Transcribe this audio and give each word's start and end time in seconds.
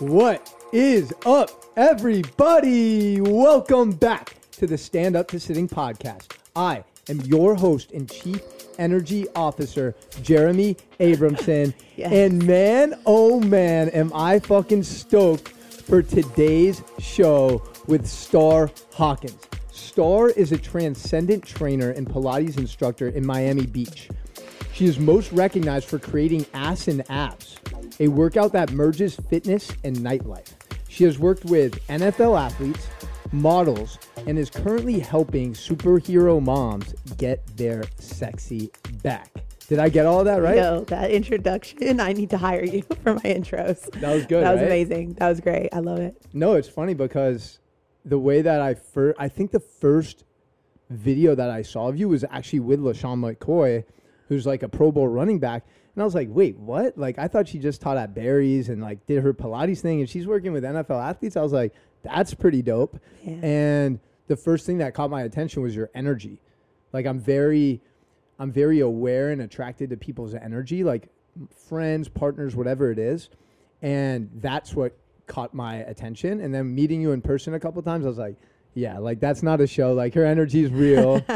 What 0.00 0.54
is 0.72 1.12
up, 1.26 1.50
everybody? 1.76 3.20
Welcome 3.20 3.90
back 3.90 4.34
to 4.52 4.66
the 4.66 4.78
Stand 4.78 5.14
Up 5.14 5.28
to 5.28 5.38
Sitting 5.38 5.68
podcast. 5.68 6.38
I 6.56 6.84
am 7.10 7.20
your 7.20 7.54
host 7.54 7.92
and 7.92 8.10
chief 8.10 8.40
energy 8.78 9.26
officer, 9.36 9.94
Jeremy 10.22 10.78
Abramson. 11.00 11.74
Yes. 11.96 12.12
And 12.12 12.46
man, 12.46 12.98
oh 13.04 13.40
man, 13.40 13.90
am 13.90 14.10
I 14.14 14.38
fucking 14.38 14.84
stoked 14.84 15.50
for 15.50 16.00
today's 16.00 16.82
show 16.98 17.62
with 17.86 18.06
Star 18.06 18.70
Hawkins. 18.94 19.36
Star 19.70 20.30
is 20.30 20.50
a 20.50 20.56
transcendent 20.56 21.44
trainer 21.44 21.90
and 21.90 22.08
Pilates 22.08 22.56
instructor 22.56 23.08
in 23.08 23.26
Miami 23.26 23.66
Beach. 23.66 24.08
She 24.72 24.86
is 24.86 24.98
most 24.98 25.30
recognized 25.32 25.88
for 25.88 25.98
creating 25.98 26.46
Ass 26.54 26.88
and 26.88 27.04
Abs, 27.10 27.58
a 27.98 28.08
workout 28.08 28.52
that 28.52 28.72
merges 28.72 29.16
fitness 29.16 29.70
and 29.84 29.96
nightlife. 29.96 30.48
She 30.88 31.04
has 31.04 31.18
worked 31.18 31.44
with 31.44 31.84
NFL 31.88 32.38
athletes, 32.40 32.86
models, 33.32 33.98
and 34.26 34.38
is 34.38 34.50
currently 34.50 34.98
helping 34.98 35.52
superhero 35.54 36.42
moms 36.42 36.94
get 37.16 37.44
their 37.56 37.84
sexy 37.98 38.70
back. 39.02 39.30
Did 39.68 39.78
I 39.78 39.88
get 39.88 40.04
all 40.04 40.24
that 40.24 40.42
right? 40.42 40.56
No, 40.56 40.82
that 40.86 41.12
introduction, 41.12 42.00
I 42.00 42.12
need 42.12 42.30
to 42.30 42.38
hire 42.38 42.64
you 42.64 42.82
for 43.04 43.14
my 43.14 43.20
intros. 43.20 43.88
That 44.00 44.12
was 44.14 44.26
good, 44.26 44.42
That 44.44 44.52
was 44.52 44.60
right? 44.60 44.66
amazing. 44.66 45.14
That 45.14 45.28
was 45.28 45.40
great. 45.40 45.68
I 45.72 45.78
love 45.78 46.00
it. 46.00 46.20
No, 46.32 46.54
it's 46.54 46.68
funny 46.68 46.92
because 46.94 47.60
the 48.04 48.18
way 48.18 48.42
that 48.42 48.60
I 48.60 48.74
first, 48.74 49.16
I 49.20 49.28
think 49.28 49.52
the 49.52 49.60
first 49.60 50.24
video 50.88 51.36
that 51.36 51.50
I 51.50 51.62
saw 51.62 51.88
of 51.88 51.96
you 51.96 52.08
was 52.08 52.24
actually 52.30 52.60
with 52.60 52.80
LeSean 52.80 53.20
McCoy, 53.36 53.84
who's 54.28 54.44
like 54.44 54.64
a 54.64 54.68
Pro 54.68 54.90
Bowl 54.90 55.06
running 55.06 55.38
back. 55.38 55.64
And 56.00 56.04
I 56.04 56.06
was 56.06 56.14
like, 56.14 56.28
wait, 56.30 56.56
what? 56.56 56.96
Like, 56.96 57.18
I 57.18 57.28
thought 57.28 57.46
she 57.46 57.58
just 57.58 57.82
taught 57.82 57.98
at 57.98 58.14
Barry's 58.14 58.70
and 58.70 58.80
like 58.80 59.04
did 59.04 59.22
her 59.22 59.34
Pilates 59.34 59.80
thing 59.80 60.00
and 60.00 60.08
she's 60.08 60.26
working 60.26 60.50
with 60.50 60.64
NFL 60.64 60.98
athletes. 60.98 61.36
I 61.36 61.42
was 61.42 61.52
like, 61.52 61.74
that's 62.02 62.32
pretty 62.32 62.62
dope. 62.62 62.98
Yeah. 63.22 63.34
And 63.42 64.00
the 64.26 64.34
first 64.34 64.64
thing 64.64 64.78
that 64.78 64.94
caught 64.94 65.10
my 65.10 65.24
attention 65.24 65.62
was 65.62 65.76
your 65.76 65.90
energy. 65.94 66.40
Like, 66.94 67.04
I'm 67.04 67.20
very, 67.20 67.82
I'm 68.38 68.50
very 68.50 68.80
aware 68.80 69.28
and 69.28 69.42
attracted 69.42 69.90
to 69.90 69.98
people's 69.98 70.32
energy, 70.34 70.84
like 70.84 71.10
friends, 71.68 72.08
partners, 72.08 72.56
whatever 72.56 72.90
it 72.90 72.98
is. 72.98 73.28
And 73.82 74.30
that's 74.36 74.74
what 74.74 74.96
caught 75.26 75.52
my 75.52 75.76
attention. 75.80 76.40
And 76.40 76.54
then 76.54 76.74
meeting 76.74 77.02
you 77.02 77.12
in 77.12 77.20
person 77.20 77.52
a 77.52 77.60
couple 77.60 77.82
times, 77.82 78.06
I 78.06 78.08
was 78.08 78.16
like, 78.16 78.36
yeah, 78.72 78.96
like 78.96 79.20
that's 79.20 79.42
not 79.42 79.60
a 79.60 79.66
show. 79.66 79.92
Like 79.92 80.14
her 80.14 80.24
energy 80.24 80.64
is 80.64 80.72
real. 80.72 81.16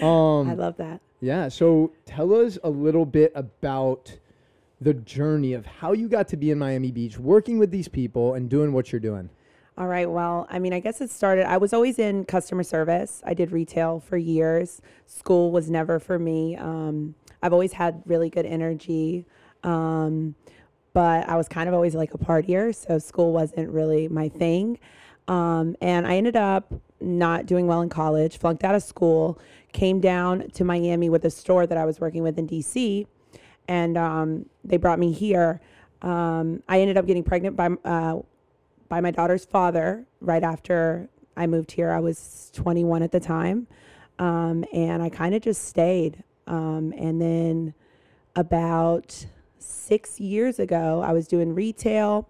um, 0.00 0.48
I 0.48 0.54
love 0.54 0.78
that. 0.78 1.02
Yeah. 1.20 1.48
So 1.48 1.92
tell 2.06 2.34
us 2.34 2.58
a 2.62 2.70
little 2.70 3.06
bit 3.06 3.32
about 3.34 4.16
the 4.80 4.94
journey 4.94 5.54
of 5.54 5.66
how 5.66 5.92
you 5.92 6.08
got 6.08 6.28
to 6.28 6.36
be 6.36 6.50
in 6.50 6.58
Miami 6.58 6.92
Beach, 6.92 7.18
working 7.18 7.58
with 7.58 7.70
these 7.70 7.88
people 7.88 8.34
and 8.34 8.48
doing 8.48 8.72
what 8.72 8.92
you're 8.92 9.00
doing. 9.00 9.28
All 9.76 9.86
right. 9.86 10.10
Well, 10.10 10.46
I 10.50 10.58
mean, 10.58 10.72
I 10.72 10.80
guess 10.80 11.00
it 11.00 11.08
started. 11.08 11.48
I 11.48 11.56
was 11.56 11.72
always 11.72 12.00
in 12.00 12.24
customer 12.24 12.64
service. 12.64 13.22
I 13.24 13.34
did 13.34 13.52
retail 13.52 14.00
for 14.00 14.16
years. 14.16 14.82
School 15.06 15.52
was 15.52 15.70
never 15.70 16.00
for 16.00 16.18
me. 16.18 16.56
Um, 16.56 17.14
I've 17.42 17.52
always 17.52 17.72
had 17.72 18.02
really 18.04 18.28
good 18.28 18.44
energy, 18.44 19.24
um, 19.62 20.34
but 20.92 21.28
I 21.28 21.36
was 21.36 21.46
kind 21.46 21.68
of 21.68 21.74
always 21.76 21.94
like 21.94 22.12
a 22.12 22.18
partier, 22.18 22.74
so 22.74 22.98
school 22.98 23.32
wasn't 23.32 23.70
really 23.70 24.08
my 24.08 24.28
thing. 24.28 24.80
Um, 25.28 25.76
and 25.80 26.08
I 26.08 26.16
ended 26.16 26.34
up 26.34 26.72
not 27.00 27.46
doing 27.46 27.66
well 27.66 27.80
in 27.80 27.88
college, 27.88 28.38
flunked 28.38 28.64
out 28.64 28.74
of 28.74 28.82
school, 28.82 29.38
came 29.72 30.00
down 30.00 30.50
to 30.50 30.64
Miami 30.64 31.08
with 31.08 31.24
a 31.24 31.30
store 31.30 31.66
that 31.66 31.78
I 31.78 31.84
was 31.84 32.00
working 32.00 32.22
with 32.22 32.38
in 32.38 32.48
DC, 32.48 33.06
and 33.68 33.96
um, 33.96 34.46
they 34.64 34.76
brought 34.76 34.98
me 34.98 35.12
here. 35.12 35.60
Um, 36.02 36.62
I 36.68 36.80
ended 36.80 36.96
up 36.96 37.06
getting 37.06 37.24
pregnant 37.24 37.56
by 37.56 37.68
uh, 37.84 38.20
by 38.88 39.00
my 39.00 39.10
daughter's 39.10 39.44
father 39.44 40.06
right 40.20 40.42
after 40.42 41.08
I 41.36 41.46
moved 41.46 41.72
here. 41.72 41.90
I 41.90 42.00
was 42.00 42.50
21 42.54 43.02
at 43.02 43.12
the 43.12 43.20
time. 43.20 43.68
Um, 44.18 44.64
and 44.72 45.02
I 45.02 45.08
kind 45.08 45.34
of 45.34 45.42
just 45.42 45.64
stayed. 45.64 46.24
Um, 46.46 46.92
and 46.96 47.20
then 47.20 47.74
about 48.34 49.26
six 49.58 50.18
years 50.18 50.58
ago, 50.58 51.02
I 51.04 51.12
was 51.12 51.28
doing 51.28 51.54
retail 51.54 52.28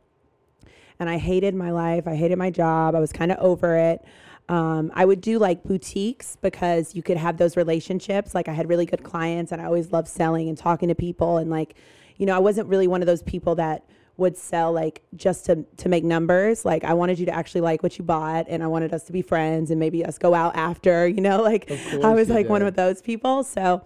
and 1.00 1.08
I 1.08 1.16
hated 1.16 1.54
my 1.54 1.70
life. 1.70 2.06
I 2.06 2.16
hated 2.16 2.36
my 2.36 2.50
job. 2.50 2.94
I 2.94 3.00
was 3.00 3.12
kind 3.12 3.32
of 3.32 3.38
over 3.38 3.76
it. 3.76 4.04
Um, 4.48 4.90
I 4.94 5.04
would 5.04 5.20
do 5.20 5.38
like 5.38 5.62
boutiques 5.64 6.36
because 6.40 6.94
you 6.94 7.02
could 7.02 7.18
have 7.18 7.36
those 7.36 7.56
relationships. 7.56 8.34
Like 8.34 8.48
I 8.48 8.52
had 8.52 8.68
really 8.68 8.86
good 8.86 9.02
clients 9.02 9.52
and 9.52 9.60
I 9.60 9.66
always 9.66 9.92
loved 9.92 10.08
selling 10.08 10.48
and 10.48 10.56
talking 10.56 10.88
to 10.88 10.94
people. 10.94 11.36
And 11.36 11.50
like, 11.50 11.74
you 12.16 12.24
know, 12.24 12.34
I 12.34 12.38
wasn't 12.38 12.68
really 12.68 12.86
one 12.86 13.02
of 13.02 13.06
those 13.06 13.22
people 13.22 13.54
that 13.56 13.84
would 14.16 14.36
sell 14.36 14.72
like 14.72 15.02
just 15.14 15.46
to, 15.46 15.64
to 15.76 15.88
make 15.88 16.02
numbers. 16.02 16.64
Like 16.64 16.82
I 16.82 16.94
wanted 16.94 17.18
you 17.18 17.26
to 17.26 17.34
actually 17.34 17.60
like 17.60 17.82
what 17.82 17.98
you 17.98 18.04
bought 18.04 18.46
and 18.48 18.62
I 18.62 18.66
wanted 18.66 18.92
us 18.94 19.04
to 19.04 19.12
be 19.12 19.22
friends 19.22 19.70
and 19.70 19.78
maybe 19.78 20.04
us 20.04 20.18
go 20.18 20.34
out 20.34 20.56
after, 20.56 21.06
you 21.08 21.20
know, 21.20 21.42
like 21.42 21.70
I 22.02 22.14
was 22.14 22.28
like 22.28 22.48
one 22.48 22.62
of 22.62 22.74
those 22.74 23.02
people. 23.02 23.44
So, 23.44 23.84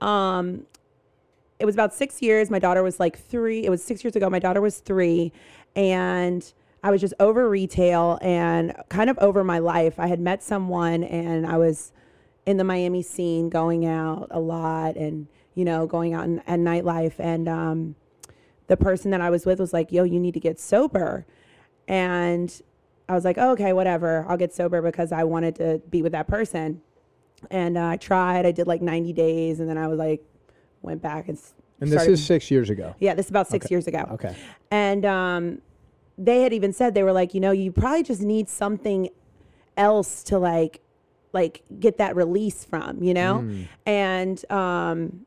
um, 0.00 0.66
it 1.58 1.66
was 1.66 1.74
about 1.74 1.94
six 1.94 2.20
years. 2.20 2.50
My 2.50 2.58
daughter 2.58 2.82
was 2.82 2.98
like 2.98 3.18
three. 3.18 3.64
It 3.64 3.70
was 3.70 3.82
six 3.82 4.02
years 4.02 4.16
ago. 4.16 4.28
My 4.28 4.38
daughter 4.38 4.60
was 4.60 4.78
three. 4.78 5.32
And 5.76 6.52
I 6.84 6.90
was 6.90 7.00
just 7.00 7.14
over 7.18 7.48
retail 7.48 8.18
and 8.20 8.74
kind 8.90 9.08
of 9.08 9.18
over 9.18 9.42
my 9.42 9.58
life. 9.58 9.98
I 9.98 10.06
had 10.06 10.20
met 10.20 10.42
someone 10.42 11.02
and 11.02 11.46
I 11.46 11.56
was 11.56 11.92
in 12.44 12.58
the 12.58 12.64
Miami 12.64 13.00
scene 13.00 13.48
going 13.48 13.86
out 13.86 14.28
a 14.30 14.38
lot 14.38 14.96
and, 14.96 15.26
you 15.54 15.64
know, 15.64 15.86
going 15.86 16.12
out 16.12 16.24
and, 16.26 16.42
nightlife. 16.46 17.14
And 17.18 17.48
um, 17.48 17.94
the 18.66 18.76
person 18.76 19.10
that 19.12 19.22
I 19.22 19.30
was 19.30 19.46
with 19.46 19.60
was 19.60 19.72
like, 19.72 19.92
yo, 19.92 20.04
you 20.04 20.20
need 20.20 20.34
to 20.34 20.40
get 20.40 20.60
sober. 20.60 21.24
And 21.88 22.60
I 23.08 23.14
was 23.14 23.24
like, 23.24 23.38
oh, 23.38 23.52
okay, 23.52 23.72
whatever. 23.72 24.26
I'll 24.28 24.36
get 24.36 24.52
sober 24.52 24.82
because 24.82 25.10
I 25.10 25.24
wanted 25.24 25.54
to 25.56 25.80
be 25.88 26.02
with 26.02 26.12
that 26.12 26.28
person. 26.28 26.82
And 27.50 27.78
uh, 27.78 27.86
I 27.86 27.96
tried. 27.96 28.44
I 28.44 28.52
did 28.52 28.66
like 28.66 28.82
90 28.82 29.10
days. 29.14 29.58
And 29.58 29.70
then 29.70 29.78
I 29.78 29.86
was 29.88 29.98
like, 29.98 30.22
went 30.82 31.00
back 31.00 31.28
and 31.28 31.38
And 31.80 31.90
this 31.90 32.06
is 32.06 32.22
six 32.22 32.50
years 32.50 32.68
ago. 32.68 32.94
yeah, 32.98 33.14
this 33.14 33.24
is 33.24 33.30
about 33.30 33.48
six 33.48 33.64
Okay. 33.64 33.74
years 33.74 33.86
ago. 33.86 34.06
Okay. 34.12 34.36
And 34.70 35.06
um, 35.06 35.62
they 36.16 36.42
had 36.42 36.52
even 36.52 36.72
said 36.72 36.94
they 36.94 37.02
were 37.02 37.12
like, 37.12 37.34
you 37.34 37.40
know, 37.40 37.50
you 37.50 37.72
probably 37.72 38.02
just 38.02 38.22
need 38.22 38.48
something 38.48 39.08
else 39.76 40.22
to 40.24 40.38
like, 40.38 40.80
like 41.32 41.62
get 41.80 41.98
that 41.98 42.14
release 42.14 42.64
from, 42.64 43.02
you 43.02 43.14
know. 43.14 43.44
Mm. 43.44 43.68
And 43.86 44.50
um, 44.50 45.26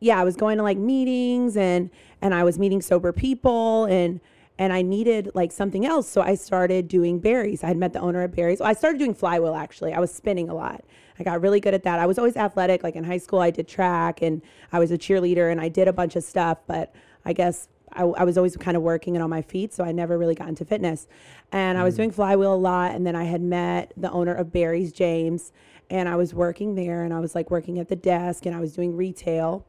yeah, 0.00 0.18
I 0.18 0.24
was 0.24 0.36
going 0.36 0.56
to 0.56 0.62
like 0.62 0.78
meetings 0.78 1.56
and 1.56 1.90
and 2.20 2.34
I 2.34 2.44
was 2.44 2.58
meeting 2.58 2.82
sober 2.82 3.12
people 3.12 3.84
and 3.84 4.20
and 4.58 4.72
I 4.72 4.82
needed 4.82 5.30
like 5.34 5.52
something 5.52 5.86
else. 5.86 6.08
So 6.08 6.20
I 6.20 6.34
started 6.34 6.88
doing 6.88 7.18
Barry's. 7.20 7.62
I 7.64 7.68
had 7.68 7.76
met 7.76 7.92
the 7.92 8.00
owner 8.00 8.22
of 8.22 8.34
Barry's. 8.34 8.60
I 8.60 8.72
started 8.72 8.98
doing 8.98 9.14
flywheel 9.14 9.54
actually. 9.54 9.92
I 9.92 10.00
was 10.00 10.12
spinning 10.12 10.48
a 10.48 10.54
lot. 10.54 10.84
I 11.18 11.22
got 11.22 11.40
really 11.40 11.60
good 11.60 11.74
at 11.74 11.84
that. 11.84 11.98
I 11.98 12.06
was 12.06 12.18
always 12.18 12.36
athletic. 12.36 12.82
Like 12.82 12.96
in 12.96 13.04
high 13.04 13.18
school, 13.18 13.38
I 13.40 13.50
did 13.50 13.68
track 13.68 14.22
and 14.22 14.42
I 14.72 14.78
was 14.78 14.90
a 14.90 14.98
cheerleader 14.98 15.50
and 15.50 15.60
I 15.60 15.68
did 15.68 15.88
a 15.88 15.92
bunch 15.92 16.16
of 16.16 16.24
stuff. 16.24 16.58
But 16.66 16.94
I 17.24 17.32
guess 17.32 17.68
I, 17.94 18.02
I 18.02 18.24
was 18.24 18.36
always 18.36 18.56
kind 18.56 18.76
of 18.76 18.82
working 18.82 19.16
and 19.16 19.22
on 19.22 19.30
my 19.30 19.42
feet, 19.42 19.72
so 19.74 19.84
I 19.84 19.92
never 19.92 20.18
really 20.18 20.34
got 20.34 20.48
into 20.48 20.64
fitness. 20.64 21.08
And 21.50 21.78
I 21.78 21.84
was 21.84 21.96
doing 21.96 22.10
flywheel 22.10 22.54
a 22.54 22.56
lot. 22.56 22.92
And 22.92 23.06
then 23.06 23.14
I 23.14 23.24
had 23.24 23.42
met 23.42 23.92
the 23.96 24.10
owner 24.10 24.34
of 24.34 24.52
Barry's 24.52 24.92
James, 24.92 25.52
and 25.90 26.08
I 26.08 26.16
was 26.16 26.32
working 26.32 26.74
there 26.74 27.04
and 27.04 27.12
I 27.12 27.20
was 27.20 27.34
like 27.34 27.50
working 27.50 27.78
at 27.78 27.88
the 27.88 27.96
desk 27.96 28.46
and 28.46 28.56
I 28.56 28.60
was 28.60 28.72
doing 28.72 28.96
retail. 28.96 29.66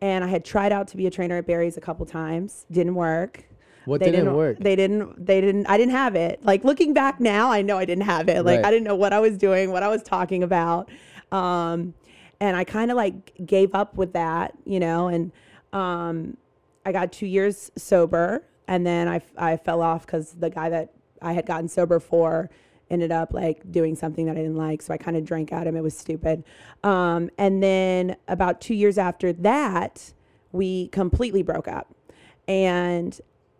And 0.00 0.22
I 0.22 0.28
had 0.28 0.44
tried 0.44 0.70
out 0.70 0.86
to 0.88 0.96
be 0.96 1.06
a 1.06 1.10
trainer 1.10 1.38
at 1.38 1.46
Barry's 1.46 1.76
a 1.76 1.80
couple 1.80 2.06
times, 2.06 2.66
didn't 2.70 2.94
work. 2.94 3.44
What 3.84 4.00
They 4.00 4.10
didn't, 4.10 4.34
work? 4.34 4.58
They 4.60 4.76
didn't. 4.76 5.26
They 5.26 5.40
didn't. 5.40 5.66
I 5.66 5.76
didn't 5.76 5.92
have 5.92 6.14
it. 6.14 6.44
Like 6.44 6.64
looking 6.64 6.94
back 6.94 7.20
now, 7.20 7.50
I 7.50 7.62
know 7.62 7.76
I 7.76 7.84
didn't 7.84 8.04
have 8.04 8.28
it. 8.28 8.44
Like 8.44 8.58
Right. 8.58 8.66
I 8.66 8.70
didn't 8.70 8.84
know 8.84 8.94
what 8.94 9.12
I 9.12 9.20
was 9.20 9.36
doing, 9.36 9.72
what 9.72 9.82
I 9.82 9.88
was 9.88 10.02
talking 10.02 10.42
about, 10.42 10.90
um, 11.32 11.94
and 12.40 12.56
I 12.56 12.64
kind 12.64 12.90
of 12.90 12.96
like 12.96 13.32
gave 13.44 13.74
up 13.74 13.96
with 13.96 14.12
that, 14.14 14.54
you 14.64 14.80
know. 14.80 15.08
And 15.08 15.32
um, 15.72 16.36
I 16.84 16.92
got 16.92 17.12
two 17.12 17.26
years 17.26 17.70
sober, 17.76 18.44
and 18.68 18.86
then 18.86 19.08
I 19.08 19.20
I 19.36 19.56
fell 19.56 19.82
off 19.82 20.06
because 20.06 20.32
the 20.32 20.50
guy 20.50 20.68
that 20.70 20.92
I 21.22 21.32
had 21.32 21.46
gotten 21.46 21.68
sober 21.68 21.98
for 22.00 22.50
ended 22.90 23.10
up 23.10 23.32
like 23.32 23.70
doing 23.72 23.96
something 23.96 24.26
that 24.26 24.32
I 24.32 24.40
didn't 24.40 24.56
like. 24.56 24.82
So 24.82 24.92
I 24.92 24.96
kind 24.96 25.16
of 25.16 25.24
drank 25.24 25.52
at 25.52 25.66
him. 25.66 25.76
It 25.76 25.82
was 25.82 25.96
stupid. 25.96 26.44
Um, 26.82 27.30
and 27.38 27.62
then 27.62 28.16
about 28.28 28.60
two 28.60 28.74
years 28.74 28.98
after 28.98 29.32
that, 29.32 30.12
we 30.52 30.88
completely 30.88 31.42
broke 31.42 31.66
up. 31.66 31.94
And 32.46 33.18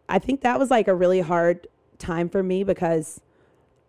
I 0.09 0.19
think 0.19 0.43
that 0.43 0.59
was 0.59 0.71
like 0.71 0.89
a 0.89 0.95
really 0.95 1.21
hard 1.21 1.67
time 1.99 2.29
for 2.29 2.43
me 2.43 2.65
because 2.65 3.21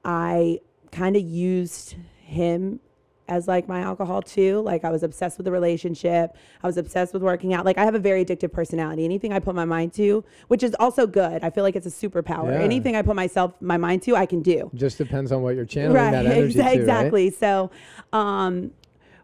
I 0.04 0.62
kind 0.92 1.16
of 1.16 1.24
used 1.24 1.96
him 2.22 2.80
as 3.28 3.48
like 3.48 3.68
my 3.68 3.82
alcohol 3.82 4.22
too. 4.22 4.62
Like 4.62 4.84
I 4.84 4.92
was 4.92 5.04
obsessed 5.04 5.38
with 5.38 5.46
the 5.46 5.52
relationship. 5.52 6.36
I 6.64 6.68
was 6.68 6.78
obsessed 6.78 7.14
with 7.14 7.24
working 7.24 7.54
out. 7.54 7.66
Like 7.66 7.78
I 7.78 7.86
have 7.86 7.96
a 7.96 8.00
very 8.00 8.24
addictive 8.24 8.52
personality. 8.52 9.04
Anything 9.06 9.34
I 9.34 9.40
put 9.40 9.56
my 9.56 9.66
mind 9.66 9.94
to, 9.94 10.24
which 10.48 10.64
is 10.64 10.76
also 10.80 11.08
good. 11.08 11.44
I 11.44 11.50
feel 11.50 11.64
like 11.64 11.76
it's 11.76 11.88
a 11.88 12.08
superpower. 12.08 12.52
Yeah. 12.52 12.64
Anything 12.64 12.96
I 12.96 13.02
put 13.02 13.16
myself 13.16 13.54
my 13.62 13.78
mind 13.78 14.04
to, 14.04 14.16
I 14.16 14.26
can 14.26 14.42
do. 14.42 14.70
Just 14.76 14.98
depends 14.98 15.32
on 15.32 15.42
what 15.42 15.56
you're 15.56 15.66
channeling 15.66 16.12
that 16.12 16.26
energy 16.26 16.54
exa- 16.54 16.54
to, 16.56 16.62
right? 16.62 16.80
exactly. 16.80 17.32
So, 17.32 17.72
um, 18.14 18.72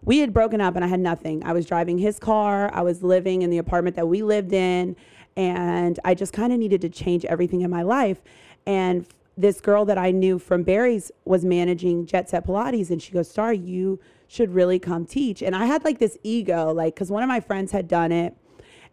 we 0.04 0.18
had 0.20 0.34
broken 0.34 0.62
up 0.62 0.76
and 0.76 0.84
I 0.84 0.88
had 0.88 1.00
nothing. 1.00 1.44
I 1.44 1.54
was 1.54 1.66
driving 1.66 2.00
his 2.00 2.18
car. 2.18 2.74
I 2.74 2.82
was 2.82 3.04
living 3.04 3.44
in 3.44 3.52
the 3.52 3.60
apartment 3.60 3.96
that 3.98 4.08
we 4.08 4.24
lived 4.24 4.52
in, 4.52 4.96
and 5.38 6.00
I 6.04 6.16
just 6.16 6.34
kind 6.34 6.52
of 6.52 6.58
needed 6.58 6.82
to 6.82 6.90
change 6.90 7.24
everything 7.26 7.62
in 7.62 7.70
my 7.70 7.84
life. 7.84 8.20
And 8.66 9.06
this 9.42 9.60
girl 9.62 9.86
that 9.86 9.98
I 9.98 10.12
knew 10.12 10.40
from 10.40 10.64
Barry's 10.64 11.12
was 11.26 11.44
managing 11.44 12.06
Jet 12.06 12.30
Set 12.30 12.46
Pilates, 12.46 12.90
and 12.90 13.02
she 13.02 13.12
goes, 13.12 13.30
"Star, 13.30 13.54
you 13.54 14.00
should 14.28 14.54
really 14.54 14.80
come 14.80 15.06
teach." 15.06 15.42
And 15.42 15.56
I 15.56 15.66
had 15.66 15.84
like 15.84 16.00
this 16.00 16.18
ego, 16.24 16.72
like 16.74 16.96
because 16.96 17.12
one 17.12 17.24
of 17.24 17.30
my 17.30 17.40
friends 17.40 17.72
had 17.72 17.88
done 17.88 18.12
it, 18.12 18.36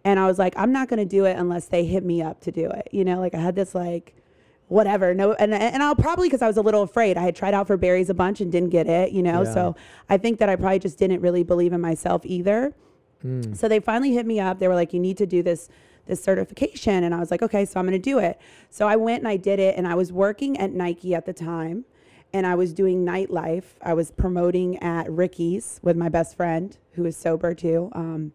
and 0.04 0.18
I 0.18 0.26
was 0.26 0.38
like, 0.38 0.54
"I'm 0.56 0.72
not 0.72 0.88
going 0.88 0.98
to 0.98 1.04
do 1.04 1.24
it 1.24 1.36
unless 1.36 1.66
they 1.66 1.84
hit 1.84 2.04
me 2.04 2.22
up 2.22 2.40
to 2.42 2.50
do 2.52 2.68
it." 2.70 2.88
You 2.92 3.04
know, 3.04 3.18
like 3.20 3.34
I 3.34 3.38
had 3.40 3.54
this 3.54 3.74
like 3.74 4.14
whatever 4.68 5.14
no 5.14 5.32
and 5.32 5.54
and 5.54 5.82
I'll 5.82 5.94
probably 5.96 6.28
because 6.28 6.42
I 6.42 6.46
was 6.46 6.58
a 6.58 6.60
little 6.60 6.82
afraid 6.82 7.16
I 7.16 7.22
had 7.22 7.34
tried 7.34 7.54
out 7.54 7.66
for 7.66 7.78
Barry's 7.78 8.10
a 8.10 8.14
bunch 8.14 8.42
and 8.42 8.52
didn't 8.52 8.68
get 8.68 8.86
it 8.86 9.12
you 9.12 9.22
know 9.22 9.42
Yeah. 9.44 9.54
so 9.54 9.76
I 10.10 10.18
think 10.18 10.38
that 10.40 10.50
I 10.50 10.56
probably 10.56 10.78
just 10.78 10.98
didn't 10.98 11.22
really 11.22 11.42
believe 11.42 11.72
in 11.72 11.80
myself 11.80 12.20
either 12.26 12.74
Mm. 13.24 13.56
so 13.56 13.66
they 13.66 13.80
finally 13.80 14.12
hit 14.12 14.26
me 14.26 14.38
up. 14.38 14.58
They 14.60 14.68
were 14.68 14.74
like, 14.76 14.92
"You 14.92 15.00
need 15.00 15.16
to 15.16 15.26
do 15.26 15.42
this 15.42 15.68
this 16.08 16.22
certification," 16.22 17.04
and 17.04 17.14
I 17.14 17.20
was 17.20 17.30
like, 17.30 17.42
"Okay, 17.42 17.64
so 17.64 17.78
I'm 17.78 17.86
going 17.86 18.00
to 18.00 18.10
do 18.10 18.18
it." 18.18 18.40
So 18.70 18.88
I 18.88 18.96
went 18.96 19.20
and 19.20 19.28
I 19.28 19.36
did 19.36 19.60
it, 19.60 19.76
and 19.76 19.86
I 19.86 19.94
was 19.94 20.12
working 20.12 20.58
at 20.58 20.72
Nike 20.72 21.14
at 21.14 21.26
the 21.26 21.32
time, 21.32 21.84
and 22.32 22.46
I 22.46 22.54
was 22.56 22.72
doing 22.72 23.04
nightlife. 23.04 23.76
I 23.82 23.94
was 23.94 24.10
promoting 24.10 24.76
at 24.82 25.10
Ricky's 25.10 25.78
with 25.82 25.96
my 25.96 26.08
best 26.08 26.36
friend, 26.36 26.76
who 26.92 27.04
is 27.04 27.16
sober 27.16 27.54
too. 27.54 27.90
Um, 27.92 28.32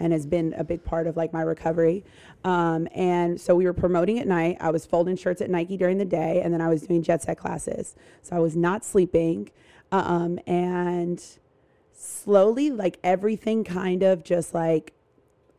and 0.00 0.12
has 0.12 0.26
been 0.26 0.54
a 0.56 0.64
big 0.64 0.82
part 0.82 1.06
of 1.06 1.16
like 1.16 1.32
my 1.32 1.42
recovery. 1.42 2.02
Um, 2.42 2.88
and 2.94 3.38
so 3.38 3.54
we 3.54 3.66
were 3.66 3.74
promoting 3.74 4.18
at 4.18 4.26
night. 4.26 4.56
I 4.58 4.70
was 4.70 4.86
folding 4.86 5.14
shirts 5.14 5.42
at 5.42 5.50
Nike 5.50 5.76
during 5.76 5.98
the 5.98 6.06
day, 6.06 6.40
and 6.42 6.52
then 6.52 6.60
I 6.60 6.68
was 6.68 6.82
doing 6.82 7.02
jet 7.02 7.22
set 7.22 7.36
classes. 7.36 7.94
So 8.22 8.34
I 8.34 8.38
was 8.38 8.56
not 8.56 8.84
sleeping. 8.84 9.50
Um, 9.92 10.38
and 10.46 11.22
slowly, 11.92 12.70
like 12.70 12.98
everything 13.04 13.62
kind 13.62 14.02
of 14.02 14.24
just 14.24 14.54
like 14.54 14.94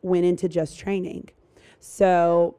went 0.02 0.26
into 0.26 0.50
just 0.50 0.78
training. 0.78 1.30
So 1.82 2.56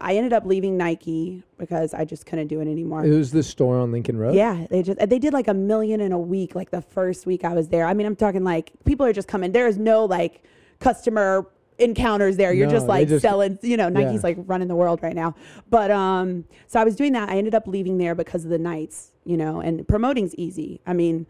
I 0.00 0.14
ended 0.16 0.32
up 0.32 0.46
leaving 0.46 0.78
Nike 0.78 1.42
because 1.58 1.92
I 1.92 2.04
just 2.06 2.24
couldn't 2.24 2.46
do 2.46 2.60
it 2.60 2.68
anymore. 2.68 3.04
It 3.04 3.10
was 3.10 3.32
the 3.32 3.42
store 3.42 3.76
on 3.78 3.92
Lincoln 3.92 4.16
Road. 4.16 4.34
Yeah, 4.34 4.66
they 4.70 4.82
just 4.82 4.98
they 4.98 5.18
did 5.18 5.32
like 5.34 5.48
a 5.48 5.52
million 5.54 6.00
in 6.00 6.12
a 6.12 6.18
week. 6.18 6.54
Like 6.54 6.70
the 6.70 6.80
first 6.80 7.26
week 7.26 7.44
I 7.44 7.52
was 7.52 7.68
there. 7.68 7.84
I 7.84 7.92
mean, 7.92 8.06
I'm 8.06 8.16
talking 8.16 8.44
like 8.44 8.72
people 8.86 9.04
are 9.04 9.12
just 9.12 9.28
coming. 9.28 9.52
There 9.52 9.66
is 9.66 9.76
no 9.76 10.04
like 10.06 10.42
customer 10.78 11.46
encounters 11.78 12.36
there. 12.36 12.52
You're 12.52 12.66
No, 12.68 12.72
just 12.72 12.86
like 12.86 13.08
just- 13.08 13.22
selling. 13.22 13.58
You 13.62 13.76
know, 13.76 13.88
Nike's 13.88 14.14
Yeah. 14.14 14.20
like 14.22 14.38
running 14.46 14.68
the 14.68 14.76
world 14.76 15.02
right 15.02 15.14
now. 15.14 15.34
But 15.68 15.90
um, 15.90 16.44
so 16.68 16.80
I 16.80 16.84
was 16.84 16.94
doing 16.96 17.12
that. 17.14 17.28
I 17.28 17.36
ended 17.36 17.54
up 17.54 17.66
leaving 17.66 17.98
there 17.98 18.14
because 18.14 18.44
of 18.44 18.50
the 18.50 18.58
nights. 18.58 19.10
You 19.24 19.36
know, 19.36 19.60
and 19.60 19.86
promoting's 19.86 20.34
easy. 20.36 20.80
I 20.86 20.92
mean. 20.94 21.26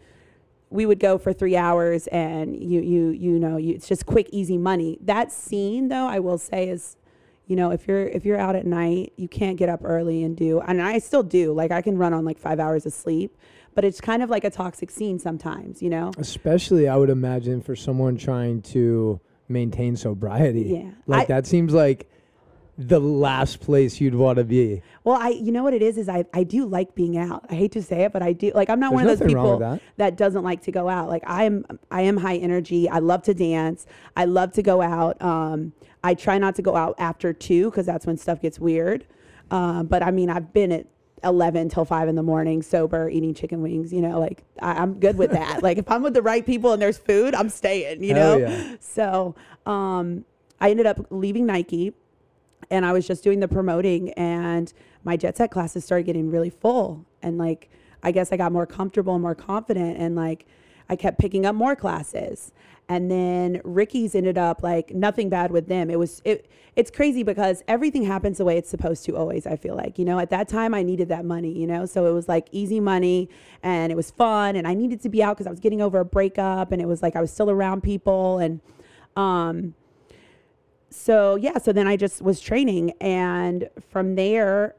We 0.71 0.87
would 0.87 1.01
go 1.01 1.19
for 1.19 1.33
three 1.33 1.57
hours, 1.57 2.07
and 2.09 2.55
you, 2.57 2.81
you, 2.81 3.09
you 3.11 3.39
know, 3.39 3.57
you, 3.57 3.75
it's 3.75 3.89
just 3.89 4.07
quick, 4.07 4.29
easy 4.33 4.57
money. 4.57 4.99
That 5.03 5.33
scene, 5.33 5.89
though, 5.89 6.07
I 6.07 6.21
will 6.21 6.39
say, 6.39 6.69
is 6.69 6.97
you 7.47 7.57
know 7.57 7.73
if 7.73 7.89
you're 7.89 8.07
if 8.07 8.25
you're 8.25 8.39
out 8.39 8.55
at 8.55 8.65
night 8.65 9.13
you 9.17 9.27
can't 9.27 9.57
get 9.57 9.69
up 9.69 9.81
early 9.83 10.23
and 10.23 10.37
do 10.37 10.61
and 10.61 10.81
i 10.81 10.99
still 11.01 11.25
do 11.25 11.53
like 11.53 11.73
i 11.73 11.83
can 11.83 11.99
run 11.99 12.15
on 12.15 12.25
like 12.25 12.39
five 12.39 12.61
hours 12.61 12.87
of 12.87 12.93
sleep 12.93 13.37
but 13.75 13.85
it's 13.85 14.01
kind 14.01 14.23
of 14.23 14.31
like 14.31 14.45
a 14.45 14.51
toxic 14.51 14.89
scene 14.89 15.19
sometimes 15.19 15.83
you 15.83 15.91
know 15.91 16.13
Especially, 16.19 16.87
I 16.87 16.97
would 16.97 17.11
imagine 17.11 17.61
for 17.61 17.75
someone 17.75 18.17
trying 18.17 18.63
to 18.63 19.21
maintain 19.49 19.97
sobriety. 19.97 20.81
Yeah. 20.85 20.91
Like 21.07 21.23
I- 21.23 21.25
that 21.35 21.47
seems 21.47 21.73
like 21.73 22.09
the 22.89 22.99
last 22.99 23.61
place 23.61 24.01
you'd 24.01 24.15
want 24.15 24.39
to 24.39 24.45
be. 24.45 24.81
well 25.05 25.19
i 25.21 25.29
you 25.29 25.53
know 25.53 25.63
what 25.63 25.75
it 25.75 25.83
is 25.83 25.99
is 25.99 26.09
i 26.09 26.25
i 26.33 26.43
do 26.43 26.65
like 26.65 26.95
being 26.95 27.19
out 27.19 27.45
i 27.51 27.55
hate 27.55 27.71
to 27.73 27.83
say 27.83 28.05
it 28.05 28.13
but 28.13 28.23
i 28.23 28.33
do 28.33 28.51
like 28.55 28.71
i'm 28.71 28.81
not 28.81 28.91
There's 28.93 29.05
one 29.05 29.13
of 29.13 29.19
those 29.19 29.29
people 29.29 29.59
that. 29.59 29.83
that. 29.99 30.17
doesn't 30.17 30.43
like 30.45 30.63
to 30.63 30.73
go 30.73 30.89
out 30.89 31.09
like 31.11 31.23
i 31.27 31.45
am 31.45 31.65
i 31.91 32.01
am 32.01 32.17
high 32.17 32.37
energy 32.37 32.89
i 32.89 32.99
love 32.99 33.23
to 33.25 33.35
dance 33.35 33.85
i 34.17 34.25
love 34.25 34.53
to 34.53 34.63
go 34.63 34.81
out 34.81 35.21
um 35.21 35.75
i 36.03 36.15
try 36.15 36.39
not 36.39 36.55
to 36.55 36.63
go 36.63 36.75
out 36.75 36.95
after 36.99 37.35
two 37.35 37.71
because 37.71 37.85
that's 37.85 38.07
when 38.07 38.17
stuff 38.17 38.41
gets 38.41 38.59
weird 38.59 39.07
um 39.51 39.87
but 39.87 40.03
i 40.03 40.11
mean 40.11 40.31
i've 40.31 40.51
been 40.55 40.73
at 40.73 40.87
11 41.23 41.69
till 41.69 41.85
5 41.85 42.09
in 42.09 42.15
the 42.15 42.23
morning 42.23 42.63
sober 42.63 43.11
eating 43.11 43.35
chicken 43.35 43.61
wings 43.61 43.93
you 43.93 44.01
know 44.01 44.19
like 44.19 44.43
I, 44.63 44.73
i'm 44.73 44.95
good 44.95 45.19
with 45.19 45.33
that 45.33 45.63
like 45.63 45.77
if 45.77 45.91
i'm 45.91 46.03
with 46.03 46.15
the 46.15 46.23
right 46.23 46.47
people 46.47 46.73
and 46.73 46.81
there's 46.81 46.97
food 46.97 47.35
i'm 47.35 47.51
staying 47.51 48.03
you 48.03 48.15
Hell 48.15 48.39
know 48.39 48.47
yeah. 48.47 48.77
so 48.81 49.35
um 49.67 50.25
i 50.61 50.71
ended 50.71 50.87
up 50.87 51.07
leaving 51.11 51.45
nike 51.45 51.93
and 52.71 52.87
I 52.87 52.93
was 52.93 53.07
just 53.07 53.25
doing 53.25 53.41
the 53.41 53.49
promoting 53.49 54.13
and 54.13 54.73
my 55.05 55.17
jet 55.17 55.37
set 55.37 55.51
classes 55.51 55.85
started 55.85 56.05
getting 56.05 56.31
really 56.31 56.51
full 56.51 57.05
and 57.23 57.39
like 57.39 57.71
I 58.03 58.13
guess 58.13 58.33
I 58.33 58.37
got 58.37 58.53
more 58.53 58.67
comfortable 58.67 59.15
and 59.15 59.23
more 59.23 59.35
confident 59.35 59.99
and 59.99 60.17
like 60.17 60.47
I 60.89 60.97
kept 60.97 61.19
picking 61.19 61.47
up 61.47 61.55
more 61.55 61.77
classes. 61.77 62.53
And 62.89 63.09
then 63.09 63.61
Ricky's 63.63 64.17
ended 64.17 64.37
up 64.37 64.65
like 64.65 64.93
nothing 64.93 65.29
bad 65.29 65.53
with 65.53 65.69
them. 65.69 65.89
It 65.91 65.99
was 65.99 66.21
it 66.25 66.51
it's 66.75 66.91
crazy 66.91 67.23
because 67.23 67.63
everything 67.69 68.03
happens 68.03 68.39
the 68.39 68.45
way 68.45 68.59
it's 68.59 68.69
supposed 68.69 69.05
to 69.05 69.17
always, 69.17 69.47
I 69.47 69.55
feel 69.55 69.77
like. 69.77 69.97
You 69.99 70.05
know, 70.05 70.19
at 70.19 70.31
that 70.31 70.49
time 70.49 70.75
I 70.75 70.83
needed 70.83 71.09
that 71.09 71.25
money, 71.25 71.53
you 71.53 71.69
know? 71.69 71.87
So 71.87 72.07
it 72.07 72.13
was 72.13 72.29
like 72.29 72.49
easy 72.51 72.81
money 72.81 73.29
and 73.63 73.93
it 73.93 73.95
was 73.95 74.11
fun 74.11 74.57
and 74.57 74.67
I 74.67 74.75
needed 74.75 75.01
to 75.03 75.09
be 75.09 75.23
out 75.23 75.39
cuz 75.39 75.47
I 75.47 75.51
was 75.51 75.61
getting 75.61 75.81
over 75.81 76.01
a 76.01 76.05
breakup 76.05 76.73
and 76.73 76.83
it 76.83 76.87
was 76.87 77.01
like 77.01 77.15
I 77.15 77.21
was 77.21 77.31
still 77.31 77.51
around 77.51 77.83
people 77.83 78.39
and 78.39 78.61
um 79.17 79.75
so 80.91 81.37
yeah, 81.37 81.59
so 81.59 81.73
then 81.73 81.87
I 81.87 81.97
just 81.97 82.21
was 82.21 82.41
training, 82.41 82.93
and 83.01 83.69
from 83.91 84.17
there, 84.17 84.75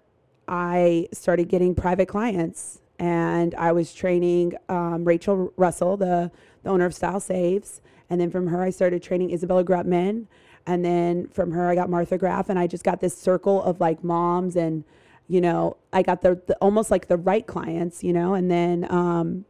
I 0.47 1.07
started 1.13 1.47
getting 1.47 1.73
private 1.73 2.07
clients, 2.07 2.81
and 2.99 3.55
I 3.55 3.71
was 3.71 3.93
training 3.93 4.53
um, 4.67 5.05
Rachel 5.05 5.53
Russell, 5.55 5.97
the, 5.97 6.31
the 6.63 6.69
owner 6.69 6.85
of 6.85 6.93
Style 6.93 7.21
Saves, 7.21 7.81
and 8.09 8.19
then 8.19 8.29
from 8.29 8.47
her 8.47 8.61
I 8.61 8.69
started 8.69 9.01
training 9.01 9.31
Isabella 9.31 9.63
Grutman, 9.63 10.27
and 10.67 10.83
then 10.83 11.27
from 11.27 11.51
her 11.51 11.69
I 11.69 11.75
got 11.75 11.89
Martha 11.89 12.17
Graeff, 12.17 12.49
and 12.49 12.59
I 12.59 12.67
just 12.67 12.83
got 12.83 12.99
this 12.99 13.17
circle 13.17 13.63
of 13.63 13.79
like 13.79 14.03
moms, 14.03 14.57
and 14.57 14.83
you 15.29 15.39
know 15.39 15.77
I 15.93 16.01
got 16.01 16.21
the, 16.21 16.41
the 16.45 16.55
almost 16.57 16.91
like 16.91 17.07
the 17.07 17.17
right 17.17 17.47
clients, 17.47 18.03
you 18.03 18.11
know, 18.11 18.33
and 18.33 18.51
then 18.51 18.85
um, 18.91 19.45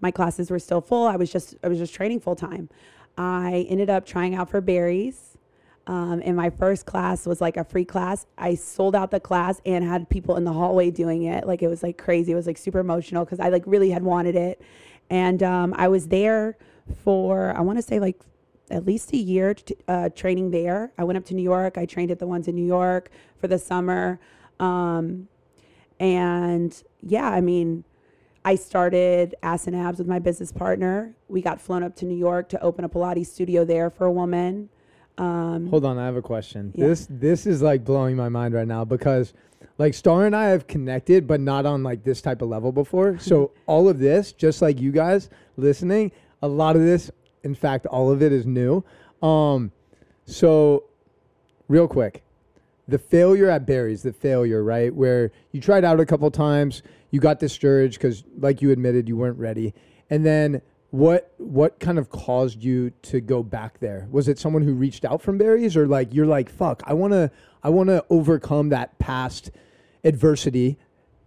my 0.00 0.10
classes 0.10 0.50
were 0.50 0.58
still 0.58 0.80
full. 0.80 1.06
I 1.06 1.16
was 1.16 1.30
just 1.30 1.54
I 1.62 1.68
was 1.68 1.78
just 1.78 1.94
training 1.94 2.20
full 2.20 2.36
time. 2.36 2.68
I 3.16 3.66
ended 3.68 3.88
up 3.88 4.04
trying 4.04 4.34
out 4.34 4.50
for 4.50 4.60
Barry's. 4.60 5.33
Um, 5.86 6.22
and 6.24 6.34
my 6.36 6.48
first 6.50 6.86
class 6.86 7.26
was 7.26 7.40
like 7.40 7.56
a 7.56 7.64
free 7.64 7.84
class. 7.84 8.26
I 8.38 8.54
sold 8.54 8.96
out 8.96 9.10
the 9.10 9.20
class 9.20 9.60
and 9.66 9.84
had 9.84 10.08
people 10.08 10.36
in 10.36 10.44
the 10.44 10.52
hallway 10.52 10.90
doing 10.90 11.24
it. 11.24 11.46
Like 11.46 11.62
it 11.62 11.68
was 11.68 11.82
like 11.82 11.98
crazy. 11.98 12.32
It 12.32 12.36
was 12.36 12.46
like 12.46 12.56
super 12.56 12.78
emotional 12.78 13.24
because 13.24 13.40
I 13.40 13.50
like 13.50 13.64
really 13.66 13.90
had 13.90 14.02
wanted 14.02 14.34
it. 14.34 14.62
And 15.10 15.42
um, 15.42 15.74
I 15.76 15.88
was 15.88 16.08
there 16.08 16.56
for 17.02 17.54
I 17.56 17.60
want 17.60 17.78
to 17.78 17.82
say 17.82 18.00
like 18.00 18.18
at 18.70 18.86
least 18.86 19.12
a 19.12 19.16
year 19.16 19.54
t- 19.54 19.76
uh, 19.86 20.08
training 20.10 20.50
there. 20.50 20.92
I 20.96 21.04
went 21.04 21.18
up 21.18 21.24
to 21.26 21.34
New 21.34 21.42
York. 21.42 21.76
I 21.76 21.84
trained 21.84 22.10
at 22.10 22.18
the 22.18 22.26
ones 22.26 22.48
in 22.48 22.54
New 22.54 22.66
York 22.66 23.10
for 23.38 23.46
the 23.46 23.58
summer. 23.58 24.18
Um, 24.58 25.28
and 26.00 26.82
yeah, 27.02 27.28
I 27.28 27.40
mean, 27.42 27.84
I 28.44 28.54
started 28.56 29.34
Ass 29.42 29.66
and 29.66 29.76
Abs 29.76 29.98
with 29.98 30.08
my 30.08 30.18
business 30.18 30.52
partner. 30.52 31.14
We 31.28 31.42
got 31.42 31.60
flown 31.60 31.82
up 31.82 31.94
to 31.96 32.04
New 32.04 32.16
York 32.16 32.48
to 32.50 32.60
open 32.62 32.84
a 32.84 32.88
Pilates 32.88 33.26
studio 33.26 33.64
there 33.64 33.90
for 33.90 34.06
a 34.06 34.12
woman. 34.12 34.68
Um, 35.16 35.68
Hold 35.68 35.84
on, 35.84 35.98
I 35.98 36.06
have 36.06 36.16
a 36.16 36.22
question. 36.22 36.72
Yeah. 36.74 36.88
This 36.88 37.06
this 37.08 37.46
is 37.46 37.62
like 37.62 37.84
blowing 37.84 38.16
my 38.16 38.28
mind 38.28 38.54
right 38.54 38.66
now 38.66 38.84
because 38.84 39.32
like 39.78 39.94
Star 39.94 40.26
and 40.26 40.34
I 40.34 40.46
have 40.46 40.66
connected, 40.66 41.26
but 41.26 41.40
not 41.40 41.66
on 41.66 41.82
like 41.82 42.04
this 42.04 42.20
type 42.20 42.42
of 42.42 42.48
level 42.48 42.72
before. 42.72 43.18
So 43.24 43.52
all 43.66 43.88
of 43.88 43.98
this, 43.98 44.32
just 44.32 44.60
like 44.60 44.80
you 44.80 44.92
guys 44.92 45.30
listening, 45.56 46.12
a 46.42 46.48
lot 46.48 46.76
of 46.76 46.82
this, 46.82 47.10
in 47.42 47.54
fact, 47.54 47.86
all 47.86 48.10
of 48.10 48.22
it 48.22 48.32
is 48.32 48.46
new. 48.46 48.84
Um, 49.22 49.72
so 50.26 50.84
real 51.68 51.88
quick, 51.88 52.22
the 52.86 52.98
failure 52.98 53.48
at 53.48 53.66
Barry's, 53.66 54.02
the 54.02 54.12
failure, 54.12 54.62
right? 54.62 54.94
Where 54.94 55.32
you 55.52 55.60
tried 55.60 55.84
out 55.84 56.00
a 56.00 56.06
couple 56.06 56.30
times, 56.30 56.82
you 57.10 57.20
got 57.20 57.38
discouraged 57.38 57.98
because, 57.98 58.24
like 58.38 58.60
you 58.60 58.70
admitted, 58.70 59.08
you 59.08 59.16
weren't 59.16 59.38
ready, 59.38 59.72
and 60.10 60.24
then 60.26 60.60
what 60.94 61.34
what 61.38 61.80
kind 61.80 61.98
of 61.98 62.08
caused 62.08 62.62
you 62.62 62.90
to 63.02 63.20
go 63.20 63.42
back 63.42 63.80
there? 63.80 64.06
Was 64.12 64.28
it 64.28 64.38
someone 64.38 64.62
who 64.62 64.74
reached 64.74 65.04
out 65.04 65.20
from 65.20 65.38
Barry's, 65.38 65.76
or 65.76 65.88
like 65.88 66.14
you're 66.14 66.24
like, 66.24 66.48
fuck, 66.48 66.84
I 66.86 66.94
wanna 66.94 67.32
I 67.64 67.70
wanna 67.70 68.04
overcome 68.10 68.68
that 68.68 68.96
past 69.00 69.50
adversity, 70.04 70.78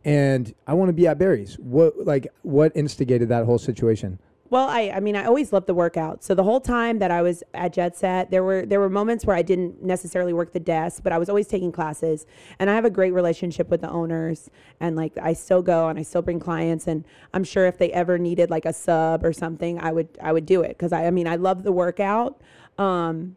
and 0.06 0.56
I 0.66 0.74
want 0.74 0.88
to 0.88 0.94
be 0.94 1.06
at 1.06 1.18
Barry's. 1.18 1.60
What 1.60 2.06
like 2.06 2.28
what 2.44 2.72
instigated 2.76 3.28
that 3.28 3.44
whole 3.44 3.58
situation? 3.58 4.20
Well, 4.50 4.70
I, 4.70 4.92
I 4.96 5.00
mean, 5.02 5.18
I 5.18 5.26
always 5.26 5.52
loved 5.52 5.68
the 5.68 5.74
workout. 5.74 6.24
So 6.24 6.34
the 6.34 6.44
whole 6.44 6.62
time 6.62 7.00
that 7.00 7.12
I 7.12 7.22
was 7.22 7.44
at 7.54 7.74
Jet 7.74 7.98
Set, 7.98 8.32
there 8.32 8.44
were 8.44 8.66
there 8.66 8.80
were 8.80 8.90
moments 8.90 9.26
where 9.26 9.36
I 9.36 9.42
didn't 9.42 9.84
necessarily 9.84 10.32
work 10.32 10.54
the 10.54 10.60
desk, 10.60 11.04
but 11.04 11.12
I 11.12 11.18
was 11.18 11.28
always 11.28 11.48
taking 11.48 11.72
classes. 11.72 12.26
And 12.58 12.70
I 12.70 12.76
have 12.76 12.86
a 12.86 12.90
great 12.90 13.12
relationship 13.12 13.70
with 13.70 13.82
the 13.82 13.90
owners, 13.90 14.50
and 14.80 14.96
like 14.96 15.18
I 15.22 15.34
still 15.34 15.62
go 15.62 15.90
and 15.90 16.00
I 16.00 16.04
still 16.04 16.22
bring 16.22 16.40
clients. 16.40 16.88
And 16.88 17.04
I'm 17.34 17.44
sure 17.44 17.66
if 17.66 17.78
they 17.78 17.92
ever 17.92 18.18
needed 18.18 18.50
like 18.50 18.66
a 18.66 18.74
sub 18.74 19.26
or 19.26 19.34
something, 19.34 19.80
I 19.80 19.92
would 19.92 20.08
I 20.22 20.32
would 20.32 20.46
do 20.46 20.62
it 20.62 20.70
because 20.70 20.94
I, 20.94 21.08
I 21.08 21.12
mean 21.12 21.28
I 21.28 21.36
love 21.36 21.64
the 21.64 21.74
workout. 21.74 22.40
Um, 22.78 23.36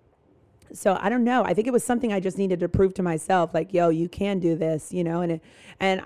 so 0.72 0.96
I 1.00 1.08
don't 1.08 1.24
know. 1.24 1.42
I 1.44 1.54
think 1.54 1.66
it 1.66 1.72
was 1.72 1.82
something 1.82 2.12
I 2.12 2.20
just 2.20 2.38
needed 2.38 2.60
to 2.60 2.68
prove 2.68 2.94
to 2.94 3.02
myself, 3.02 3.52
like, 3.52 3.74
yo, 3.74 3.88
you 3.88 4.08
can 4.08 4.38
do 4.38 4.54
this, 4.54 4.92
you 4.92 5.02
know. 5.02 5.20
And 5.20 5.32
it, 5.32 5.42
and 5.80 6.02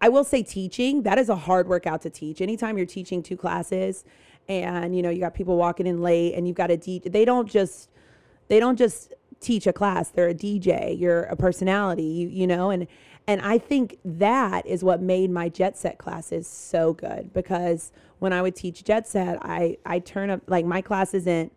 I 0.00 0.08
will 0.08 0.24
say, 0.24 0.42
teaching 0.42 1.02
that 1.02 1.18
is 1.18 1.28
a 1.28 1.36
hard 1.36 1.68
workout 1.68 2.02
to 2.02 2.10
teach. 2.10 2.40
Anytime 2.40 2.76
you're 2.76 2.86
teaching 2.86 3.22
two 3.22 3.36
classes, 3.36 4.04
and 4.48 4.96
you 4.96 5.02
know 5.02 5.10
you 5.10 5.20
got 5.20 5.34
people 5.34 5.56
walking 5.56 5.86
in 5.86 6.00
late, 6.00 6.34
and 6.34 6.46
you've 6.46 6.56
got 6.56 6.68
to 6.68 6.76
teach, 6.76 7.04
they 7.04 7.24
don't 7.24 7.48
just 7.48 7.90
they 8.48 8.58
don't 8.58 8.76
just 8.76 9.14
teach 9.40 9.66
a 9.66 9.72
class, 9.72 10.10
they're 10.10 10.28
a 10.28 10.34
DJ, 10.34 10.98
you're 10.98 11.22
a 11.24 11.36
personality, 11.36 12.02
you, 12.02 12.28
you 12.28 12.46
know, 12.46 12.70
and 12.70 12.86
and 13.26 13.40
I 13.42 13.58
think 13.58 13.98
that 14.04 14.66
is 14.66 14.82
what 14.82 15.00
made 15.00 15.30
my 15.30 15.48
jet 15.48 15.78
set 15.78 15.98
classes 15.98 16.46
so 16.46 16.92
good 16.92 17.32
because 17.32 17.92
when 18.18 18.32
I 18.32 18.42
would 18.42 18.56
teach 18.56 18.84
jet 18.84 19.06
set, 19.06 19.38
I 19.42 19.78
I 19.86 19.98
turn 19.98 20.30
up 20.30 20.42
like 20.46 20.64
my 20.64 20.82
class 20.82 21.14
isn't, 21.14 21.52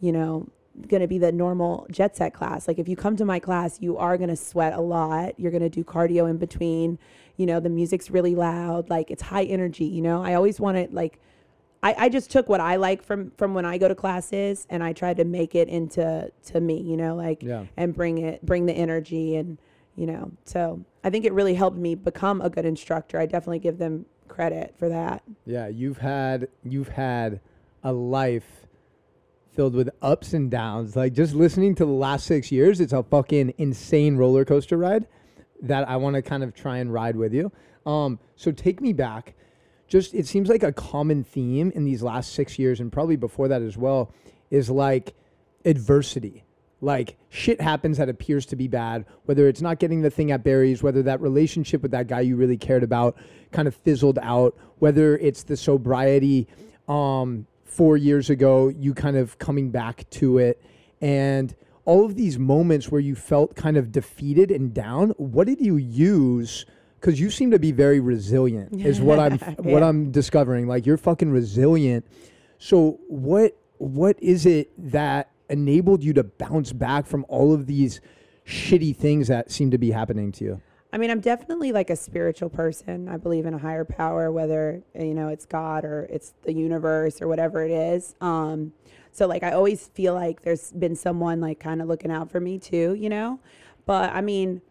you 0.00 0.12
know, 0.12 0.48
going 0.86 1.00
to 1.00 1.08
be 1.08 1.18
the 1.18 1.32
normal 1.32 1.86
jet 1.90 2.16
set 2.16 2.34
class. 2.34 2.68
Like 2.68 2.78
if 2.78 2.88
you 2.88 2.96
come 2.96 3.16
to 3.16 3.24
my 3.24 3.38
class, 3.38 3.80
you 3.80 3.96
are 3.96 4.16
going 4.16 4.28
to 4.28 4.36
sweat 4.36 4.74
a 4.74 4.80
lot. 4.80 5.38
You're 5.38 5.50
going 5.50 5.62
to 5.62 5.68
do 5.68 5.82
cardio 5.82 6.28
in 6.30 6.36
between. 6.36 6.98
You 7.36 7.46
know, 7.46 7.58
the 7.60 7.70
music's 7.70 8.10
really 8.10 8.34
loud. 8.34 8.90
Like 8.90 9.10
it's 9.10 9.22
high 9.22 9.44
energy, 9.44 9.84
you 9.84 10.02
know. 10.02 10.22
I 10.22 10.34
always 10.34 10.60
want 10.60 10.76
to 10.76 10.94
like 10.94 11.20
I, 11.82 11.94
I 11.96 12.08
just 12.08 12.30
took 12.30 12.48
what 12.48 12.60
I 12.60 12.76
like 12.76 13.02
from 13.04 13.30
from 13.36 13.54
when 13.54 13.64
I 13.64 13.78
go 13.78 13.86
to 13.88 13.94
classes 13.94 14.66
and 14.68 14.82
I 14.82 14.92
tried 14.92 15.16
to 15.18 15.24
make 15.24 15.54
it 15.54 15.68
into 15.68 16.30
to 16.46 16.60
me, 16.60 16.80
you 16.80 16.96
know, 16.96 17.14
like 17.14 17.42
Yeah. 17.42 17.66
and 17.76 17.94
bring 17.94 18.18
it 18.18 18.44
bring 18.44 18.66
the 18.66 18.72
energy 18.72 19.36
and 19.36 19.58
you 19.96 20.06
know. 20.06 20.32
So 20.44 20.84
I 21.04 21.10
think 21.10 21.24
it 21.24 21.32
really 21.32 21.54
helped 21.54 21.76
me 21.76 21.94
become 21.94 22.40
a 22.40 22.50
good 22.50 22.64
instructor. 22.64 23.18
I 23.18 23.26
definitely 23.26 23.60
give 23.60 23.78
them 23.78 24.06
credit 24.26 24.74
for 24.78 24.88
that. 24.88 25.22
Yeah, 25.46 25.68
you've 25.68 25.98
had 25.98 26.48
you've 26.64 26.88
had 26.88 27.40
a 27.84 27.92
life 27.92 28.66
filled 29.52 29.74
with 29.74 29.90
ups 30.02 30.32
and 30.34 30.50
downs. 30.50 30.96
Like 30.96 31.12
just 31.12 31.34
listening 31.34 31.74
to 31.76 31.84
the 31.84 31.90
last 31.92 32.26
six 32.26 32.50
years, 32.52 32.80
it's 32.80 32.92
a 32.92 33.02
fucking 33.04 33.54
insane 33.58 34.16
roller 34.16 34.44
coaster 34.44 34.76
ride 34.76 35.06
that 35.62 35.88
I 35.88 35.96
want 35.96 36.14
to 36.14 36.22
kind 36.22 36.42
of 36.42 36.54
try 36.54 36.78
and 36.78 36.92
ride 36.92 37.16
with 37.16 37.32
you. 37.32 37.50
Um, 37.86 38.18
so 38.36 38.52
take 38.52 38.80
me 38.80 38.92
back. 38.92 39.34
Just 39.88 40.14
it 40.14 40.26
seems 40.26 40.48
like 40.48 40.62
a 40.62 40.72
common 40.72 41.24
theme 41.24 41.72
in 41.74 41.84
these 41.84 42.02
last 42.02 42.32
six 42.34 42.58
years, 42.58 42.78
and 42.80 42.92
probably 42.92 43.16
before 43.16 43.48
that 43.48 43.62
as 43.62 43.76
well, 43.76 44.12
is 44.50 44.70
like 44.70 45.14
adversity. 45.64 46.44
Like 46.80 47.16
shit 47.28 47.60
happens 47.60 47.98
that 47.98 48.08
appears 48.08 48.46
to 48.46 48.56
be 48.56 48.68
bad, 48.68 49.04
whether 49.24 49.48
it's 49.48 49.60
not 49.60 49.80
getting 49.80 50.02
the 50.02 50.10
thing 50.10 50.30
at 50.30 50.44
Barry's, 50.44 50.82
whether 50.82 51.02
that 51.02 51.20
relationship 51.20 51.82
with 51.82 51.90
that 51.90 52.06
guy 52.06 52.20
you 52.20 52.36
really 52.36 52.56
cared 52.56 52.84
about 52.84 53.16
kind 53.50 53.66
of 53.66 53.74
fizzled 53.74 54.18
out, 54.22 54.56
whether 54.78 55.16
it's 55.16 55.42
the 55.42 55.56
sobriety 55.56 56.46
um, 56.86 57.46
four 57.64 57.96
years 57.96 58.30
ago, 58.30 58.68
you 58.68 58.94
kind 58.94 59.16
of 59.16 59.38
coming 59.38 59.70
back 59.70 60.08
to 60.10 60.38
it, 60.38 60.62
and 61.00 61.54
all 61.84 62.04
of 62.04 62.14
these 62.14 62.38
moments 62.38 62.90
where 62.90 63.00
you 63.00 63.14
felt 63.14 63.56
kind 63.56 63.78
of 63.78 63.90
defeated 63.90 64.50
and 64.50 64.74
down. 64.74 65.10
What 65.16 65.46
did 65.46 65.60
you 65.60 65.78
use? 65.78 66.66
Because 67.00 67.20
you 67.20 67.30
seem 67.30 67.50
to 67.52 67.58
be 67.58 67.72
very 67.72 68.00
resilient, 68.00 68.80
is 68.80 69.00
what 69.00 69.18
I'm 69.18 69.38
what 69.58 69.82
I'm 69.82 70.10
discovering. 70.10 70.66
Like 70.66 70.86
you're 70.86 70.96
fucking 70.96 71.30
resilient. 71.30 72.06
So 72.58 72.98
what 73.08 73.56
what 73.78 74.20
is 74.20 74.46
it 74.46 74.70
that 74.90 75.30
enabled 75.48 76.02
you 76.02 76.12
to 76.14 76.24
bounce 76.24 76.72
back 76.72 77.06
from 77.06 77.24
all 77.28 77.54
of 77.54 77.66
these 77.66 78.00
shitty 78.46 78.96
things 78.96 79.28
that 79.28 79.50
seem 79.50 79.70
to 79.70 79.78
be 79.78 79.90
happening 79.90 80.32
to 80.32 80.44
you? 80.44 80.62
I 80.92 80.96
mean, 80.96 81.10
I'm 81.10 81.20
definitely 81.20 81.70
like 81.70 81.90
a 81.90 81.96
spiritual 81.96 82.48
person. 82.48 83.08
I 83.08 83.18
believe 83.18 83.44
in 83.44 83.52
a 83.52 83.58
higher 83.58 83.84
power, 83.84 84.32
whether 84.32 84.82
you 84.94 85.14
know 85.14 85.28
it's 85.28 85.44
God 85.44 85.84
or 85.84 86.08
it's 86.10 86.34
the 86.44 86.52
universe 86.52 87.20
or 87.20 87.28
whatever 87.28 87.64
it 87.64 87.70
is. 87.70 88.14
Um, 88.20 88.72
so 89.12 89.26
like 89.26 89.42
I 89.42 89.52
always 89.52 89.88
feel 89.88 90.14
like 90.14 90.42
there's 90.42 90.72
been 90.72 90.96
someone 90.96 91.40
like 91.40 91.60
kind 91.60 91.82
of 91.82 91.88
looking 91.88 92.10
out 92.10 92.30
for 92.30 92.40
me 92.40 92.58
too, 92.58 92.94
you 92.94 93.08
know. 93.08 93.38
But 93.84 94.12
I 94.12 94.20
mean, 94.20 94.62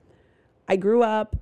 I 0.67 0.75
grew 0.75 1.03
up 1.03 1.35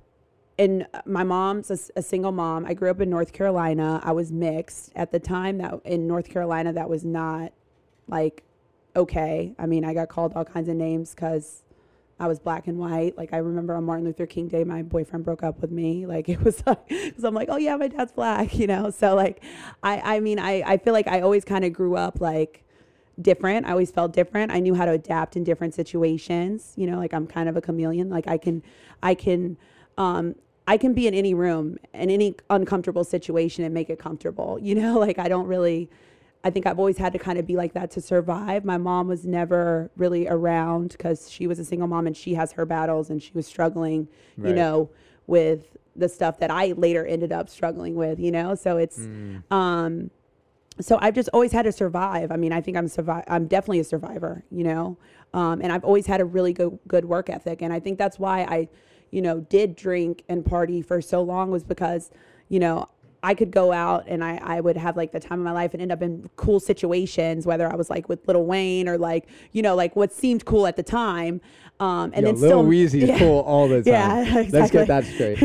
and 0.58 0.86
my 1.04 1.22
mom's 1.22 1.70
a 1.70 2.02
single 2.02 2.32
mom. 2.32 2.64
I 2.64 2.72
grew 2.72 2.90
up 2.90 3.00
in 3.00 3.10
North 3.10 3.32
Carolina. 3.32 4.00
I 4.02 4.12
was 4.12 4.32
mixed 4.32 4.90
at 4.96 5.12
the 5.12 5.18
time 5.18 5.58
that 5.58 5.80
in 5.84 6.06
North 6.06 6.30
Carolina 6.30 6.72
that 6.72 6.88
was 6.88 7.04
not 7.04 7.52
like 8.08 8.42
okay. 8.94 9.54
I 9.58 9.66
mean, 9.66 9.84
I 9.84 9.92
got 9.92 10.08
called 10.08 10.32
all 10.34 10.44
kinds 10.44 10.68
of 10.70 10.76
names 10.76 11.14
because 11.14 11.62
I 12.18 12.26
was 12.26 12.38
black 12.38 12.66
and 12.66 12.78
white. 12.78 13.18
Like 13.18 13.34
I 13.34 13.38
remember 13.38 13.74
on 13.74 13.84
Martin 13.84 14.06
Luther 14.06 14.24
King 14.24 14.48
Day, 14.48 14.64
my 14.64 14.82
boyfriend 14.82 15.24
broke 15.24 15.42
up 15.42 15.60
with 15.60 15.70
me. 15.70 16.06
Like 16.16 16.28
it 16.30 16.42
was 16.42 16.62
like, 16.66 16.88
because 16.88 17.24
I'm 17.24 17.34
like, 17.34 17.48
oh 17.50 17.58
yeah, 17.58 17.76
my 17.76 17.88
dad's 17.88 18.12
black, 18.12 18.58
you 18.58 18.66
know. 18.66 18.88
So 18.90 19.14
like, 19.14 19.44
I 19.82 20.16
I 20.16 20.20
mean, 20.20 20.38
I 20.38 20.62
I 20.62 20.76
feel 20.78 20.94
like 20.94 21.06
I 21.06 21.20
always 21.20 21.44
kind 21.44 21.64
of 21.66 21.74
grew 21.74 21.96
up 21.96 22.20
like 22.20 22.64
different. 23.20 23.66
I 23.66 23.72
always 23.72 23.90
felt 23.90 24.12
different. 24.14 24.52
I 24.52 24.60
knew 24.60 24.74
how 24.74 24.86
to 24.86 24.92
adapt 24.92 25.36
in 25.36 25.44
different 25.44 25.74
situations. 25.74 26.72
You 26.76 26.86
know, 26.86 26.96
like 26.96 27.12
I'm 27.12 27.26
kind 27.26 27.48
of 27.48 27.56
a 27.56 27.60
chameleon. 27.60 28.08
Like 28.08 28.26
I 28.26 28.38
can, 28.38 28.62
I 29.02 29.14
can, 29.14 29.58
um, 29.98 30.34
I 30.66 30.76
can 30.76 30.94
be 30.94 31.06
in 31.06 31.14
any 31.14 31.34
room 31.34 31.78
in 31.94 32.10
any 32.10 32.36
uncomfortable 32.50 33.04
situation 33.04 33.64
and 33.64 33.72
make 33.72 33.88
it 33.90 33.98
comfortable. 33.98 34.58
You 34.60 34.74
know, 34.74 34.98
like 35.06 35.18
I 35.18 35.28
don't 35.28 35.46
really. 35.46 35.90
I 36.44 36.50
think 36.50 36.64
I've 36.64 36.78
always 36.78 36.96
had 36.98 37.12
to 37.12 37.18
kind 37.18 37.38
of 37.40 37.46
be 37.46 37.56
like 37.56 37.72
that 37.72 37.90
to 37.92 38.00
survive. 38.00 38.64
My 38.64 38.78
mom 38.78 39.08
was 39.08 39.26
never 39.26 39.90
really 39.96 40.28
around 40.28 40.90
because 40.90 41.28
she 41.28 41.48
was 41.48 41.58
a 41.58 41.64
single 41.64 41.88
mom 41.88 42.06
and 42.06 42.16
she 42.16 42.34
has 42.34 42.52
her 42.52 42.64
battles 42.64 43.10
and 43.10 43.20
she 43.20 43.32
was 43.34 43.48
struggling, 43.48 44.06
you 44.48 44.54
know, 44.54 44.90
with 45.26 45.76
the 45.96 46.08
stuff 46.08 46.38
that 46.38 46.50
I 46.52 46.72
later 46.72 47.04
ended 47.04 47.32
up 47.32 47.48
struggling 47.48 47.96
with, 47.96 48.20
you 48.20 48.30
know. 48.30 48.54
So 48.54 48.76
it's, 48.76 48.98
um, 49.50 50.10
so 50.80 50.98
I've 51.00 51.14
just 51.14 51.30
always 51.32 51.50
had 51.50 51.62
to 51.62 51.72
survive. 51.72 52.30
I 52.30 52.36
mean, 52.36 52.52
I 52.52 52.60
think 52.60 52.76
I'm 52.76 52.86
survive. 52.86 53.24
I'm 53.26 53.46
definitely 53.48 53.80
a 53.80 53.84
survivor, 53.84 54.44
you 54.50 54.62
know, 54.62 54.98
um, 55.34 55.60
and 55.62 55.72
I've 55.72 55.84
always 55.84 56.06
had 56.06 56.20
a 56.20 56.24
really 56.24 56.52
good 56.52 56.78
good 56.86 57.06
work 57.06 57.28
ethic, 57.30 57.60
and 57.62 57.72
I 57.72 57.80
think 57.80 57.98
that's 57.98 58.18
why 58.18 58.42
I, 58.42 58.68
you 59.10 59.22
know, 59.22 59.40
did 59.40 59.76
drink 59.76 60.24
and 60.28 60.44
party 60.44 60.82
for 60.82 61.00
so 61.00 61.22
long 61.22 61.50
was 61.50 61.64
because, 61.64 62.10
you 62.48 62.60
know, 62.60 62.88
I 63.22 63.34
could 63.34 63.50
go 63.50 63.72
out 63.72 64.04
and 64.06 64.22
I, 64.22 64.38
I 64.42 64.60
would 64.60 64.76
have 64.76 64.96
like 64.96 65.10
the 65.10 65.18
time 65.18 65.40
of 65.40 65.44
my 65.44 65.52
life 65.52 65.72
and 65.72 65.82
end 65.82 65.90
up 65.90 66.00
in 66.00 66.30
cool 66.36 66.60
situations, 66.60 67.44
whether 67.44 67.70
I 67.70 67.74
was 67.74 67.90
like 67.90 68.08
with 68.08 68.26
Lil 68.28 68.44
Wayne 68.44 68.88
or 68.88 68.98
like, 68.98 69.26
you 69.52 69.62
know, 69.62 69.74
like 69.74 69.96
what 69.96 70.12
seemed 70.12 70.44
cool 70.44 70.66
at 70.66 70.76
the 70.76 70.82
time. 70.84 71.40
Um, 71.80 72.12
and 72.14 72.24
Yo, 72.24 72.32
then 72.32 72.40
Lil 72.40 72.50
still, 72.50 72.64
Weezy's 72.64 72.94
Yeah. 73.08 73.18
cool 73.18 73.40
all 73.40 73.68
the 73.68 73.82
time. 73.82 74.26
Yeah, 74.26 74.44
Let's 74.50 74.70
get 74.70 74.86
that 74.86 75.04
straight. 75.04 75.40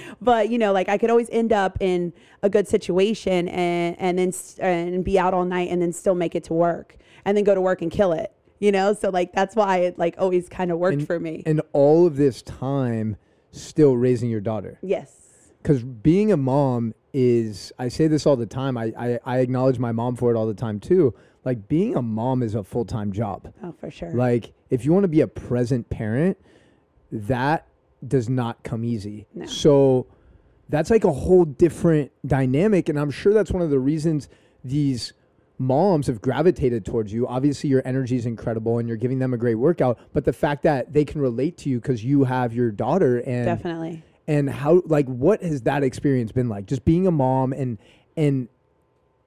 but 0.20 0.50
you 0.50 0.58
know, 0.58 0.72
like 0.72 0.88
I 0.88 0.98
could 0.98 1.08
always 1.08 1.30
end 1.30 1.52
up 1.52 1.78
in 1.80 2.12
a 2.42 2.50
good 2.50 2.68
situation 2.68 3.48
and 3.48 3.96
and 3.98 4.18
then 4.18 4.32
and 4.58 5.04
be 5.04 5.18
out 5.18 5.32
all 5.32 5.44
night 5.44 5.70
and 5.70 5.80
then 5.80 5.92
still 5.92 6.14
make 6.14 6.34
it 6.34 6.44
to 6.44 6.52
work 6.52 6.96
and 7.24 7.36
then 7.36 7.44
go 7.44 7.54
to 7.54 7.60
work 7.60 7.80
and 7.80 7.90
kill 7.90 8.12
it. 8.12 8.32
You 8.60 8.72
know, 8.72 8.92
so 8.92 9.10
like 9.10 9.32
that's 9.32 9.54
why 9.54 9.78
it 9.78 9.98
like 9.98 10.16
always 10.18 10.48
kind 10.48 10.70
of 10.72 10.78
worked 10.78 10.98
And- 10.98 11.06
for 11.06 11.18
me. 11.20 11.42
And 11.46 11.60
all 11.72 12.06
of 12.06 12.16
this 12.16 12.42
time 12.42 13.16
still 13.52 13.96
raising 13.96 14.28
your 14.30 14.40
daughter. 14.40 14.78
yes. 14.82 15.14
because 15.62 15.82
being 15.82 16.30
a 16.30 16.36
mom 16.36 16.94
is 17.14 17.72
i 17.78 17.88
say 17.88 18.06
this 18.06 18.26
all 18.26 18.36
the 18.36 18.44
time 18.46 18.76
I, 18.76 18.92
I 18.98 19.18
i 19.24 19.38
acknowledge 19.38 19.78
my 19.78 19.90
mom 19.92 20.14
for 20.16 20.30
it 20.30 20.36
all 20.36 20.46
the 20.46 20.52
time 20.54 20.78
too 20.78 21.14
like 21.44 21.66
being 21.66 21.96
a 21.96 22.02
mom 22.02 22.42
is 22.42 22.54
a 22.54 22.62
full-time 22.62 23.10
job 23.12 23.50
Oh, 23.64 23.72
for 23.72 23.90
sure. 23.90 24.10
like 24.12 24.52
if 24.68 24.84
you 24.84 24.92
want 24.92 25.04
to 25.04 25.08
be 25.08 25.22
a 25.22 25.26
present 25.26 25.88
parent 25.88 26.36
that 27.10 27.66
does 28.06 28.28
not 28.28 28.62
come 28.62 28.84
easy 28.84 29.26
No. 29.34 29.46
so 29.46 30.06
that's 30.68 30.90
like 30.90 31.04
a 31.04 31.12
whole 31.12 31.46
different 31.46 32.12
dynamic 32.26 32.90
and 32.90 32.98
i'm 33.00 33.10
sure 33.10 33.32
that's 33.32 33.50
one 33.50 33.62
of 33.62 33.70
the 33.70 33.78
reasons 33.80 34.28
these 34.62 35.14
moms 35.58 36.06
have 36.06 36.20
gravitated 36.22 36.84
towards 36.84 37.12
you 37.12 37.26
obviously 37.26 37.68
your 37.68 37.82
energy 37.84 38.16
is 38.16 38.26
incredible 38.26 38.78
and 38.78 38.88
you're 38.88 38.96
giving 38.96 39.18
them 39.18 39.34
a 39.34 39.36
great 39.36 39.56
workout 39.56 39.98
but 40.12 40.24
the 40.24 40.32
fact 40.32 40.62
that 40.62 40.92
they 40.92 41.04
can 41.04 41.20
relate 41.20 41.56
to 41.56 41.68
you 41.68 41.80
because 41.80 42.04
you 42.04 42.24
have 42.24 42.52
your 42.54 42.70
daughter 42.70 43.18
and 43.18 43.44
Definitely. 43.44 44.02
and 44.26 44.48
how 44.48 44.82
like 44.86 45.06
what 45.06 45.42
has 45.42 45.62
that 45.62 45.82
experience 45.82 46.30
been 46.30 46.48
like 46.48 46.66
just 46.66 46.84
being 46.84 47.06
a 47.06 47.10
mom 47.10 47.52
and 47.52 47.78
and 48.16 48.48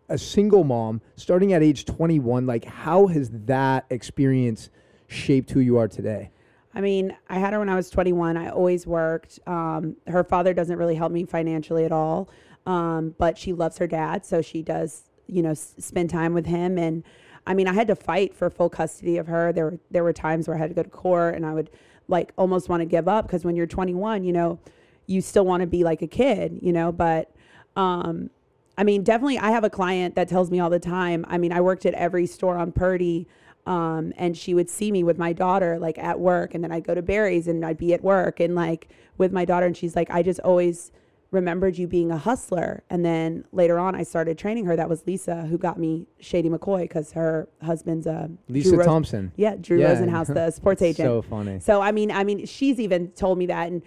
a 0.07 0.17
single 0.17 0.63
mom 0.63 1.01
starting 1.15 1.53
at 1.53 1.61
age 1.61 1.85
21 1.85 2.45
like 2.45 2.65
how 2.65 3.07
has 3.07 3.29
that 3.31 3.85
experience 3.89 4.69
shaped 5.07 5.51
who 5.51 5.59
you 5.59 5.77
are 5.77 5.87
today 5.87 6.31
I 6.73 6.81
mean, 6.81 7.15
I 7.27 7.37
had 7.39 7.53
her 7.53 7.59
when 7.59 7.69
I 7.69 7.75
was 7.75 7.89
21. 7.89 8.37
I 8.37 8.49
always 8.49 8.87
worked. 8.87 9.39
Um, 9.45 9.97
her 10.07 10.23
father 10.23 10.53
doesn't 10.53 10.77
really 10.77 10.95
help 10.95 11.11
me 11.11 11.25
financially 11.25 11.83
at 11.83 11.91
all, 11.91 12.29
um, 12.65 13.13
but 13.17 13.37
she 13.37 13.53
loves 13.53 13.77
her 13.79 13.87
dad, 13.87 14.25
so 14.25 14.41
she 14.41 14.61
does, 14.61 15.09
you 15.31 15.41
know, 15.41 15.51
s- 15.51 15.73
spend 15.79 16.09
time 16.09 16.33
with 16.33 16.45
him. 16.45 16.77
And 16.77 17.03
I 17.47 17.53
mean, 17.53 17.67
I 17.67 17.73
had 17.73 17.87
to 17.87 17.95
fight 17.95 18.35
for 18.35 18.49
full 18.49 18.69
custody 18.69 19.17
of 19.17 19.27
her. 19.27 19.51
There 19.51 19.65
were 19.65 19.79
there 19.89 20.03
were 20.03 20.13
times 20.13 20.47
where 20.47 20.55
I 20.57 20.59
had 20.59 20.69
to 20.69 20.75
go 20.75 20.83
to 20.83 20.89
court, 20.89 21.35
and 21.35 21.45
I 21.45 21.53
would 21.53 21.69
like 22.07 22.31
almost 22.37 22.69
want 22.69 22.81
to 22.81 22.85
give 22.85 23.07
up 23.07 23.25
because 23.25 23.43
when 23.45 23.55
you're 23.55 23.67
21, 23.67 24.23
you 24.23 24.33
know, 24.33 24.59
you 25.07 25.21
still 25.21 25.45
want 25.45 25.61
to 25.61 25.67
be 25.67 25.83
like 25.83 26.01
a 26.01 26.07
kid, 26.07 26.59
you 26.61 26.73
know. 26.73 26.91
But 26.91 27.31
um, 27.75 28.29
I 28.77 28.83
mean, 28.83 29.03
definitely, 29.03 29.39
I 29.39 29.51
have 29.51 29.63
a 29.63 29.69
client 29.69 30.15
that 30.15 30.27
tells 30.27 30.51
me 30.51 30.59
all 30.59 30.69
the 30.69 30.79
time. 30.79 31.25
I 31.27 31.37
mean, 31.37 31.51
I 31.51 31.61
worked 31.61 31.85
at 31.85 31.93
every 31.93 32.25
store 32.25 32.57
on 32.57 32.71
Purdy, 32.71 33.27
um, 33.65 34.13
and 34.17 34.37
she 34.37 34.53
would 34.53 34.69
see 34.69 34.91
me 34.91 35.03
with 35.03 35.17
my 35.17 35.33
daughter 35.33 35.79
like 35.79 35.97
at 35.97 36.19
work, 36.19 36.53
and 36.53 36.63
then 36.63 36.71
I'd 36.71 36.83
go 36.83 36.93
to 36.93 37.01
Barry's 37.01 37.47
and 37.47 37.65
I'd 37.65 37.77
be 37.77 37.93
at 37.93 38.03
work 38.03 38.39
and 38.39 38.55
like 38.55 38.89
with 39.17 39.31
my 39.31 39.45
daughter, 39.45 39.65
and 39.65 39.75
she's 39.75 39.95
like, 39.95 40.09
I 40.09 40.21
just 40.21 40.39
always 40.41 40.91
remembered 41.31 41.77
you 41.77 41.87
being 41.87 42.11
a 42.11 42.17
hustler. 42.17 42.83
And 42.89 43.05
then 43.05 43.45
later 43.53 43.79
on, 43.79 43.95
I 43.95 44.03
started 44.03 44.37
training 44.37 44.65
her. 44.65 44.75
That 44.75 44.89
was 44.89 45.07
Lisa 45.07 45.43
who 45.43 45.57
got 45.57 45.79
me 45.79 46.07
Shady 46.19 46.49
McCoy 46.49 46.81
because 46.81 47.13
her 47.13 47.47
husband's 47.63 48.05
a 48.05 48.29
lisa 48.49 48.69
Drew 48.69 48.77
Ros- 48.79 48.85
thompson 48.87 49.31
yeah, 49.37 49.55
Drew 49.55 49.79
Yeah. 49.79 49.95
Rosenhaus, 49.95 50.33
the 50.33 50.51
sports 50.51 50.81
agent. 50.81 51.07
so 51.07 51.21
funny 51.21 51.59
So 51.59 51.81
I 51.81 51.91
mean, 51.93 52.11
I 52.11 52.23
mean, 52.25 52.45
she's 52.45 52.79
even 52.79 53.09
told 53.11 53.37
me 53.37 53.45
that, 53.47 53.71
and 53.71 53.81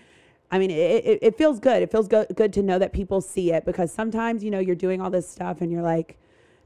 I 0.51 0.59
mean, 0.59 0.71
it, 0.71 1.05
it, 1.05 1.19
it 1.23 1.39
feels 1.39 1.61
good. 1.61 1.83
It 1.83 1.91
feels 1.91 2.09
good 2.09 2.29
good 2.35 2.53
to 2.55 2.63
know 2.63 2.79
that 2.79 2.93
people 2.93 3.21
see 3.21 3.53
it 3.53 3.65
because 3.67 3.93
sometimes 3.93 4.43
you 4.43 4.51
know 4.51 4.59
you're 4.59 4.75
doing 4.75 5.01
all 5.03 5.11
this 5.11 5.29
stuff 5.29 5.61
and 5.61 5.71
you're 5.71 5.83
like, 5.83 6.17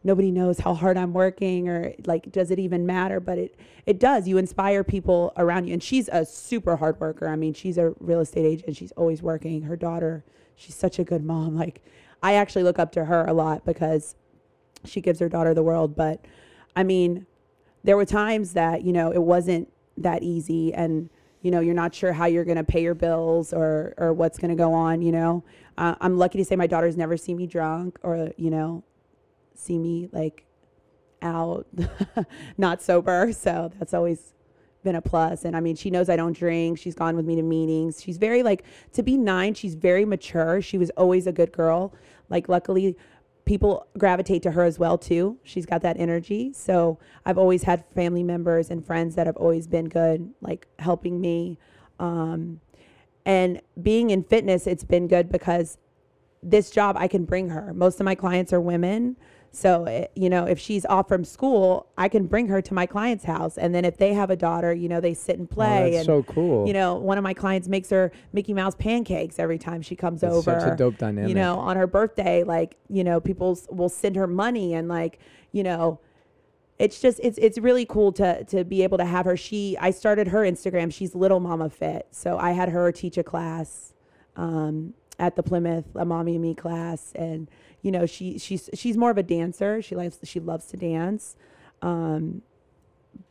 nobody 0.05 0.31
knows 0.31 0.61
how 0.61 0.75
hard 0.75 0.97
I'm 0.97 1.13
working 1.13 1.69
or 1.69 1.93
like 2.07 2.31
does 2.31 2.53
it 2.53 2.61
even 2.61 2.87
matter 2.87 3.19
but 3.19 3.37
it 3.37 3.57
it 3.85 3.99
does 3.99 4.29
you 4.29 4.39
inspire 4.39 4.85
people 4.85 5.33
around 5.37 5.67
you 5.67 5.73
and 5.73 5.83
she's 5.83 6.09
a 6.13 6.25
super 6.25 6.77
hard 6.77 7.01
worker 7.01 7.27
I 7.27 7.35
mean 7.35 7.53
she's 7.53 7.79
a 7.79 7.93
real 7.99 8.21
estate 8.21 8.45
agent 8.47 8.77
she's 8.77 8.93
always 8.93 9.23
working 9.23 9.63
her 9.63 9.75
daughter 9.75 10.25
she's 10.59 10.75
such 10.75 10.99
a 10.99 11.05
good 11.05 11.25
mom. 11.25 11.57
Like 11.59 11.83
I 12.23 12.35
actually 12.35 12.65
look 12.65 12.79
up 12.79 12.93
to 12.93 13.05
her 13.05 13.25
a 13.27 13.33
lot 13.33 13.65
because 13.65 14.17
she 14.85 15.01
gives 15.01 15.21
her 15.21 15.29
daughter 15.29 15.55
the 15.55 15.63
world. 15.63 15.97
But 15.97 16.25
I 16.77 16.83
mean 16.83 17.27
there 17.85 17.97
were 17.97 18.05
times 18.05 18.53
that 18.55 18.83
you 18.83 18.93
know 18.93 19.11
it 19.11 19.23
wasn't 19.23 19.73
that 19.97 20.23
easy. 20.23 20.75
And 20.75 21.11
you 21.43 21.51
know 21.51 21.61
you're 21.61 21.75
not 21.75 21.95
sure 21.95 22.13
how 22.13 22.27
you're 22.27 22.45
going 22.45 22.57
to 22.57 22.65
pay 22.65 22.83
your 22.83 22.95
bills 22.95 23.53
or 23.53 23.95
or 23.97 24.13
what's 24.13 24.39
going 24.39 24.51
to 24.51 24.57
go 24.57 24.75
on 24.75 25.03
you 25.03 25.13
know? 25.13 25.45
Uh, 25.77 25.95
i'm 26.01 26.19
lucky 26.19 26.37
to 26.37 26.45
say 26.45 26.57
my 26.57 26.67
daughter's 26.67 26.97
never 26.97 27.17
seen 27.17 27.37
me 27.37 27.47
drunk 27.47 27.97
or 28.03 28.33
you 28.37 28.51
know 28.51 28.83
see 29.55 29.79
me 29.79 30.09
like 30.13 30.45
out 31.23 31.67
not 32.59 32.83
sober. 32.83 33.33
So 33.33 33.73
that's 33.79 33.95
always 33.95 34.33
been 34.85 34.95
a 34.95 35.03
plus 35.03 35.45
and 35.45 35.57
i 35.57 35.61
mean 35.61 35.75
she 35.75 35.91
knows 35.91 36.09
i 36.09 36.17
don't 36.17 36.37
drink 36.37 36.79
she's 36.79 36.95
gone 36.95 37.17
with 37.17 37.27
me 37.27 37.35
to 37.35 37.43
meetings 37.43 38.01
she's 38.01 38.17
very 38.17 38.43
like 38.43 38.65
to 38.93 39.03
be 39.03 39.17
nine 39.17 39.53
she's 39.53 39.75
very 39.75 40.05
mature 40.05 40.63
she 40.63 40.79
was 40.79 40.91
always 40.91 41.27
a 41.27 41.33
good 41.33 41.53
girl 41.53 41.93
like 42.29 42.49
luckily 42.49 42.97
people 43.49 43.87
gravitate 43.97 44.43
to 44.43 44.51
her 44.51 44.63
as 44.63 44.79
well 44.79 44.99
too. 44.99 45.39
She's 45.43 45.65
got 45.65 45.81
that 45.81 45.99
energy. 45.99 46.53
So 46.53 46.99
I've 47.25 47.39
always 47.39 47.63
had 47.63 47.83
family 47.95 48.23
members 48.23 48.71
and 48.71 48.85
friends 48.85 49.15
that 49.15 49.27
have 49.27 49.39
always 49.39 49.67
been 49.67 49.87
good, 49.87 50.35
like 50.43 50.69
helping 50.79 51.19
me. 51.19 51.59
Um, 51.99 52.61
and 53.25 53.63
being 53.81 54.11
in 54.11 54.23
fitness, 54.23 54.67
it's 54.67 54.85
been 54.85 55.09
good 55.09 55.33
because 55.33 55.79
this 56.43 56.71
job 56.71 56.97
I 56.99 57.09
can 57.09 57.25
bring 57.25 57.49
her. 57.49 57.73
Most 57.73 57.99
of 58.01 58.05
my 58.05 58.15
clients 58.15 58.53
are 58.53 58.61
women. 58.61 59.17
So, 59.51 59.85
it, 59.85 59.91
eh, 59.91 60.07
you 60.15 60.31
know, 60.31 60.45
if 60.45 60.59
she's 60.59 60.85
off 60.87 61.09
from 61.09 61.25
school, 61.25 61.89
I 61.97 62.09
can 62.09 62.27
bring 62.27 62.49
her 62.49 62.61
to 62.63 62.75
my 62.75 62.87
client's 62.87 63.25
house. 63.25 63.57
And 63.57 63.75
then 63.75 63.85
if 63.85 63.97
they 63.97 64.13
have 64.15 64.31
a 64.31 64.37
daughter, 64.37 64.73
you 64.73 64.89
know, 64.89 65.01
they 65.01 65.15
sit 65.15 65.39
and 65.39 65.49
oh, 65.51 65.55
play. 65.55 65.79
Oh, 65.79 65.85
that's 65.85 65.97
and, 65.97 66.07
so 66.07 66.23
cool. 66.23 66.67
You 66.67 66.73
know, 66.73 66.97
one 66.97 67.19
of 67.19 67.25
my 67.25 67.35
clients 67.35 67.69
makes 67.69 67.91
her 67.91 68.13
Mickey 68.33 68.55
Mouse 68.55 68.75
pancakes 68.75 69.39
every 69.39 69.59
time 69.59 69.83
she 69.83 69.97
comes 69.97 70.21
that's 70.21 70.35
over. 70.35 70.61
Such 70.61 70.73
a 70.73 70.77
dope 70.77 70.99
dynamic. 70.99 71.29
You 71.29 71.35
know, 71.35 71.59
on 71.59 71.77
her 71.77 71.87
birthday, 71.87 72.45
like, 72.45 72.77
you 72.89 73.05
know, 73.05 73.21
people 73.21 73.59
will 73.71 73.89
send 73.89 74.17
her 74.17 74.27
money 74.27 74.75
and 74.75 74.89
like, 74.89 75.19
you 75.53 75.63
know, 75.63 76.01
it's 76.79 77.01
just 77.01 77.19
it's 77.21 77.39
it's 77.39 77.59
really 77.59 77.85
cool 77.85 78.13
to 78.13 78.45
to 78.45 78.65
be 78.65 78.85
able 78.85 78.99
to 78.99 79.05
have 79.05 79.25
her. 79.25 79.37
She 79.37 79.77
I 79.81 79.91
started 79.91 80.29
her 80.29 80.43
Instagram. 80.43 80.93
She's 80.93 81.13
Little 81.13 81.41
Mama 81.41 81.71
Fit, 81.71 82.07
so 82.13 82.39
I 82.39 82.53
had 82.53 82.69
her 82.69 82.93
teach 82.93 83.19
a 83.19 83.25
class 83.25 83.95
um, 84.37 84.95
at 85.19 85.37
the 85.37 85.43
Plymouth 85.43 85.85
a 85.95 86.05
Mommy 86.05 86.33
and 86.33 86.43
Me 86.43 86.55
class, 86.55 87.13
and 87.15 87.49
you 87.83 87.91
know, 87.91 88.07
she 88.07 88.39
she's 88.39 88.71
she's 88.75 88.97
more 88.97 89.11
of 89.11 89.19
a 89.19 89.23
dancer. 89.23 89.83
She 89.83 89.95
likes 89.95 90.19
she 90.25 90.41
loves 90.41 90.67
to 90.67 90.77
dance. 90.77 91.37
Um, 91.83 92.43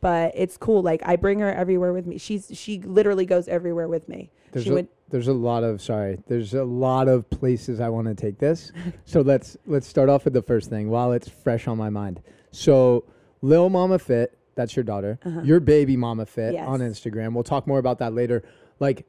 but 0.00 0.32
it's 0.34 0.56
cool. 0.56 0.82
Like 0.82 1.02
I 1.04 1.16
bring 1.16 1.40
her 1.40 1.52
everywhere 1.52 1.92
with 1.92 2.06
me. 2.06 2.18
She's 2.18 2.50
she 2.52 2.80
literally 2.80 3.26
goes 3.26 3.48
everywhere 3.48 3.88
with 3.88 4.08
me. 4.08 4.30
There's 4.52 4.64
she 4.64 4.70
a, 4.70 4.74
went, 4.74 4.90
there's 5.10 5.28
a 5.28 5.32
lot 5.32 5.64
of 5.64 5.82
sorry. 5.82 6.18
There's 6.26 6.54
a 6.54 6.64
lot 6.64 7.08
of 7.08 7.28
places 7.30 7.80
I 7.80 7.88
want 7.88 8.08
to 8.08 8.14
take 8.14 8.38
this. 8.38 8.72
so 9.04 9.20
let's 9.20 9.56
let's 9.66 9.86
start 9.86 10.08
off 10.08 10.24
with 10.24 10.34
the 10.34 10.42
first 10.42 10.70
thing 10.70 10.88
while 10.90 11.12
it's 11.12 11.28
fresh 11.28 11.66
on 11.66 11.76
my 11.78 11.90
mind. 11.90 12.20
So 12.50 13.04
Lil 13.42 13.70
Mama 13.70 13.98
Fit, 13.98 14.38
that's 14.54 14.76
your 14.76 14.84
daughter. 14.84 15.18
Uh-huh. 15.24 15.40
Your 15.42 15.60
baby 15.60 15.96
Mama 15.96 16.26
Fit 16.26 16.54
yes. 16.54 16.66
on 16.66 16.80
Instagram. 16.80 17.34
We'll 17.34 17.44
talk 17.44 17.66
more 17.66 17.78
about 17.78 17.98
that 17.98 18.14
later. 18.14 18.42
Like 18.78 19.06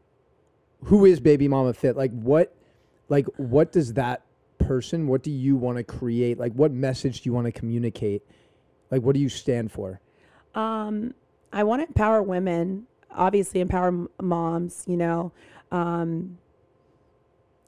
who 0.85 1.05
is 1.05 1.19
baby 1.19 1.47
Mama 1.47 1.73
Fit? 1.73 1.95
Like 1.97 2.11
what 2.11 2.55
like 3.09 3.25
what 3.37 3.71
does 3.71 3.93
that 3.93 4.23
person? 4.59 5.07
What 5.07 5.23
do 5.23 5.31
you 5.31 5.55
want 5.55 5.77
to 5.77 5.83
create? 5.83 6.37
Like, 6.37 6.53
what 6.53 6.71
message 6.71 7.21
do 7.21 7.29
you 7.29 7.33
want 7.33 7.45
to 7.45 7.51
communicate? 7.51 8.21
Like, 8.91 9.01
what 9.01 9.15
do 9.15 9.19
you 9.19 9.29
stand 9.29 9.71
for? 9.71 9.99
Um, 10.55 11.13
I 11.51 11.63
want 11.63 11.81
to 11.81 11.87
empower 11.87 12.21
women, 12.21 12.85
obviously, 13.11 13.61
empower 13.61 13.87
m- 13.87 14.09
moms, 14.21 14.83
you 14.87 14.97
know. 14.97 15.31
Um, 15.71 16.37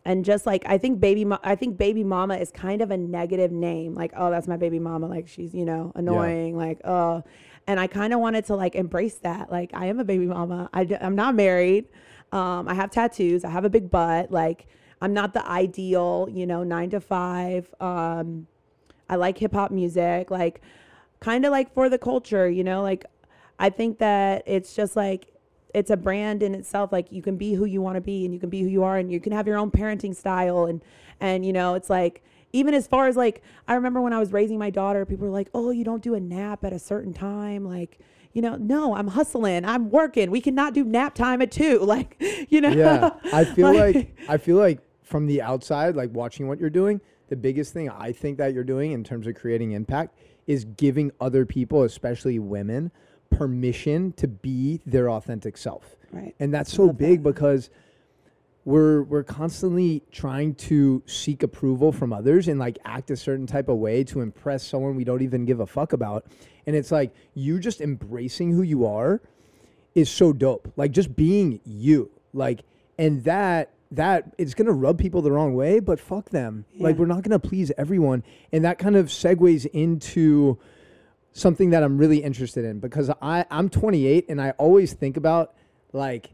and 0.03 0.25
just 0.25 0.45
like 0.45 0.63
I 0.65 0.77
think 0.77 0.99
baby, 0.99 1.25
mo- 1.25 1.39
I 1.43 1.55
think 1.55 1.77
baby 1.77 2.03
mama 2.03 2.35
is 2.37 2.51
kind 2.51 2.81
of 2.81 2.91
a 2.91 2.97
negative 2.97 3.51
name. 3.51 3.93
Like, 3.93 4.13
oh, 4.15 4.31
that's 4.31 4.47
my 4.47 4.57
baby 4.57 4.79
mama. 4.79 5.07
Like 5.07 5.27
she's 5.27 5.53
you 5.53 5.65
know 5.65 5.91
annoying. 5.95 6.53
Yeah. 6.53 6.65
Like, 6.65 6.81
oh, 6.85 7.23
and 7.67 7.79
I 7.79 7.87
kind 7.87 8.13
of 8.13 8.19
wanted 8.19 8.45
to 8.45 8.55
like 8.55 8.75
embrace 8.75 9.15
that. 9.19 9.51
Like, 9.51 9.71
I 9.73 9.87
am 9.87 9.99
a 9.99 10.03
baby 10.03 10.25
mama. 10.25 10.69
I 10.73 10.85
d- 10.85 10.97
I'm 10.99 11.15
not 11.15 11.35
married. 11.35 11.85
Um, 12.31 12.67
I 12.67 12.73
have 12.73 12.89
tattoos. 12.89 13.43
I 13.43 13.49
have 13.49 13.65
a 13.65 13.69
big 13.69 13.91
butt. 13.91 14.31
Like, 14.31 14.65
I'm 15.01 15.13
not 15.13 15.33
the 15.33 15.45
ideal, 15.47 16.27
you 16.31 16.45
know, 16.45 16.63
nine 16.63 16.91
to 16.91 16.99
five. 17.01 17.73
Um, 17.79 18.47
I 19.09 19.15
like 19.15 19.37
hip 19.39 19.53
hop 19.53 19.71
music, 19.71 20.31
like 20.31 20.61
kind 21.19 21.45
of 21.45 21.51
like 21.51 21.73
for 21.73 21.89
the 21.89 21.97
culture, 21.97 22.49
you 22.49 22.63
know, 22.63 22.81
like 22.81 23.05
I 23.59 23.69
think 23.69 23.97
that 23.97 24.43
it's 24.45 24.75
just 24.75 24.95
like 24.95 25.27
it's 25.73 25.89
a 25.89 25.97
brand 25.97 26.43
in 26.43 26.53
itself. 26.53 26.91
Like 26.91 27.11
you 27.11 27.21
can 27.21 27.35
be 27.35 27.53
who 27.53 27.65
you 27.65 27.81
want 27.81 27.95
to 27.95 28.01
be 28.01 28.25
and 28.25 28.33
you 28.33 28.39
can 28.39 28.49
be 28.49 28.61
who 28.61 28.69
you 28.69 28.83
are 28.83 28.97
and 28.97 29.11
you 29.11 29.19
can 29.19 29.33
have 29.33 29.47
your 29.47 29.57
own 29.57 29.71
parenting 29.71 30.15
style 30.15 30.65
and 30.65 30.81
and 31.19 31.45
you 31.45 31.53
know, 31.53 31.73
it's 31.73 31.89
like 31.89 32.23
even 32.53 32.73
as 32.73 32.87
far 32.87 33.07
as 33.07 33.15
like 33.15 33.41
I 33.67 33.73
remember 33.73 34.01
when 34.01 34.13
I 34.13 34.19
was 34.19 34.31
raising 34.31 34.59
my 34.59 34.69
daughter, 34.69 35.05
people 35.05 35.25
were 35.25 35.33
like, 35.33 35.49
"Oh, 35.53 35.71
you 35.71 35.83
don't 35.83 36.03
do 36.03 36.15
a 36.15 36.19
nap 36.19 36.63
at 36.63 36.73
a 36.73 36.79
certain 36.79 37.13
time." 37.13 37.63
Like 37.63 37.99
you 38.33 38.41
know, 38.41 38.55
no, 38.55 38.95
I'm 38.95 39.07
hustling, 39.07 39.65
I'm 39.65 39.89
working. 39.89 40.31
We 40.31 40.41
cannot 40.41 40.73
do 40.73 40.83
nap 40.83 41.15
time 41.15 41.41
at 41.41 41.51
two. 41.51 41.79
Like, 41.91 42.15
you 42.49 42.61
know. 42.61 42.69
Yeah, 42.69 43.09
I 43.33 43.43
feel 43.55 43.73
like, 43.73 43.95
like 43.95 44.17
I 44.29 44.37
feel 44.37 44.55
like 44.55 44.79
from 45.11 45.27
the 45.27 45.41
outside, 45.41 45.95
like 45.95 46.09
watching 46.11 46.47
what 46.47 46.59
you're 46.59 46.69
doing, 46.69 47.01
the 47.27 47.35
biggest 47.35 47.73
thing 47.73 47.89
I 47.89 48.11
think 48.13 48.37
that 48.39 48.53
you're 48.53 48.63
doing 48.63 48.93
in 48.93 49.03
terms 49.03 49.27
of 49.27 49.35
creating 49.35 49.73
impact 49.73 50.17
is 50.47 50.65
giving 50.65 51.11
other 51.19 51.45
people, 51.45 51.83
especially 51.83 52.39
women, 52.39 52.91
permission 53.29 54.13
to 54.13 54.27
be 54.27 54.81
their 54.85 55.09
authentic 55.09 55.57
self. 55.57 55.95
Right. 56.11 56.33
And 56.39 56.53
that's 56.53 56.73
so 56.73 56.91
big 56.91 57.23
that. 57.23 57.29
because 57.29 57.69
we're 58.63 59.03
we're 59.03 59.23
constantly 59.23 60.03
trying 60.11 60.53
to 60.53 61.01
seek 61.07 61.41
approval 61.41 61.91
from 61.91 62.13
others 62.13 62.47
and 62.47 62.59
like 62.59 62.77
act 62.85 63.09
a 63.09 63.17
certain 63.17 63.47
type 63.47 63.69
of 63.69 63.77
way 63.77 64.03
to 64.03 64.21
impress 64.21 64.65
someone 64.65 64.95
we 64.95 65.03
don't 65.03 65.21
even 65.21 65.45
give 65.45 65.59
a 65.59 65.65
fuck 65.67 65.93
about. 65.93 66.25
And 66.67 66.75
it's 66.75 66.91
like 66.91 67.13
you 67.33 67.59
just 67.59 67.81
embracing 67.81 68.51
who 68.51 68.61
you 68.61 68.85
are 68.85 69.21
is 69.95 70.09
so 70.09 70.31
dope. 70.31 70.71
Like 70.75 70.91
just 70.91 71.15
being 71.15 71.59
you. 71.65 72.11
Like 72.33 72.63
and 72.97 73.23
that 73.23 73.71
that 73.91 74.33
it's 74.37 74.53
going 74.53 74.67
to 74.67 74.73
rub 74.73 74.97
people 74.97 75.21
the 75.21 75.31
wrong 75.31 75.53
way, 75.53 75.79
but 75.79 75.99
fuck 75.99 76.29
them. 76.29 76.65
Yeah. 76.73 76.85
Like 76.85 76.97
we're 76.97 77.05
not 77.05 77.23
going 77.23 77.39
to 77.39 77.47
please 77.47 77.71
everyone. 77.77 78.23
And 78.51 78.63
that 78.65 78.79
kind 78.79 78.95
of 78.95 79.07
segues 79.07 79.65
into 79.65 80.57
something 81.33 81.69
that 81.71 81.83
I'm 81.83 81.97
really 81.97 82.23
interested 82.23 82.65
in 82.65 82.79
because 82.79 83.09
I 83.21 83.45
I'm 83.49 83.69
28 83.69 84.25
and 84.29 84.41
I 84.41 84.51
always 84.51 84.93
think 84.93 85.17
about 85.17 85.53
like 85.93 86.31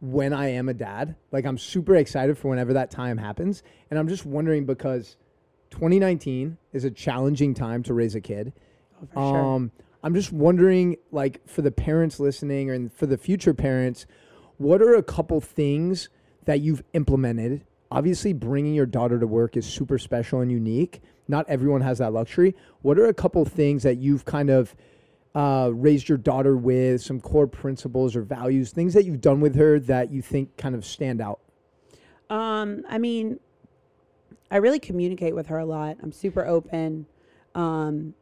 when 0.00 0.32
I 0.32 0.48
am 0.48 0.68
a 0.68 0.74
dad. 0.74 1.16
Like 1.30 1.46
I'm 1.46 1.58
super 1.58 1.94
excited 1.94 2.36
for 2.36 2.48
whenever 2.48 2.72
that 2.74 2.90
time 2.90 3.18
happens. 3.18 3.62
And 3.90 3.98
I'm 3.98 4.08
just 4.08 4.26
wondering 4.26 4.66
because 4.66 5.16
2019 5.70 6.58
is 6.72 6.84
a 6.84 6.90
challenging 6.90 7.54
time 7.54 7.82
to 7.84 7.94
raise 7.94 8.14
a 8.14 8.20
kid. 8.20 8.52
Oh, 9.00 9.06
for 9.12 9.20
um, 9.20 9.72
sure. 9.76 9.84
I'm 10.04 10.14
just 10.14 10.32
wondering, 10.32 10.96
like, 11.12 11.48
for 11.48 11.62
the 11.62 11.70
parents 11.70 12.20
listening 12.20 12.70
and 12.70 12.92
for 12.92 13.06
the 13.06 13.16
future 13.16 13.54
parents, 13.54 14.04
what 14.58 14.82
are 14.82 14.94
a 14.94 15.02
couple 15.02 15.40
things 15.40 16.10
that 16.44 16.60
you've 16.60 16.82
implemented. 16.92 17.64
Obviously, 17.90 18.32
bringing 18.32 18.74
your 18.74 18.86
daughter 18.86 19.18
to 19.18 19.26
work 19.26 19.56
is 19.56 19.66
super 19.66 19.98
special 19.98 20.40
and 20.40 20.50
unique. 20.50 21.00
Not 21.28 21.48
everyone 21.48 21.80
has 21.82 21.98
that 21.98 22.12
luxury. 22.12 22.54
What 22.82 22.98
are 22.98 23.06
a 23.06 23.14
couple 23.14 23.44
things 23.44 23.82
that 23.84 23.96
you've 23.96 24.24
kind 24.24 24.50
of 24.50 24.74
uh, 25.34 25.70
raised 25.72 26.08
your 26.08 26.18
daughter 26.18 26.56
with, 26.56 27.02
some 27.02 27.20
core 27.20 27.46
principles 27.46 28.14
or 28.14 28.22
values, 28.22 28.70
things 28.72 28.94
that 28.94 29.04
you've 29.04 29.20
done 29.20 29.40
with 29.40 29.54
her 29.56 29.78
that 29.80 30.10
you 30.10 30.22
think 30.22 30.56
kind 30.56 30.74
of 30.74 30.84
stand 30.84 31.20
out? 31.20 31.40
Um, 32.30 32.84
I 32.88 32.98
mean, 32.98 33.40
I 34.50 34.58
really 34.58 34.78
communicate 34.78 35.34
with 35.34 35.46
her 35.48 35.58
a 35.58 35.64
lot. 35.64 35.96
I'm 36.02 36.12
super 36.12 36.46
open 36.46 37.06
um, 37.54 38.14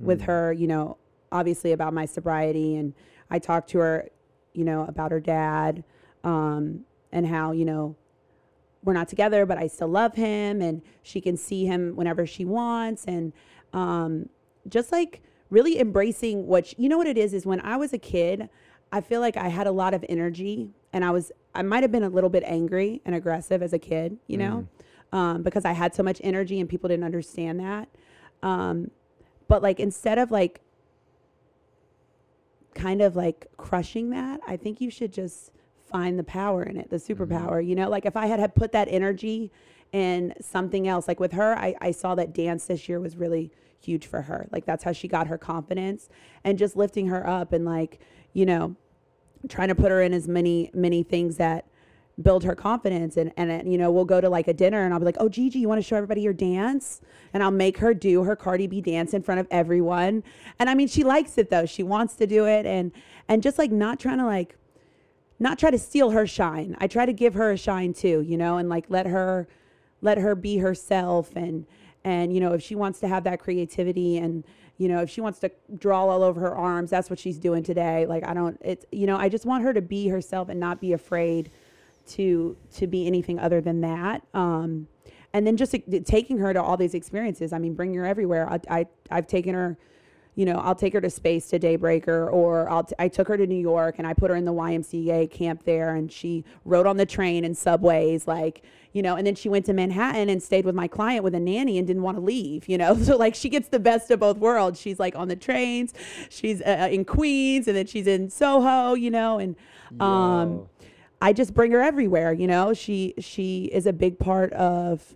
mm. 0.00 0.04
with 0.04 0.22
her, 0.22 0.52
you 0.52 0.66
know, 0.66 0.98
obviously 1.32 1.72
about 1.72 1.94
my 1.94 2.04
sobriety. 2.04 2.76
And 2.76 2.94
I 3.30 3.38
talk 3.38 3.66
to 3.68 3.78
her, 3.78 4.08
you 4.52 4.64
know, 4.64 4.84
about 4.84 5.10
her 5.10 5.20
dad. 5.20 5.84
Um, 6.24 6.84
and 7.12 7.26
how, 7.26 7.52
you 7.52 7.64
know, 7.64 7.96
we're 8.82 8.94
not 8.94 9.08
together, 9.08 9.44
but 9.44 9.58
I 9.58 9.66
still 9.66 9.88
love 9.88 10.14
him 10.14 10.62
and 10.62 10.82
she 11.02 11.20
can 11.20 11.36
see 11.36 11.66
him 11.66 11.96
whenever 11.96 12.26
she 12.26 12.44
wants. 12.44 13.04
And 13.04 13.32
um, 13.72 14.28
just 14.68 14.90
like 14.92 15.22
really 15.50 15.78
embracing 15.78 16.46
what, 16.46 16.66
she, 16.66 16.76
you 16.78 16.88
know, 16.88 16.96
what 16.96 17.06
it 17.06 17.18
is, 17.18 17.34
is 17.34 17.44
when 17.44 17.60
I 17.60 17.76
was 17.76 17.92
a 17.92 17.98
kid, 17.98 18.48
I 18.92 19.00
feel 19.00 19.20
like 19.20 19.36
I 19.36 19.48
had 19.48 19.66
a 19.66 19.72
lot 19.72 19.94
of 19.94 20.04
energy 20.08 20.70
and 20.92 21.04
I 21.04 21.10
was, 21.10 21.30
I 21.54 21.62
might 21.62 21.82
have 21.82 21.92
been 21.92 22.04
a 22.04 22.08
little 22.08 22.30
bit 22.30 22.42
angry 22.46 23.02
and 23.04 23.14
aggressive 23.14 23.62
as 23.62 23.72
a 23.72 23.78
kid, 23.78 24.16
you 24.26 24.38
know, 24.38 24.66
mm. 25.12 25.16
um, 25.16 25.42
because 25.42 25.64
I 25.64 25.72
had 25.72 25.94
so 25.94 26.02
much 26.02 26.20
energy 26.24 26.58
and 26.58 26.68
people 26.68 26.88
didn't 26.88 27.04
understand 27.04 27.60
that. 27.60 27.88
Um, 28.42 28.90
but 29.46 29.62
like 29.62 29.78
instead 29.78 30.18
of 30.18 30.30
like 30.30 30.60
kind 32.74 33.02
of 33.02 33.16
like 33.16 33.46
crushing 33.56 34.10
that, 34.10 34.40
I 34.46 34.56
think 34.56 34.80
you 34.80 34.90
should 34.90 35.12
just 35.12 35.52
find 35.90 36.18
the 36.18 36.24
power 36.24 36.62
in 36.62 36.76
it, 36.76 36.90
the 36.90 36.96
mm-hmm. 36.96 37.22
superpower. 37.22 37.60
Mm-hmm. 37.60 37.68
You 37.68 37.76
know, 37.76 37.88
like 37.88 38.06
if 38.06 38.16
I 38.16 38.26
had, 38.26 38.40
had 38.40 38.54
put 38.54 38.72
that 38.72 38.88
energy 38.90 39.50
in 39.92 40.34
something 40.40 40.86
else, 40.86 41.08
like 41.08 41.20
with 41.20 41.32
her, 41.32 41.56
I, 41.58 41.74
I 41.80 41.90
saw 41.90 42.14
that 42.14 42.32
dance 42.32 42.66
this 42.66 42.88
year 42.88 43.00
was 43.00 43.16
really 43.16 43.50
huge 43.80 44.06
for 44.06 44.22
her. 44.22 44.46
Like 44.52 44.64
that's 44.64 44.84
how 44.84 44.92
she 44.92 45.08
got 45.08 45.26
her 45.26 45.38
confidence 45.38 46.08
and 46.44 46.58
just 46.58 46.76
lifting 46.76 47.08
her 47.08 47.26
up 47.26 47.52
and 47.52 47.64
like, 47.64 48.00
you 48.32 48.46
know, 48.46 48.76
trying 49.48 49.68
to 49.68 49.74
put 49.74 49.90
her 49.90 50.02
in 50.02 50.12
as 50.12 50.28
many 50.28 50.70
many 50.74 51.02
things 51.02 51.38
that 51.38 51.66
build 52.20 52.44
her 52.44 52.54
confidence 52.54 53.16
and 53.16 53.32
and 53.36 53.70
you 53.70 53.78
know 53.78 53.90
we'll 53.90 54.04
go 54.04 54.20
to 54.20 54.28
like 54.28 54.48
a 54.48 54.52
dinner 54.52 54.84
and 54.84 54.92
I'll 54.92 55.00
be 55.00 55.06
like 55.06 55.16
oh 55.18 55.28
Gigi 55.28 55.58
you 55.58 55.68
want 55.68 55.78
to 55.78 55.86
show 55.86 55.96
everybody 55.96 56.20
your 56.20 56.34
dance 56.34 57.00
and 57.32 57.42
I'll 57.42 57.50
make 57.50 57.78
her 57.78 57.94
do 57.94 58.24
her 58.24 58.36
Cardi 58.36 58.66
B 58.66 58.80
dance 58.80 59.14
in 59.14 59.22
front 59.22 59.40
of 59.40 59.46
everyone 59.50 60.22
and 60.58 60.68
I 60.68 60.74
mean 60.74 60.88
she 60.88 61.04
likes 61.04 61.38
it 61.38 61.48
though 61.48 61.64
she 61.64 61.82
wants 61.82 62.16
to 62.16 62.26
do 62.26 62.46
it 62.46 62.66
and 62.66 62.92
and 63.28 63.42
just 63.42 63.58
like 63.58 63.70
not 63.70 63.98
trying 63.98 64.18
to 64.18 64.26
like 64.26 64.56
not 65.40 65.58
try 65.58 65.70
to 65.70 65.78
steal 65.78 66.10
her 66.10 66.26
shine 66.26 66.76
I 66.78 66.86
try 66.86 67.06
to 67.06 67.12
give 67.12 67.34
her 67.34 67.50
a 67.50 67.56
shine 67.56 67.92
too 67.92 68.20
you 68.20 68.36
know 68.36 68.58
and 68.58 68.68
like 68.68 68.86
let 68.88 69.06
her 69.06 69.48
let 70.00 70.18
her 70.18 70.34
be 70.34 70.58
herself 70.58 71.34
and 71.34 71.66
and 72.04 72.32
you 72.32 72.40
know 72.40 72.52
if 72.52 72.62
she 72.62 72.74
wants 72.74 73.00
to 73.00 73.08
have 73.08 73.24
that 73.24 73.40
creativity 73.40 74.18
and 74.18 74.44
you 74.78 74.88
know 74.88 75.00
if 75.00 75.10
she 75.10 75.20
wants 75.20 75.40
to 75.40 75.50
draw 75.76 76.06
all 76.06 76.22
over 76.22 76.40
her 76.40 76.56
arms 76.56 76.90
that's 76.90 77.10
what 77.10 77.18
she's 77.18 77.38
doing 77.38 77.62
today 77.62 78.06
like 78.06 78.26
I 78.26 78.34
don't 78.34 78.58
it's 78.62 78.86
you 78.92 79.06
know 79.06 79.16
I 79.16 79.28
just 79.28 79.44
want 79.44 79.64
her 79.64 79.74
to 79.74 79.82
be 79.82 80.08
herself 80.08 80.48
and 80.48 80.60
not 80.60 80.80
be 80.80 80.92
afraid 80.92 81.50
to 82.10 82.56
to 82.74 82.86
be 82.86 83.06
anything 83.06 83.38
other 83.38 83.60
than 83.60 83.80
that. 83.80 84.22
Um, 84.34 84.88
and 85.32 85.46
then 85.46 85.56
just 85.56 85.74
uh, 85.74 85.78
taking 86.04 86.38
her 86.38 86.52
to 86.52 86.62
all 86.62 86.76
these 86.76 86.94
experiences. 86.94 87.52
I 87.52 87.58
mean, 87.58 87.74
bring 87.74 87.94
her 87.94 88.04
everywhere. 88.04 88.50
I, 88.50 88.60
I 88.68 88.86
I've 89.10 89.26
taken 89.26 89.54
her 89.54 89.78
you 90.40 90.46
know, 90.46 90.56
I'll 90.56 90.74
take 90.74 90.94
her 90.94 91.02
to 91.02 91.10
space 91.10 91.48
to 91.48 91.58
Daybreaker, 91.58 92.32
or 92.32 92.66
I'll 92.70 92.84
t- 92.84 92.94
I 92.98 93.08
took 93.08 93.28
her 93.28 93.36
to 93.36 93.46
New 93.46 93.60
York 93.60 93.96
and 93.98 94.06
I 94.06 94.14
put 94.14 94.30
her 94.30 94.36
in 94.36 94.46
the 94.46 94.54
YMCA 94.54 95.30
camp 95.30 95.64
there, 95.64 95.94
and 95.94 96.10
she 96.10 96.46
rode 96.64 96.86
on 96.86 96.96
the 96.96 97.04
train 97.04 97.44
and 97.44 97.54
subways, 97.54 98.26
like 98.26 98.62
you 98.94 99.02
know, 99.02 99.16
and 99.16 99.26
then 99.26 99.34
she 99.34 99.50
went 99.50 99.66
to 99.66 99.74
Manhattan 99.74 100.30
and 100.30 100.42
stayed 100.42 100.64
with 100.64 100.74
my 100.74 100.88
client 100.88 101.24
with 101.24 101.34
a 101.34 101.38
nanny 101.38 101.76
and 101.76 101.86
didn't 101.86 102.02
want 102.02 102.16
to 102.16 102.22
leave, 102.22 102.66
you 102.70 102.78
know, 102.78 102.96
so 103.02 103.18
like 103.18 103.34
she 103.34 103.50
gets 103.50 103.68
the 103.68 103.78
best 103.78 104.10
of 104.10 104.20
both 104.20 104.38
worlds. 104.38 104.80
She's 104.80 104.98
like 104.98 105.14
on 105.14 105.28
the 105.28 105.36
trains, 105.36 105.92
she's 106.30 106.62
uh, 106.62 106.88
in 106.90 107.04
Queens, 107.04 107.68
and 107.68 107.76
then 107.76 107.84
she's 107.86 108.06
in 108.06 108.30
Soho, 108.30 108.94
you 108.94 109.10
know, 109.10 109.38
and 109.38 109.56
um. 110.00 110.66
I 111.22 111.34
just 111.34 111.52
bring 111.52 111.70
her 111.72 111.82
everywhere, 111.82 112.32
you 112.32 112.46
know. 112.46 112.72
She 112.72 113.12
she 113.18 113.64
is 113.64 113.84
a 113.84 113.92
big 113.92 114.18
part 114.18 114.54
of 114.54 115.14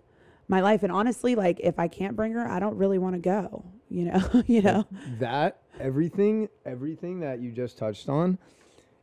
my 0.48 0.60
life 0.60 0.82
and 0.82 0.92
honestly 0.92 1.34
like 1.34 1.58
if 1.60 1.78
I 1.78 1.88
can't 1.88 2.16
bring 2.16 2.32
her, 2.32 2.46
I 2.46 2.60
don't 2.60 2.76
really 2.76 2.98
want 2.98 3.14
to 3.14 3.20
go, 3.20 3.64
you 3.94 4.06
know, 4.06 4.42
you 4.46 4.62
know. 4.62 4.86
That 5.18 5.62
everything 5.78 6.48
everything 6.66 7.20
that 7.20 7.40
you 7.40 7.52
just 7.52 7.78
touched 7.78 8.08
on 8.08 8.38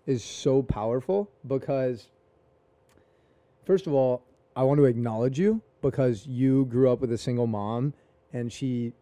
is 0.05 0.23
so 0.23 0.61
powerful 0.61 1.29
because 1.47 2.07
first 3.65 3.87
of 3.87 3.93
all, 3.93 4.23
I 4.55 4.63
want 4.63 4.79
to 4.79 4.85
acknowledge 4.85 5.39
you 5.39 5.61
because 5.81 6.27
you 6.27 6.65
grew 6.65 6.91
up 6.91 6.99
with 6.99 7.11
a 7.11 7.17
single 7.17 7.47
mom 7.47 7.93
and 8.33 8.51
she 8.51 8.93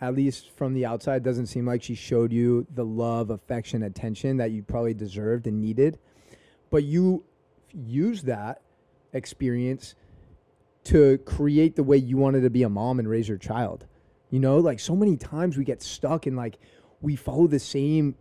at 0.00 0.14
least 0.14 0.50
from 0.56 0.74
the 0.74 0.84
outside 0.84 1.22
doesn't 1.22 1.46
seem 1.46 1.64
like 1.66 1.82
she 1.82 1.94
showed 1.94 2.32
you 2.32 2.66
the 2.74 2.84
love, 2.84 3.30
affection, 3.30 3.84
attention 3.84 4.36
that 4.38 4.50
you 4.50 4.62
probably 4.62 4.92
deserved 4.92 5.46
and 5.46 5.60
needed 5.60 5.98
but 6.70 6.82
you 6.82 7.24
use 7.72 8.22
that 8.22 8.60
experience 9.12 9.94
to 10.84 11.18
create 11.18 11.76
the 11.76 11.82
way 11.82 11.96
you 11.96 12.16
wanted 12.16 12.42
to 12.42 12.50
be 12.50 12.62
a 12.62 12.68
mom 12.68 12.98
and 12.98 13.08
raise 13.08 13.28
your 13.28 13.38
child. 13.38 13.86
You 14.34 14.40
know, 14.40 14.58
like 14.58 14.80
so 14.80 14.96
many 14.96 15.16
times 15.16 15.56
we 15.56 15.62
get 15.62 15.80
stuck 15.80 16.26
in 16.26 16.34
like 16.34 16.58
we 17.00 17.14
follow 17.14 17.46
the 17.46 17.60
same 17.60 18.16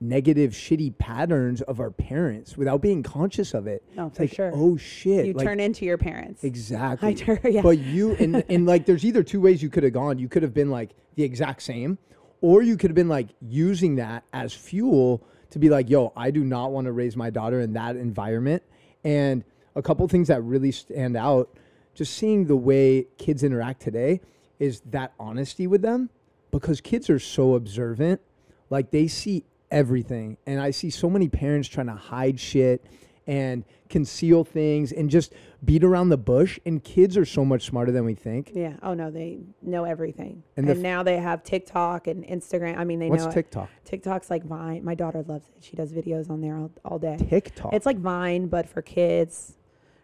negative, 0.00 0.52
shitty 0.52 0.96
patterns 0.96 1.60
of 1.62 1.80
our 1.80 1.90
parents 1.90 2.56
without 2.56 2.80
being 2.80 3.02
conscious 3.02 3.52
of 3.52 3.66
it. 3.66 3.82
No, 3.96 4.06
it's 4.06 4.16
for 4.16 4.22
like, 4.22 4.32
sure. 4.32 4.52
Oh 4.54 4.76
shit! 4.76 5.26
You 5.26 5.32
like, 5.32 5.44
turn 5.44 5.58
into 5.58 5.84
your 5.84 5.98
parents. 5.98 6.44
Exactly. 6.44 7.16
Turn, 7.16 7.40
yeah. 7.42 7.62
But 7.62 7.78
you 7.78 8.12
and 8.12 8.44
and 8.48 8.64
like, 8.64 8.86
there's 8.86 9.04
either 9.04 9.24
two 9.24 9.40
ways 9.40 9.60
you 9.60 9.70
could 9.70 9.82
have 9.82 9.92
gone. 9.92 10.20
You 10.20 10.28
could 10.28 10.44
have 10.44 10.54
been 10.54 10.70
like 10.70 10.90
the 11.16 11.24
exact 11.24 11.62
same, 11.62 11.98
or 12.40 12.62
you 12.62 12.76
could 12.76 12.90
have 12.90 12.94
been 12.94 13.08
like 13.08 13.30
using 13.40 13.96
that 13.96 14.22
as 14.32 14.52
fuel 14.52 15.20
to 15.50 15.58
be 15.58 15.68
like, 15.68 15.90
yo, 15.90 16.12
I 16.16 16.30
do 16.30 16.44
not 16.44 16.70
want 16.70 16.84
to 16.84 16.92
raise 16.92 17.16
my 17.16 17.30
daughter 17.30 17.60
in 17.60 17.72
that 17.72 17.96
environment. 17.96 18.62
And 19.02 19.42
a 19.74 19.82
couple 19.82 20.06
things 20.06 20.28
that 20.28 20.44
really 20.44 20.70
stand 20.70 21.16
out, 21.16 21.58
just 21.92 22.14
seeing 22.14 22.46
the 22.46 22.54
way 22.54 23.08
kids 23.18 23.42
interact 23.42 23.82
today, 23.82 24.20
is 24.60 24.82
that 24.90 25.12
honesty 25.18 25.66
with 25.66 25.82
them 25.82 26.10
because 26.52 26.80
kids 26.80 27.10
are 27.10 27.18
so 27.18 27.54
observant. 27.54 28.20
Like 28.68 28.92
they 28.92 29.08
see 29.08 29.44
everything. 29.70 30.36
And 30.46 30.60
I 30.60 30.70
see 30.70 30.90
so 30.90 31.10
many 31.10 31.28
parents 31.28 31.68
trying 31.68 31.86
to 31.86 31.94
hide 31.94 32.38
shit 32.38 32.84
and 33.26 33.64
conceal 33.88 34.44
things 34.44 34.92
and 34.92 35.08
just 35.10 35.32
beat 35.64 35.84
around 35.84 36.10
the 36.10 36.16
bush. 36.16 36.58
And 36.66 36.82
kids 36.82 37.16
are 37.16 37.24
so 37.24 37.44
much 37.44 37.64
smarter 37.64 37.90
than 37.90 38.04
we 38.04 38.14
think. 38.14 38.52
Yeah. 38.54 38.74
Oh 38.82 38.94
no, 38.94 39.10
they 39.10 39.38
know 39.62 39.84
everything. 39.84 40.42
And, 40.56 40.68
and 40.68 40.78
f- 40.78 40.82
now 40.82 41.02
they 41.02 41.18
have 41.18 41.42
TikTok 41.42 42.06
and 42.06 42.24
Instagram. 42.24 42.76
I 42.76 42.84
mean, 42.84 42.98
they 42.98 43.06
know 43.06 43.12
what's 43.12 43.24
know 43.24 43.32
TikTok. 43.32 43.68
It. 43.84 43.88
TikTok's 43.88 44.30
like 44.30 44.44
Vine. 44.44 44.84
My 44.84 44.94
daughter 44.94 45.24
loves 45.26 45.48
it. 45.48 45.64
She 45.64 45.76
does 45.76 45.92
videos 45.92 46.30
on 46.30 46.40
there 46.40 46.56
all, 46.56 46.70
all 46.84 46.98
day. 46.98 47.16
TikTok. 47.28 47.72
It's 47.72 47.86
like 47.86 47.98
Vine, 47.98 48.46
but 48.46 48.68
for 48.68 48.82
kids. 48.82 49.56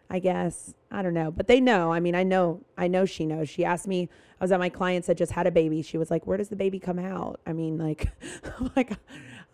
I 0.08 0.20
guess 0.20 0.72
I 0.90 1.02
don't 1.02 1.14
know, 1.14 1.32
but 1.32 1.48
they 1.48 1.60
know. 1.60 1.92
I 1.92 1.98
mean, 1.98 2.14
I 2.14 2.22
know. 2.22 2.60
I 2.78 2.86
know 2.86 3.06
she 3.06 3.26
knows. 3.26 3.48
She 3.48 3.64
asked 3.64 3.88
me. 3.88 4.08
I 4.40 4.44
was 4.44 4.52
at 4.52 4.60
my 4.60 4.68
clients 4.68 5.06
that 5.06 5.16
just 5.16 5.32
had 5.32 5.46
a 5.46 5.50
baby. 5.50 5.82
She 5.82 5.96
was 5.96 6.10
like, 6.10 6.26
"Where 6.26 6.36
does 6.36 6.48
the 6.48 6.56
baby 6.56 6.78
come 6.78 6.98
out?" 6.98 7.40
I 7.46 7.52
mean, 7.52 7.78
like, 7.78 8.10
like 8.76 8.92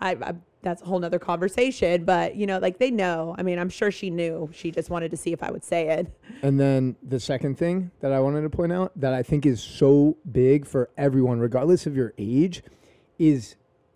I, 0.01 0.11
I, 0.21 0.35
that's 0.63 0.83
a 0.83 0.85
whole 0.85 0.99
nother 0.99 1.21
conversation, 1.21 2.05
but 2.05 2.35
you 2.35 2.47
know, 2.47 2.59
like 2.59 2.79
they 2.79 2.91
know. 2.91 3.35
I 3.39 3.43
mean, 3.43 3.59
I'm 3.59 3.69
sure 3.69 3.91
she 3.93 4.11
knew. 4.11 4.51
She 4.53 4.71
just 4.73 4.91
wanted 4.91 5.11
to 5.13 5.17
see 5.17 5.33
if 5.33 5.43
I 5.43 5.51
would 5.51 5.65
say 5.65 5.89
it. 5.89 6.09
And 6.43 6.59
then 6.59 6.97
the 7.03 7.21
second 7.21 7.59
thing 7.59 7.93
that 8.01 8.13
I 8.13 8.19
wanted 8.19 8.43
to 8.43 8.51
point 8.51 8.73
out 8.73 8.93
that 8.97 9.15
I 9.15 9.23
think 9.23 9.47
is 9.47 9.63
so 9.63 10.17
big 10.31 10.67
for 10.67 10.91
everyone, 10.97 11.39
regardless 11.39 11.87
of 11.87 11.97
your 11.97 12.13
age, 12.19 12.63
is 13.19 13.55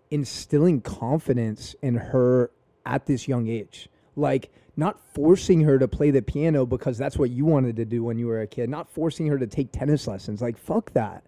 instilling 0.09 0.79
confidence 0.79 1.75
in 1.81 1.95
her 1.95 2.51
at 2.85 3.05
this 3.05 3.27
young 3.27 3.47
age. 3.49 3.89
Like, 4.15 4.49
not 4.77 5.01
forcing 5.13 5.61
her 5.61 5.79
to 5.79 5.87
play 5.87 6.11
the 6.11 6.21
piano 6.21 6.65
because 6.65 6.97
that's 6.97 7.17
what 7.17 7.31
you 7.31 7.45
wanted 7.45 7.75
to 7.75 7.85
do 7.85 8.03
when 8.03 8.19
you 8.19 8.27
were 8.27 8.41
a 8.41 8.47
kid, 8.47 8.69
not 8.69 8.87
forcing 8.87 9.25
her 9.27 9.37
to 9.39 9.47
take 9.47 9.71
tennis 9.71 10.07
lessons. 10.07 10.41
Like, 10.41 10.57
fuck 10.57 10.93
that. 10.93 11.23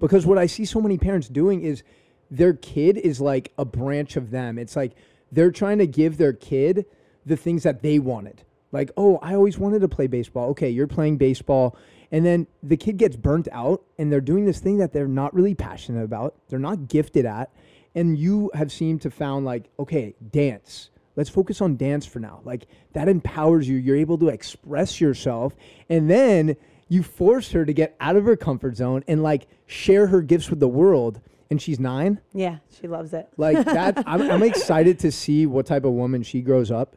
Because 0.00 0.24
what 0.26 0.38
I 0.38 0.46
see 0.46 0.64
so 0.64 0.80
many 0.80 0.96
parents 0.96 1.28
doing 1.28 1.62
is 1.62 1.82
their 2.30 2.54
kid 2.54 2.96
is 2.96 3.20
like 3.20 3.52
a 3.58 3.64
branch 3.64 4.16
of 4.16 4.30
them. 4.30 4.58
It's 4.58 4.74
like 4.74 4.92
they're 5.30 5.50
trying 5.50 5.78
to 5.78 5.86
give 5.86 6.16
their 6.16 6.32
kid 6.32 6.86
the 7.26 7.36
things 7.36 7.62
that 7.64 7.82
they 7.82 7.98
wanted. 7.98 8.42
Like, 8.72 8.90
oh, 8.96 9.18
I 9.22 9.34
always 9.34 9.58
wanted 9.58 9.80
to 9.80 9.88
play 9.88 10.06
baseball. 10.06 10.50
Okay, 10.50 10.70
you're 10.70 10.86
playing 10.86 11.18
baseball. 11.18 11.76
And 12.10 12.24
then 12.24 12.46
the 12.62 12.76
kid 12.76 12.96
gets 12.96 13.16
burnt 13.16 13.48
out 13.52 13.82
and 13.98 14.10
they're 14.10 14.20
doing 14.20 14.46
this 14.46 14.60
thing 14.60 14.78
that 14.78 14.92
they're 14.92 15.08
not 15.08 15.34
really 15.34 15.54
passionate 15.54 16.04
about. 16.04 16.34
They're 16.48 16.58
not 16.58 16.88
gifted 16.88 17.26
at. 17.26 17.50
And 17.94 18.18
you 18.18 18.50
have 18.54 18.72
seemed 18.72 19.02
to 19.02 19.10
found 19.10 19.44
like, 19.44 19.70
okay, 19.78 20.14
dance. 20.30 20.90
Let's 21.16 21.30
focus 21.30 21.60
on 21.60 21.76
dance 21.76 22.06
for 22.06 22.20
now. 22.20 22.40
Like 22.44 22.66
that 22.92 23.08
empowers 23.08 23.68
you. 23.68 23.76
You're 23.76 23.96
able 23.96 24.18
to 24.18 24.28
express 24.28 25.00
yourself. 25.00 25.56
And 25.88 26.10
then 26.10 26.56
you 26.88 27.02
force 27.02 27.50
her 27.52 27.64
to 27.64 27.72
get 27.72 27.96
out 28.00 28.16
of 28.16 28.24
her 28.24 28.36
comfort 28.36 28.76
zone 28.76 29.02
and 29.08 29.22
like 29.22 29.48
share 29.66 30.06
her 30.08 30.22
gifts 30.22 30.50
with 30.50 30.60
the 30.60 30.68
world 30.68 31.20
and 31.50 31.60
she's 31.60 31.78
nine. 31.78 32.20
Yeah, 32.32 32.58
she 32.80 32.88
loves 32.88 33.12
it. 33.12 33.28
Like 33.36 33.64
that, 33.64 34.02
I'm, 34.06 34.30
I'm, 34.30 34.42
excited 34.42 34.98
to 35.00 35.12
see 35.12 35.46
what 35.46 35.66
type 35.66 35.84
of 35.84 35.92
woman 35.92 36.22
she 36.22 36.40
grows 36.40 36.70
up 36.70 36.96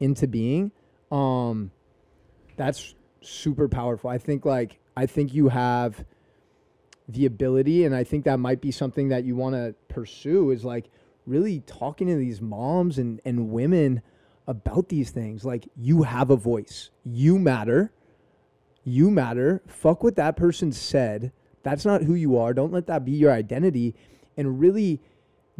into 0.00 0.26
being. 0.26 0.72
Um, 1.10 1.70
that's 2.56 2.94
super 3.20 3.68
powerful. 3.68 4.10
I 4.10 4.18
think 4.18 4.44
like 4.44 4.78
I 4.96 5.06
think 5.06 5.34
you 5.34 5.48
have 5.48 6.04
the 7.08 7.26
ability, 7.26 7.84
and 7.84 7.94
I 7.94 8.04
think 8.04 8.24
that 8.24 8.38
might 8.38 8.60
be 8.60 8.70
something 8.70 9.08
that 9.08 9.24
you 9.24 9.36
want 9.36 9.54
to 9.54 9.74
pursue. 9.88 10.50
Is 10.50 10.64
like 10.64 10.90
really 11.26 11.60
talking 11.60 12.06
to 12.08 12.16
these 12.16 12.40
moms 12.40 12.98
and 12.98 13.20
and 13.24 13.50
women 13.50 14.02
about 14.46 14.88
these 14.88 15.10
things. 15.10 15.44
Like 15.44 15.68
you 15.76 16.02
have 16.02 16.30
a 16.30 16.36
voice. 16.36 16.90
You 17.04 17.38
matter. 17.38 17.92
You 18.84 19.10
matter. 19.10 19.62
Fuck 19.66 20.04
what 20.04 20.16
that 20.16 20.36
person 20.36 20.72
said 20.72 21.32
that's 21.66 21.84
not 21.84 22.04
who 22.04 22.14
you 22.14 22.38
are. 22.38 22.54
Don't 22.54 22.72
let 22.72 22.86
that 22.86 23.04
be 23.04 23.10
your 23.10 23.32
identity 23.32 23.96
and 24.36 24.60
really 24.60 25.00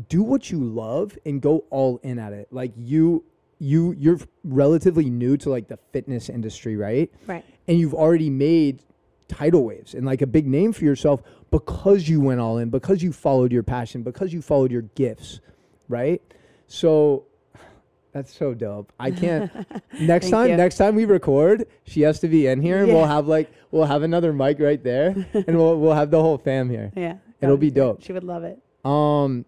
do 0.09 0.23
what 0.23 0.53
you 0.53 0.63
love 0.63 1.19
and 1.27 1.43
go 1.43 1.65
all 1.71 1.99
in 2.05 2.21
at 2.21 2.33
it. 2.33 2.47
Like 2.53 2.71
you 2.77 3.25
you 3.59 3.93
you're 3.99 4.21
relatively 4.45 5.11
new 5.11 5.37
to 5.39 5.51
like 5.51 5.67
the 5.67 5.81
fitness 5.93 6.29
industry, 6.29 6.77
right? 6.77 7.11
Right. 7.27 7.45
And 7.67 7.81
you've 7.81 7.93
already 7.93 8.31
made 8.31 8.85
tidal 9.27 9.65
waves 9.65 9.95
and 9.95 10.07
like 10.07 10.23
a 10.23 10.29
big 10.29 10.47
name 10.47 10.73
for 10.73 10.85
yourself 10.85 11.25
because 11.51 12.09
you 12.09 12.21
went 12.21 12.39
all 12.39 12.59
in, 12.59 12.71
because 12.71 13.03
you 13.03 13.13
followed 13.13 13.51
your 13.51 13.65
passion, 13.65 14.05
because 14.05 14.33
you 14.33 14.41
followed 14.41 14.71
your 14.71 14.83
gifts, 14.83 15.41
right? 15.88 16.22
So 16.66 17.25
that's 18.12 18.35
so 18.35 18.55
dope. 18.55 18.92
I 18.99 19.11
can't. 19.11 19.51
next 20.01 20.31
time, 20.31 20.51
you. 20.51 20.57
next 20.57 20.77
time 20.77 20.94
we 20.94 21.05
record, 21.05 21.66
she 21.85 22.03
has 22.03 22.20
to 22.20 22.29
be 22.29 22.46
in 22.46 22.61
here. 22.61 22.85
Yeah. 22.87 22.94
We'll 22.94 23.07
have 23.07 23.27
like 23.27 23.51
we'll 23.70 23.85
have 23.87 24.03
another 24.03 24.33
mic 24.33 24.59
right 24.61 24.83
there, 24.83 25.09
and 25.35 25.57
we'll 25.57 25.79
we'll 25.79 25.94
have 25.94 26.11
the 26.11 26.20
whole 26.20 26.38
fam 26.38 26.70
here. 26.70 26.92
Yeah, 26.96 27.16
it'll 27.40 27.57
be, 27.57 27.70
be 27.70 27.75
dope. 27.75 28.03
She 28.03 28.12
would 28.12 28.25
love 28.25 28.44
it. 28.44 28.61
Um, 28.85 29.44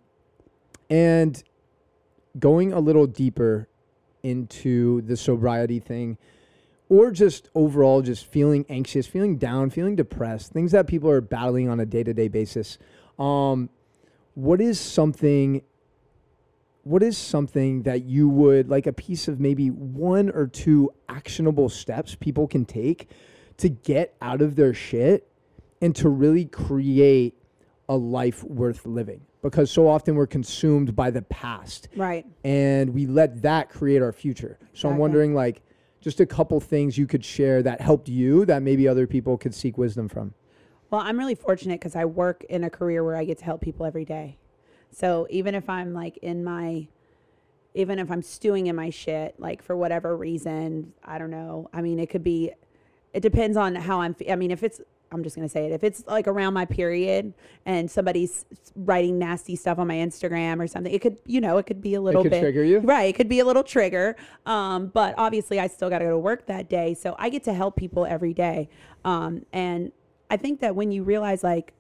and 0.91 1.43
going 2.39 2.73
a 2.73 2.81
little 2.81 3.07
deeper 3.07 3.69
into 4.23 5.03
the 5.03 5.17
sobriety 5.17 5.79
thing, 5.79 6.19
or 6.89 7.11
just 7.11 7.49
overall 7.55 8.03
just 8.03 8.27
feeling 8.27 8.65
anxious, 8.69 9.07
feeling 9.07 9.37
down, 9.37 9.71
feeling 9.71 9.97
depressed, 9.97 10.53
things 10.53 10.73
that 10.73 10.87
people 10.87 11.11
are 11.11 11.21
battling 11.21 11.69
on 11.69 11.81
a 11.81 11.87
day 11.87 12.03
to 12.03 12.15
day 12.15 12.29
basis. 12.29 12.79
Um, 13.19 13.71
what 14.35 14.61
is 14.61 14.79
something? 14.79 15.63
What 16.89 17.03
is 17.03 17.19
something 17.19 17.83
that 17.83 18.05
you 18.05 18.31
would 18.31 18.71
like 18.71 18.87
a 18.87 18.95
piece 18.95 19.29
of 19.29 19.39
maybe 19.39 19.69
one 19.69 20.31
or 20.31 20.47
two 20.47 20.91
actionable 21.07 21.69
steps 21.69 22.15
people 22.15 22.49
can 22.49 22.65
take 22.65 23.11
to 23.59 23.69
get 23.69 24.17
out 24.23 24.41
of 24.41 24.57
their 24.57 24.73
shit 24.73 25.29
and 25.83 25.95
to 25.97 26.09
really 26.09 26.47
create 26.47 27.35
a 27.91 27.95
life 27.95 28.43
worth 28.43 28.87
living? 28.87 29.21
Because 29.43 29.71
so 29.71 29.87
often 29.87 30.15
we're 30.15 30.27
consumed 30.27 30.97
by 30.97 31.11
the 31.11 31.21
past 31.21 31.89
Right. 31.95 32.25
and 32.43 32.95
we 32.95 33.05
let 33.05 33.43
that 33.43 33.69
create 33.69 34.01
our 34.01 34.15
future. 34.15 34.59
So 34.73 34.89
I'm 34.89 34.97
wondering, 34.97 35.35
like, 35.35 35.61
just 36.01 36.21
a 36.21 36.27
couple 36.27 36.59
things 36.59 36.97
you 36.97 37.07
could 37.07 37.23
share 37.23 37.63
that 37.65 37.83
helped 37.83 38.09
you 38.09 38.47
that 38.47 38.63
maybe 38.63 38.89
other 38.89 39.07
people 39.07 39.37
could 39.37 39.55
seek 39.55 39.77
wisdom 39.77 40.09
from. 40.09 40.33
Well, 40.91 41.03
I'm 41.03 41.19
really 41.19 41.35
fortunate 41.35 41.81
because 41.81 41.95
I 41.97 42.07
work 42.07 42.45
in 42.45 42.65
a 42.65 42.71
career 42.71 43.05
where 43.05 43.17
I 43.17 43.27
get 43.27 43.37
to 43.41 43.45
help 43.45 43.61
people 43.61 43.85
every 43.85 44.07
day. 44.07 44.39
So 44.91 45.27
even 45.31 45.55
if 45.55 45.69
I'm 45.69 45.93
like 45.95 46.17
in 46.19 46.43
my, 46.45 46.89
even 47.75 47.99
if 47.99 48.11
I'm 48.11 48.23
stewing 48.23 48.67
in 48.67 48.77
my 48.77 48.91
shit, 48.91 49.35
like 49.39 49.63
for 49.63 49.77
whatever 49.77 50.17
reason, 50.17 50.93
I 51.05 51.19
don't 51.19 51.31
know. 51.31 51.69
I 51.73 51.83
mean, 51.83 51.99
it 51.99 52.11
could 52.11 52.25
be, 52.25 52.51
it 53.13 53.21
depends 53.21 53.57
on 53.57 53.75
how 53.75 54.01
I'm. 54.01 54.17
I 54.29 54.37
mean, 54.37 54.51
if 54.51 54.63
it's, 54.63 54.81
I'm 55.11 55.23
just 55.23 55.37
gonna 55.37 55.49
say 55.49 55.67
it. 55.67 55.73
If 55.73 55.83
it's 55.85 56.05
like 56.07 56.27
around 56.27 56.53
my 56.53 56.65
period 56.67 57.33
and 57.65 57.91
somebody's 57.91 58.45
writing 58.75 59.19
nasty 59.19 59.57
stuff 59.57 59.79
on 59.79 59.87
my 59.87 59.95
Instagram 59.95 60.61
or 60.61 60.67
something, 60.67 60.93
it 60.93 61.01
could, 61.01 61.19
you 61.25 61.41
know, 61.41 61.57
it 61.57 61.67
could 61.67 61.81
be 61.81 61.95
a 61.95 62.01
little 62.01 62.23
could 62.23 62.31
bit 62.31 62.41
trigger 62.41 62.65
you? 62.65 62.81
Right. 62.81 63.05
It 63.05 63.15
could 63.15 63.29
be 63.29 63.41
a 63.41 63.45
little 63.45 63.63
trigger. 63.63 64.17
Um, 64.45 64.89
but 64.89 65.15
obviously, 65.17 65.61
I 65.61 65.69
still 65.69 65.89
got 65.89 66.01
to 66.01 66.07
go 66.07 66.11
to 66.11 66.19
work 66.19 66.47
that 66.47 66.69
day. 66.69 66.95
So 66.95 67.17
I 67.19 67.31
get 67.31 67.45
to 67.45 67.55
help 67.55 67.77
people 67.77 68.05
every 68.05 68.35
day. 68.35 68.69
Um, 69.05 69.47
and 69.53 69.93
I 70.31 70.37
think 70.37 70.61
that 70.61 70.75
when 70.75 70.91
you 70.93 71.05
realize, 71.05 71.43
like, 71.43 71.73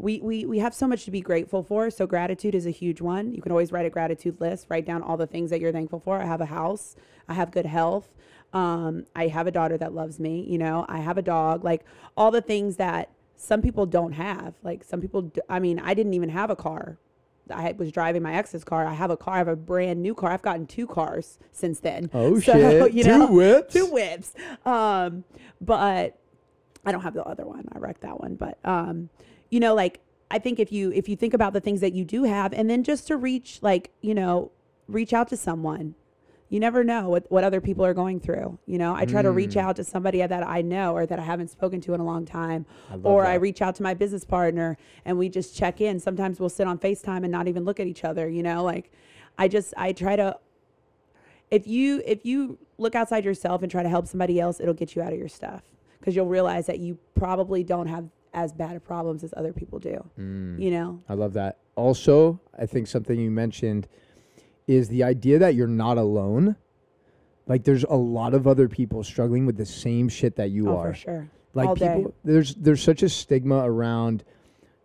we, 0.00 0.20
we, 0.20 0.44
we 0.44 0.58
have 0.58 0.74
so 0.74 0.86
much 0.86 1.04
to 1.04 1.10
be 1.10 1.20
grateful 1.20 1.62
for. 1.62 1.90
So 1.90 2.06
gratitude 2.06 2.54
is 2.54 2.66
a 2.66 2.70
huge 2.70 3.00
one. 3.00 3.32
You 3.32 3.42
can 3.42 3.52
always 3.52 3.70
write 3.72 3.86
a 3.86 3.90
gratitude 3.90 4.40
list, 4.40 4.66
write 4.68 4.86
down 4.86 5.02
all 5.02 5.16
the 5.16 5.26
things 5.26 5.50
that 5.50 5.60
you're 5.60 5.72
thankful 5.72 6.00
for. 6.00 6.20
I 6.20 6.24
have 6.26 6.40
a 6.40 6.46
house, 6.46 6.96
I 7.28 7.34
have 7.34 7.50
good 7.50 7.66
health. 7.66 8.08
Um, 8.52 9.04
I 9.14 9.28
have 9.28 9.46
a 9.46 9.52
daughter 9.52 9.78
that 9.78 9.94
loves 9.94 10.18
me, 10.18 10.44
you 10.48 10.58
know, 10.58 10.84
I 10.88 10.98
have 10.98 11.16
a 11.16 11.22
dog, 11.22 11.62
like 11.62 11.84
all 12.16 12.32
the 12.32 12.40
things 12.40 12.76
that 12.76 13.10
some 13.36 13.62
people 13.62 13.86
don't 13.86 14.12
have. 14.12 14.54
Like 14.62 14.82
some 14.82 15.00
people, 15.00 15.30
I 15.48 15.60
mean, 15.60 15.78
I 15.78 15.94
didn't 15.94 16.14
even 16.14 16.30
have 16.30 16.50
a 16.50 16.56
car. 16.56 16.98
I 17.52 17.72
was 17.72 17.90
driving 17.90 18.22
my 18.22 18.34
ex's 18.34 18.64
car. 18.64 18.86
I 18.86 18.94
have 18.94 19.10
a 19.10 19.16
car. 19.16 19.34
I 19.34 19.38
have 19.38 19.48
a 19.48 19.56
brand 19.56 20.02
new 20.02 20.14
car. 20.14 20.30
I've 20.30 20.42
gotten 20.42 20.66
two 20.66 20.86
cars 20.86 21.38
since 21.52 21.80
then. 21.80 22.10
Oh, 22.14 22.38
So, 22.40 22.52
shit. 22.52 22.92
You 22.92 23.04
Two 23.04 23.18
know, 23.18 23.32
whips? 23.32 23.72
Two 23.72 23.86
whips. 23.86 24.34
Um, 24.64 25.24
but 25.60 26.18
I 26.84 26.92
don't 26.92 27.02
have 27.02 27.14
the 27.14 27.24
other 27.24 27.44
one. 27.44 27.66
I 27.72 27.78
wrecked 27.78 28.02
that 28.02 28.20
one. 28.20 28.36
But 28.36 28.58
um, 28.64 29.10
you 29.50 29.60
know, 29.60 29.74
like 29.74 30.00
I 30.30 30.38
think 30.38 30.58
if 30.58 30.70
you 30.72 30.92
if 30.92 31.08
you 31.08 31.16
think 31.16 31.34
about 31.34 31.52
the 31.52 31.60
things 31.60 31.80
that 31.80 31.92
you 31.92 32.04
do 32.04 32.24
have, 32.24 32.52
and 32.52 32.70
then 32.70 32.82
just 32.84 33.06
to 33.08 33.16
reach, 33.16 33.58
like 33.62 33.90
you 34.00 34.14
know, 34.14 34.50
reach 34.88 35.12
out 35.12 35.28
to 35.28 35.36
someone. 35.36 35.94
You 36.48 36.58
never 36.58 36.82
know 36.82 37.08
what, 37.08 37.30
what 37.30 37.44
other 37.44 37.60
people 37.60 37.84
are 37.84 37.94
going 37.94 38.18
through. 38.18 38.58
You 38.66 38.76
know, 38.76 38.92
I 38.92 39.04
try 39.04 39.22
to 39.22 39.30
reach 39.30 39.52
Mm. 39.54 39.60
out 39.62 39.76
to 39.76 39.84
somebody 39.84 40.18
that 40.26 40.44
I 40.44 40.62
know 40.62 40.96
or 40.96 41.06
that 41.06 41.16
I 41.16 41.22
haven't 41.22 41.46
spoken 41.46 41.80
to 41.82 41.94
in 41.94 42.00
a 42.00 42.04
long 42.04 42.24
time, 42.26 42.66
I 42.90 42.96
or 43.04 43.24
I 43.24 43.34
reach 43.34 43.62
out 43.62 43.76
to 43.76 43.84
my 43.84 43.94
business 43.94 44.24
partner 44.24 44.76
and 45.04 45.16
we 45.16 45.28
just 45.28 45.54
check 45.54 45.80
in. 45.80 46.00
Sometimes 46.00 46.40
we'll 46.40 46.48
sit 46.48 46.66
on 46.66 46.76
FaceTime 46.76 47.18
and 47.22 47.30
not 47.30 47.46
even 47.46 47.64
look 47.64 47.78
at 47.78 47.86
each 47.86 48.02
other. 48.02 48.28
You 48.28 48.42
know, 48.42 48.64
like 48.64 48.90
I 49.38 49.46
just 49.46 49.72
I 49.76 49.92
try 49.92 50.16
to 50.16 50.38
if 51.52 51.68
you 51.68 52.02
if 52.04 52.26
you 52.26 52.58
look 52.78 52.96
outside 52.96 53.24
yourself 53.24 53.62
and 53.62 53.70
try 53.70 53.84
to 53.84 53.88
help 53.88 54.08
somebody 54.08 54.40
else, 54.40 54.58
it'll 54.58 54.74
get 54.74 54.96
you 54.96 55.02
out 55.02 55.12
of 55.12 55.20
your 55.20 55.28
stuff 55.28 55.62
because 56.00 56.16
you'll 56.16 56.26
realize 56.26 56.66
that 56.66 56.80
you 56.80 56.98
probably 57.14 57.62
don't 57.62 57.86
have 57.86 58.08
as 58.32 58.52
bad 58.52 58.76
of 58.76 58.84
problems 58.84 59.24
as 59.24 59.34
other 59.36 59.52
people 59.52 59.78
do. 59.78 60.04
Mm. 60.18 60.60
You 60.60 60.70
know, 60.70 61.02
I 61.08 61.14
love 61.14 61.32
that. 61.34 61.58
Also, 61.76 62.40
I 62.58 62.66
think 62.66 62.86
something 62.86 63.18
you 63.18 63.30
mentioned 63.30 63.88
is 64.66 64.88
the 64.88 65.02
idea 65.02 65.38
that 65.38 65.54
you're 65.54 65.66
not 65.66 65.98
alone. 65.98 66.56
Like 67.46 67.64
there's 67.64 67.84
a 67.84 67.96
lot 67.96 68.34
of 68.34 68.46
other 68.46 68.68
people 68.68 69.02
struggling 69.02 69.46
with 69.46 69.56
the 69.56 69.66
same 69.66 70.08
shit 70.08 70.36
that 70.36 70.50
you 70.50 70.70
oh 70.70 70.76
are. 70.78 70.92
for 70.92 70.98
sure. 70.98 71.30
like 71.54 71.68
all 71.68 71.74
day. 71.74 71.96
people 71.96 72.14
there's 72.22 72.54
there's 72.54 72.82
such 72.82 73.02
a 73.02 73.08
stigma 73.08 73.64
around 73.64 74.22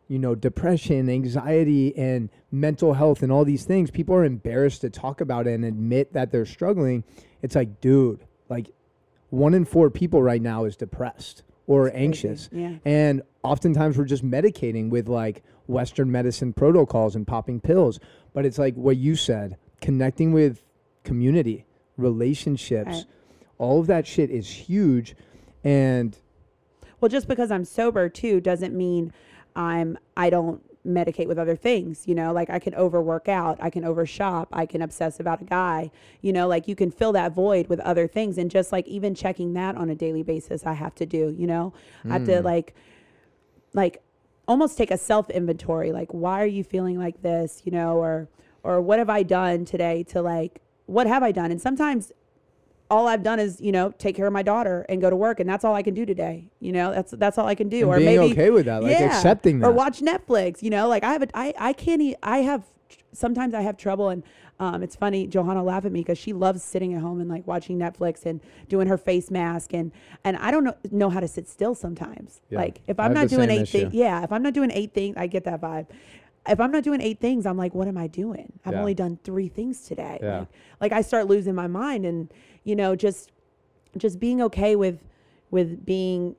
you 0.08 0.18
know 0.18 0.34
depression 0.34 1.10
anxiety 1.10 1.96
and 1.96 2.30
mental 2.52 2.94
health 2.94 3.22
and 3.22 3.32
all 3.32 3.46
these 3.46 3.66
things 3.66 3.92
people 3.92 4.16
are 4.16 4.24
embarrassed 4.26 4.82
to 4.82 4.90
talk 4.90 5.22
about 5.22 5.46
it 5.46 5.54
and 5.54 5.66
admit 5.66 6.14
that 6.14 6.32
they're 6.32 6.46
struggling 6.46 7.04
it's 7.44 7.56
like 7.56 7.82
dude 7.82 8.26
like 8.50 8.72
one 9.30 9.54
in 9.54 9.66
four 9.66 9.90
people 9.90 10.24
right 10.24 10.42
now 10.42 10.66
is 10.66 10.76
depressed 10.76 11.44
or 11.68 11.90
Crazy. 11.90 12.04
anxious 12.04 12.50
Yeah. 12.52 12.76
and 12.86 13.22
oftentimes 13.44 13.98
we're 13.98 14.06
just 14.06 14.24
medicating 14.26 14.90
with 14.90 15.08
like 15.08 15.44
western 15.68 16.12
medicine 16.12 16.54
protocols 16.54 17.16
and 17.16 17.26
popping 17.26 17.60
pills 17.60 18.00
but 18.34 18.46
it's 18.46 18.58
like 18.60 18.76
what 18.76 18.98
you 18.98 19.16
said 19.16 19.58
connecting 19.82 20.32
with 20.32 20.62
community 21.04 21.66
relationships 21.98 22.88
Right. 22.90 23.06
all 23.58 23.80
of 23.80 23.88
that 23.88 24.06
shit 24.08 24.30
is 24.30 24.48
huge 24.50 25.16
and 25.64 26.18
Well, 27.02 27.10
just 27.10 27.28
because 27.28 27.52
I'm 27.52 27.66
sober 27.66 28.10
too 28.10 28.40
doesn't 28.42 28.76
mean 28.76 29.12
I'm 29.56 29.98
I 30.16 30.30
don't 30.30 30.62
medicate 30.86 31.28
with 31.28 31.38
other 31.40 31.56
things, 31.56 32.04
you 32.08 32.14
know, 32.16 32.32
like 32.32 32.50
I 32.50 32.60
can 32.60 32.76
overwork 32.76 33.28
out, 33.28 33.58
I 33.60 33.70
can 33.70 33.84
overshop, 33.84 34.50
I 34.54 34.66
can 34.66 34.82
obsess 34.82 35.20
about 35.20 35.42
a 35.42 35.46
guy, 35.46 35.92
you 36.22 36.32
know, 36.32 36.48
like 36.48 36.68
you 36.68 36.76
can 36.76 36.92
fill 36.92 37.12
that 37.14 37.32
void 37.34 37.68
with 37.68 37.80
other 37.82 38.08
things 38.08 38.38
and 38.38 38.52
just 38.52 38.72
like 38.72 38.88
even 38.88 39.16
checking 39.16 39.54
that 39.54 39.76
on 39.76 39.90
a 39.90 39.96
daily 39.96 40.24
basis 40.24 40.66
I 40.66 40.74
have 40.74 40.96
to 40.96 41.06
do, 41.06 41.36
you 41.38 41.48
know. 41.48 41.74
I 42.06 42.14
have 42.14 42.26
to 42.26 42.32
Mm. 42.42 42.44
like 42.44 42.76
like 43.74 44.02
almost 44.48 44.78
take 44.78 44.92
a 44.92 44.98
self 44.98 45.30
inventory 45.30 45.92
like 45.92 46.12
why 46.14 46.42
are 46.42 46.46
you 46.46 46.64
feeling 46.64 46.98
like 47.00 47.22
this, 47.22 47.62
you 47.66 47.72
know, 47.72 47.98
or 47.98 48.30
or 48.64 48.82
what 48.82 49.00
have 49.00 49.10
I 49.10 49.24
done 49.24 49.66
today 49.66 50.04
to 50.04 50.22
like 50.22 50.62
what 50.86 51.08
have 51.08 51.24
I 51.24 51.32
done? 51.32 51.50
And 51.52 51.60
sometimes 51.60 52.12
all 52.90 53.08
I've 53.08 53.24
done 53.24 53.40
is, 53.40 53.60
you 53.60 53.72
know, 53.72 53.92
take 53.98 54.16
care 54.16 54.28
of 54.28 54.34
my 54.34 54.44
daughter 54.44 54.86
and 54.90 55.02
go 55.02 55.10
to 55.10 55.16
work, 55.16 55.40
and 55.40 55.50
that's 55.50 55.64
all 55.66 55.74
I 55.74 55.82
can 55.82 55.94
do 55.94 56.06
today. 56.06 56.50
You 56.60 56.72
know, 56.72 56.92
that's 56.94 57.12
that's 57.12 57.38
all 57.38 57.48
I 57.48 57.56
can 57.56 57.70
do. 57.70 57.80
and 57.80 57.88
or 57.90 57.98
being 57.98 58.20
maybe 58.20 58.34
okay 58.34 58.50
with 58.52 58.66
that, 58.66 58.84
like 58.84 58.92
yeah, 58.92 59.06
accepting 59.06 59.60
that. 59.60 59.68
or 59.68 59.72
watch 59.72 60.02
Netflix. 60.02 60.62
You 60.62 60.70
know, 60.70 60.88
like 60.88 61.04
I 61.04 61.14
have 61.14 61.24
a, 61.24 61.28
I 61.34 61.54
I 61.60 61.74
can't. 61.74 62.16
I 62.22 62.40
have 62.40 62.64
sometimes 63.12 63.54
I 63.54 63.62
have 63.62 63.78
trouble, 63.78 64.10
and 64.10 64.24
um, 64.60 64.84
it's 64.84 64.96
funny. 64.96 65.28
Johanna 65.28 65.64
laugh 65.64 65.86
at 65.86 65.92
me 65.92 66.02
because 66.02 66.18
she 66.18 66.32
loves 66.32 66.64
sitting 66.64 66.94
at 66.94 67.02
home 67.02 67.20
and 67.20 67.30
like 67.30 67.46
watching 67.48 67.78
Netflix 67.78 68.26
and 68.26 68.40
doing 68.70 68.88
her 68.88 68.98
face 68.98 69.32
mask, 69.32 69.74
and 69.74 69.92
and 70.24 70.38
I 70.38 70.52
don't 70.52 70.64
know 70.64 70.76
know 70.92 71.10
how 71.10 71.20
to 71.20 71.28
sit 71.28 71.48
still 71.48 71.76
sometimes. 71.76 72.42
Yeah, 72.50 72.60
Like 72.60 72.82
if 72.88 73.00
I'm 73.00 73.14
not 73.14 73.30
doing 73.30 73.50
eight 73.50 73.68
things, 73.68 73.94
yeah, 73.94 74.24
if 74.24 74.32
I'm 74.32 74.44
not 74.44 74.54
doing 74.54 74.72
eight 74.72 74.94
things, 74.94 75.16
I 75.18 75.28
get 75.28 75.44
that 75.46 75.62
vibe. 75.62 75.88
If 76.48 76.60
I'm 76.60 76.72
not 76.72 76.84
doing 76.84 77.02
eight 77.02 77.20
things, 77.20 77.46
I'm 77.46 77.58
like, 77.58 77.74
what 77.74 77.88
am 77.88 77.98
I 77.98 78.08
doing? 78.08 78.54
I've 78.66 78.74
Yeah. 78.74 78.80
only 78.80 78.94
done 78.94 79.18
three 79.24 79.48
things 79.48 79.82
today. 79.82 80.20
Yeah. 80.22 80.40
Like, 80.40 80.48
like 80.82 80.92
I 80.92 81.02
start 81.02 81.28
losing 81.28 81.56
my 81.56 81.68
mind, 81.68 82.06
and 82.06 82.32
you 82.64 82.76
know, 82.76 82.96
just 82.96 83.32
just 83.98 84.20
being 84.20 84.42
okay 84.42 84.76
with 84.76 85.04
with 85.52 85.86
being 85.86 86.36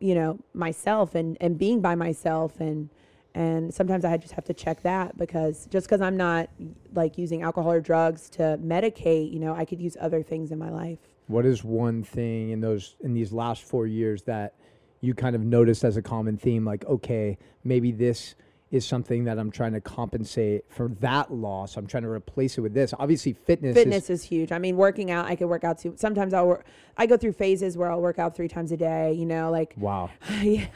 you 0.00 0.14
know 0.14 0.38
myself 0.54 1.14
and 1.14 1.36
and 1.40 1.58
being 1.58 1.80
by 1.80 1.94
myself 1.94 2.60
and 2.60 2.90
and 3.34 3.72
sometimes 3.72 4.04
i 4.04 4.14
just 4.18 4.34
have 4.34 4.44
to 4.44 4.52
check 4.52 4.82
that 4.82 5.16
because 5.16 5.66
just 5.70 5.86
because 5.86 6.02
i'm 6.02 6.18
not 6.18 6.50
like 6.94 7.16
using 7.16 7.40
alcohol 7.42 7.72
or 7.72 7.80
drugs 7.80 8.28
to 8.28 8.42
medicate 8.62 9.32
you 9.32 9.40
know 9.40 9.54
i 9.54 9.64
could 9.64 9.80
use 9.80 9.96
other 9.98 10.22
things 10.22 10.52
in 10.52 10.58
my 10.58 10.68
life 10.70 10.98
What 11.28 11.46
is 11.46 11.64
one 11.64 12.02
thing 12.04 12.50
in 12.50 12.60
those 12.60 12.94
in 13.00 13.14
these 13.14 13.32
last 13.32 13.62
four 13.64 13.86
years 13.86 14.22
that 14.24 14.54
you 15.00 15.14
kind 15.14 15.34
of 15.34 15.42
noticed 15.42 15.82
as 15.82 15.96
a 15.96 16.02
common 16.02 16.36
theme? 16.36 16.64
Like, 16.64 16.84
okay, 16.86 17.36
maybe 17.64 17.90
this 17.90 18.34
is 18.70 18.84
something 18.84 19.24
that 19.24 19.38
I'm 19.38 19.50
trying 19.50 19.72
to 19.74 19.80
compensate 19.80 20.64
for 20.68 20.88
that 21.00 21.32
loss. 21.32 21.76
I'm 21.76 21.86
trying 21.86 22.02
to 22.02 22.08
replace 22.10 22.58
it 22.58 22.62
with 22.62 22.74
this. 22.74 22.92
Obviously, 22.98 23.32
fitness. 23.32 23.74
fitness 23.74 24.10
Is, 24.10 24.20
is 24.22 24.24
huge 24.28 24.52
i 24.52 24.58
mean 24.58 24.76
working 24.76 25.10
out 25.10 25.26
i 25.26 25.36
could 25.36 25.46
work 25.48 25.64
out 25.64 25.78
too 25.78 25.94
sometimes 25.96 26.34
i'll 26.34 26.46
work 26.46 26.64
i 26.96 27.06
go 27.06 27.16
through 27.16 27.32
phases 27.32 27.76
where 27.76 27.90
i'll 27.90 28.00
work 28.00 28.18
out 28.18 28.34
three 28.36 28.48
times 28.48 28.72
a 28.72 28.76
day 28.76 29.12
you 29.12 29.24
know 29.26 29.50
like 29.50 29.74
wow. 29.76 30.10
yeah 30.42 30.66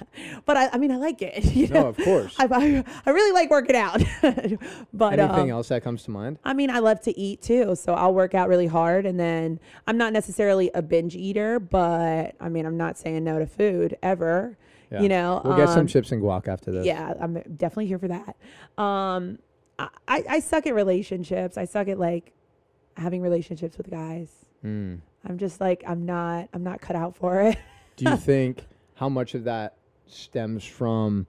but 0.46 0.56
i, 0.56 0.68
I 0.72 0.78
mean 0.78 0.90
i 0.92 0.96
like 0.96 1.20
it 1.22 1.44
you 1.54 1.66
No, 1.68 1.82
know 1.82 1.88
of 1.88 1.96
course. 1.96 2.34
I, 2.38 2.44
I, 2.50 2.84
I 3.06 3.10
really 3.10 3.32
like 3.32 3.50
working 3.50 3.76
out 3.76 4.02
but 4.92 5.18
Anything 5.18 5.44
um, 5.44 5.50
else 5.50 5.68
that 5.68 5.82
comes 5.82 6.04
to 6.04 6.10
mind? 6.10 6.38
I 6.44 6.52
mean, 6.52 6.70
I 6.70 6.78
love 6.78 7.00
to 7.02 7.18
eat 7.18 7.42
too, 7.42 7.74
so 7.74 7.94
I'll 7.94 8.14
work 8.14 8.34
out 8.34 8.48
really 8.48 8.66
hard, 8.66 9.06
and 9.06 9.18
then 9.18 9.58
I'm 9.86 9.96
not 9.96 10.12
necessarily 10.12 10.70
a 10.74 10.82
binge 10.82 11.16
eater, 11.16 11.58
but 11.58 12.34
I 12.40 12.48
mean, 12.48 12.66
I'm 12.66 12.76
not 12.76 12.98
saying 12.98 13.24
no 13.24 13.38
to 13.38 13.46
food 13.46 13.96
ever. 14.02 14.56
Yeah. 14.90 15.02
You 15.02 15.08
know, 15.08 15.40
We'll 15.44 15.56
get 15.56 15.68
some 15.68 15.80
um, 15.80 15.86
chips 15.86 16.10
and 16.10 16.20
guac 16.22 16.48
after 16.48 16.72
this. 16.72 16.84
Yeah, 16.84 17.14
I'm 17.20 17.34
definitely 17.34 17.86
here 17.86 17.98
for 17.98 18.08
that. 18.08 18.36
Um, 18.76 19.38
I, 19.78 19.88
I 20.08 20.24
I 20.28 20.40
suck 20.40 20.66
at 20.66 20.74
relationships. 20.74 21.56
I 21.56 21.64
suck 21.64 21.88
at 21.88 21.98
like 21.98 22.32
having 22.96 23.22
relationships 23.22 23.78
with 23.78 23.88
guys. 23.90 24.28
Mm. 24.64 25.00
I'm 25.24 25.38
just 25.38 25.60
like 25.60 25.84
I'm 25.86 26.06
not 26.06 26.48
I'm 26.52 26.64
not 26.64 26.80
cut 26.80 26.96
out 26.96 27.16
for 27.16 27.40
it. 27.42 27.58
Do 27.96 28.10
you 28.10 28.16
think 28.16 28.66
how 28.94 29.08
much 29.08 29.34
of 29.34 29.44
that 29.44 29.76
stems 30.06 30.64
from 30.64 31.26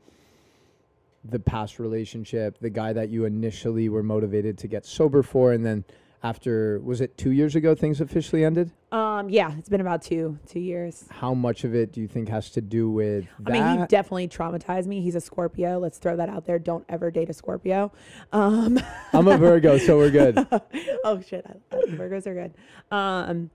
the 1.23 1.39
past 1.39 1.79
relationship, 1.79 2.57
the 2.59 2.69
guy 2.69 2.93
that 2.93 3.09
you 3.09 3.25
initially 3.25 3.89
were 3.89 4.03
motivated 4.03 4.57
to 4.57 4.67
get 4.67 4.85
sober 4.85 5.21
for, 5.21 5.51
and 5.53 5.65
then 5.65 5.85
after 6.23 6.79
was 6.81 7.01
it 7.01 7.17
two 7.17 7.31
years 7.31 7.55
ago 7.55 7.73
things 7.73 7.99
officially 7.99 8.45
ended? 8.45 8.71
Um, 8.91 9.29
yeah, 9.29 9.53
it's 9.57 9.69
been 9.69 9.81
about 9.81 10.01
two 10.01 10.37
two 10.47 10.59
years. 10.59 11.05
How 11.09 11.33
much 11.33 11.63
of 11.63 11.73
it 11.73 11.91
do 11.91 12.01
you 12.01 12.07
think 12.07 12.29
has 12.29 12.49
to 12.51 12.61
do 12.61 12.89
with 12.89 13.25
that? 13.39 13.53
I 13.53 13.73
mean, 13.73 13.79
he 13.81 13.87
definitely 13.87 14.27
traumatized 14.27 14.85
me. 14.85 15.01
He's 15.01 15.15
a 15.15 15.21
Scorpio. 15.21 15.79
Let's 15.79 15.97
throw 15.97 16.15
that 16.17 16.29
out 16.29 16.45
there. 16.45 16.59
Don't 16.59 16.85
ever 16.89 17.09
date 17.09 17.29
a 17.29 17.33
Scorpio. 17.33 17.91
Um, 18.31 18.79
I'm 19.13 19.27
a 19.27 19.37
Virgo, 19.37 19.77
so 19.79 19.97
we're 19.97 20.11
good. 20.11 20.37
oh 21.03 21.21
shit, 21.21 21.45
I, 21.47 21.75
I, 21.75 21.81
Virgos 21.87 22.27
are 22.27 22.33
good. 22.33 22.53
Um, 22.95 23.49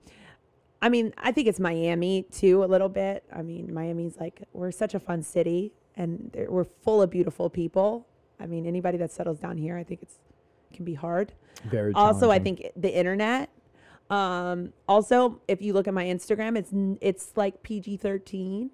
I 0.81 0.89
mean, 0.89 1.13
I 1.17 1.31
think 1.31 1.47
it's 1.47 1.59
Miami 1.59 2.23
too, 2.23 2.63
a 2.63 2.65
little 2.65 2.89
bit. 2.89 3.23
I 3.33 3.41
mean, 3.41 3.73
Miami's 3.73 4.17
like 4.19 4.43
we're 4.53 4.71
such 4.71 4.93
a 4.93 4.99
fun 4.99 5.23
city, 5.23 5.73
and 5.95 6.35
we're 6.49 6.65
full 6.65 7.01
of 7.01 7.09
beautiful 7.09 7.49
people. 7.49 8.07
I 8.39 8.45
mean, 8.45 8.67
anybody 8.67 8.97
that 8.97 9.11
settles 9.11 9.39
down 9.39 9.57
here, 9.57 9.77
I 9.77 9.83
think 9.83 10.03
it's 10.03 10.19
can 10.73 10.85
be 10.85 10.93
hard. 10.93 11.33
Very 11.65 11.93
Also, 11.93 12.29
I 12.29 12.39
think 12.39 12.67
the 12.75 12.95
internet. 12.95 13.49
Um, 14.09 14.73
also, 14.87 15.41
if 15.47 15.61
you 15.61 15.73
look 15.73 15.87
at 15.87 15.93
my 15.93 16.05
Instagram, 16.05 16.57
it's 16.57 16.71
it's 17.01 17.33
like 17.35 17.61
PG 17.63 17.97
thirteen, 17.97 18.71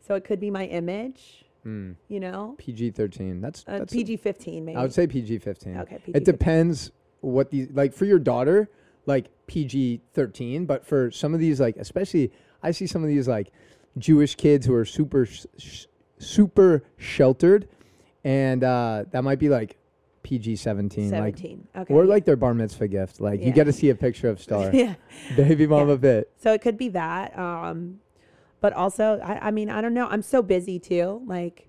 so 0.00 0.14
it 0.14 0.24
could 0.24 0.40
be 0.40 0.50
my 0.50 0.66
image. 0.66 1.44
Mm. 1.64 1.96
You 2.08 2.20
know, 2.20 2.56
PG 2.58 2.90
thirteen. 2.90 3.40
That's, 3.40 3.64
uh, 3.68 3.78
that's 3.78 3.92
PG 3.92 4.16
fifteen 4.18 4.64
maybe. 4.64 4.76
I 4.76 4.82
would 4.82 4.92
say 4.92 5.06
PG 5.06 5.38
fifteen. 5.38 5.78
Okay, 5.78 5.96
It 5.96 6.04
PG-15. 6.04 6.24
depends 6.24 6.90
what 7.20 7.50
these 7.50 7.68
like 7.72 7.94
for 7.94 8.04
your 8.04 8.18
daughter, 8.18 8.68
like 9.06 9.26
PG 9.46 10.00
thirteen. 10.12 10.66
But 10.66 10.84
for 10.84 11.10
some 11.10 11.34
of 11.34 11.40
these, 11.40 11.60
like 11.60 11.76
especially, 11.76 12.32
I 12.62 12.70
see 12.72 12.86
some 12.86 13.02
of 13.02 13.08
these 13.08 13.28
like 13.28 13.52
Jewish 13.96 14.34
kids 14.34 14.66
who 14.66 14.74
are 14.74 14.84
super 14.84 15.24
sh- 15.24 15.86
super 16.18 16.82
sheltered, 16.96 17.68
and 18.24 18.64
uh, 18.64 19.04
that 19.12 19.22
might 19.22 19.38
be 19.38 19.48
like 19.48 19.76
PG 20.24 20.56
seventeen. 20.56 21.10
Like 21.10 21.36
seventeen. 21.36 21.68
okay. 21.76 21.94
or 21.94 22.04
like 22.04 22.24
their 22.24 22.34
bar 22.34 22.54
mitzvah 22.54 22.88
gift. 22.88 23.20
Like 23.20 23.40
you 23.40 23.52
get 23.52 23.64
to 23.64 23.72
see 23.72 23.90
a 23.90 23.94
picture 23.94 24.28
of 24.28 24.40
Star, 24.42 24.70
yeah. 24.74 24.94
baby 25.36 25.68
mama 25.68 25.96
bit. 25.96 26.32
So 26.38 26.52
it 26.52 26.60
could 26.60 26.76
be 26.76 26.88
that. 26.88 27.38
Um, 27.38 28.00
but 28.60 28.72
also, 28.72 29.20
I, 29.22 29.48
I 29.48 29.50
mean, 29.52 29.70
I 29.70 29.80
don't 29.80 29.94
know. 29.94 30.08
I'm 30.08 30.22
so 30.22 30.42
busy 30.42 30.78
too. 30.78 31.22
Like, 31.26 31.68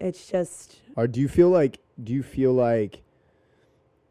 it's 0.00 0.26
just 0.26 0.80
Or 0.96 1.06
do 1.06 1.20
you 1.20 1.28
feel 1.28 1.50
like 1.50 1.78
do 2.02 2.12
you 2.12 2.22
feel 2.22 2.52
like 2.52 3.02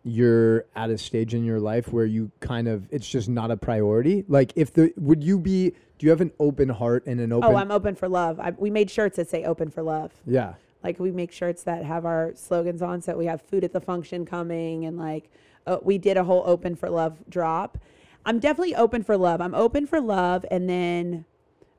you're 0.04 0.66
at 0.76 0.90
a 0.90 0.98
stage 0.98 1.34
in 1.34 1.44
your 1.44 1.60
life 1.60 1.92
where 1.92 2.06
you 2.06 2.32
kind 2.40 2.68
of 2.68 2.88
it's 2.92 3.10
just 3.10 3.28
not 3.28 3.52
a 3.52 3.58
priority? 3.58 4.24
Like 4.28 4.54
if 4.56 4.72
the 4.72 4.94
would 4.96 5.24
you 5.24 5.40
be 5.40 5.72
do 5.98 6.06
you 6.06 6.10
have 6.12 6.22
an 6.22 6.32
open 6.40 6.70
heart 6.70 7.06
and 7.06 7.20
an 7.20 7.34
open 7.34 7.50
oh, 7.52 7.56
I'm 7.56 7.72
open 7.72 7.96
for 7.96 8.08
love. 8.08 8.40
I, 8.40 8.52
we 8.52 8.70
made 8.70 8.90
shirts 8.90 9.18
that 9.18 9.30
say 9.30 9.44
"Open 9.44 9.70
for 9.70 9.84
Love." 9.84 10.12
Yeah. 10.26 10.54
Like 10.84 11.00
we 11.00 11.12
make 11.12 11.32
shirts 11.32 11.64
that 11.64 11.84
have 11.86 12.06
our 12.06 12.32
slogans 12.36 12.82
on, 12.82 13.02
so 13.02 13.16
we 13.18 13.26
have 13.28 13.42
food 13.42 13.64
at 13.64 13.74
the 13.74 13.82
function 13.82 14.26
coming, 14.26 14.86
and 14.86 14.98
like 14.98 15.30
uh, 15.68 15.78
we 15.82 15.98
did 15.98 16.18
a 16.18 16.24
whole 16.24 16.44
"Open 16.46 16.76
for 16.76 16.90
Love" 16.90 17.20
drop. 17.30 17.78
I'm 18.26 18.40
definitely 18.40 18.76
open 18.76 19.04
for 19.04 19.18
love. 19.18 19.42
I'm 19.42 19.56
open 19.56 19.86
for 19.88 20.00
love, 20.02 20.46
and 20.52 20.70
then 20.70 21.26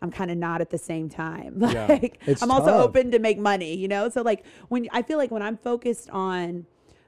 I'm 0.00 0.10
kind 0.10 0.30
of 0.30 0.36
not 0.36 0.60
at 0.60 0.70
the 0.70 0.78
same 0.78 1.08
time. 1.08 1.60
Like 1.60 2.20
It's 2.26 2.42
I'm 2.42 2.50
also 2.50 2.72
open 2.74 3.10
to 3.12 3.18
make 3.18 3.38
money, 3.38 3.76
you 3.76 3.88
know. 3.88 4.08
So 4.08 4.22
like 4.22 4.44
when 4.68 4.88
I 4.92 5.02
feel 5.02 5.18
like 5.18 5.30
when 5.30 5.42
I'm 5.42 5.56
focused 5.56 6.10
on 6.10 6.66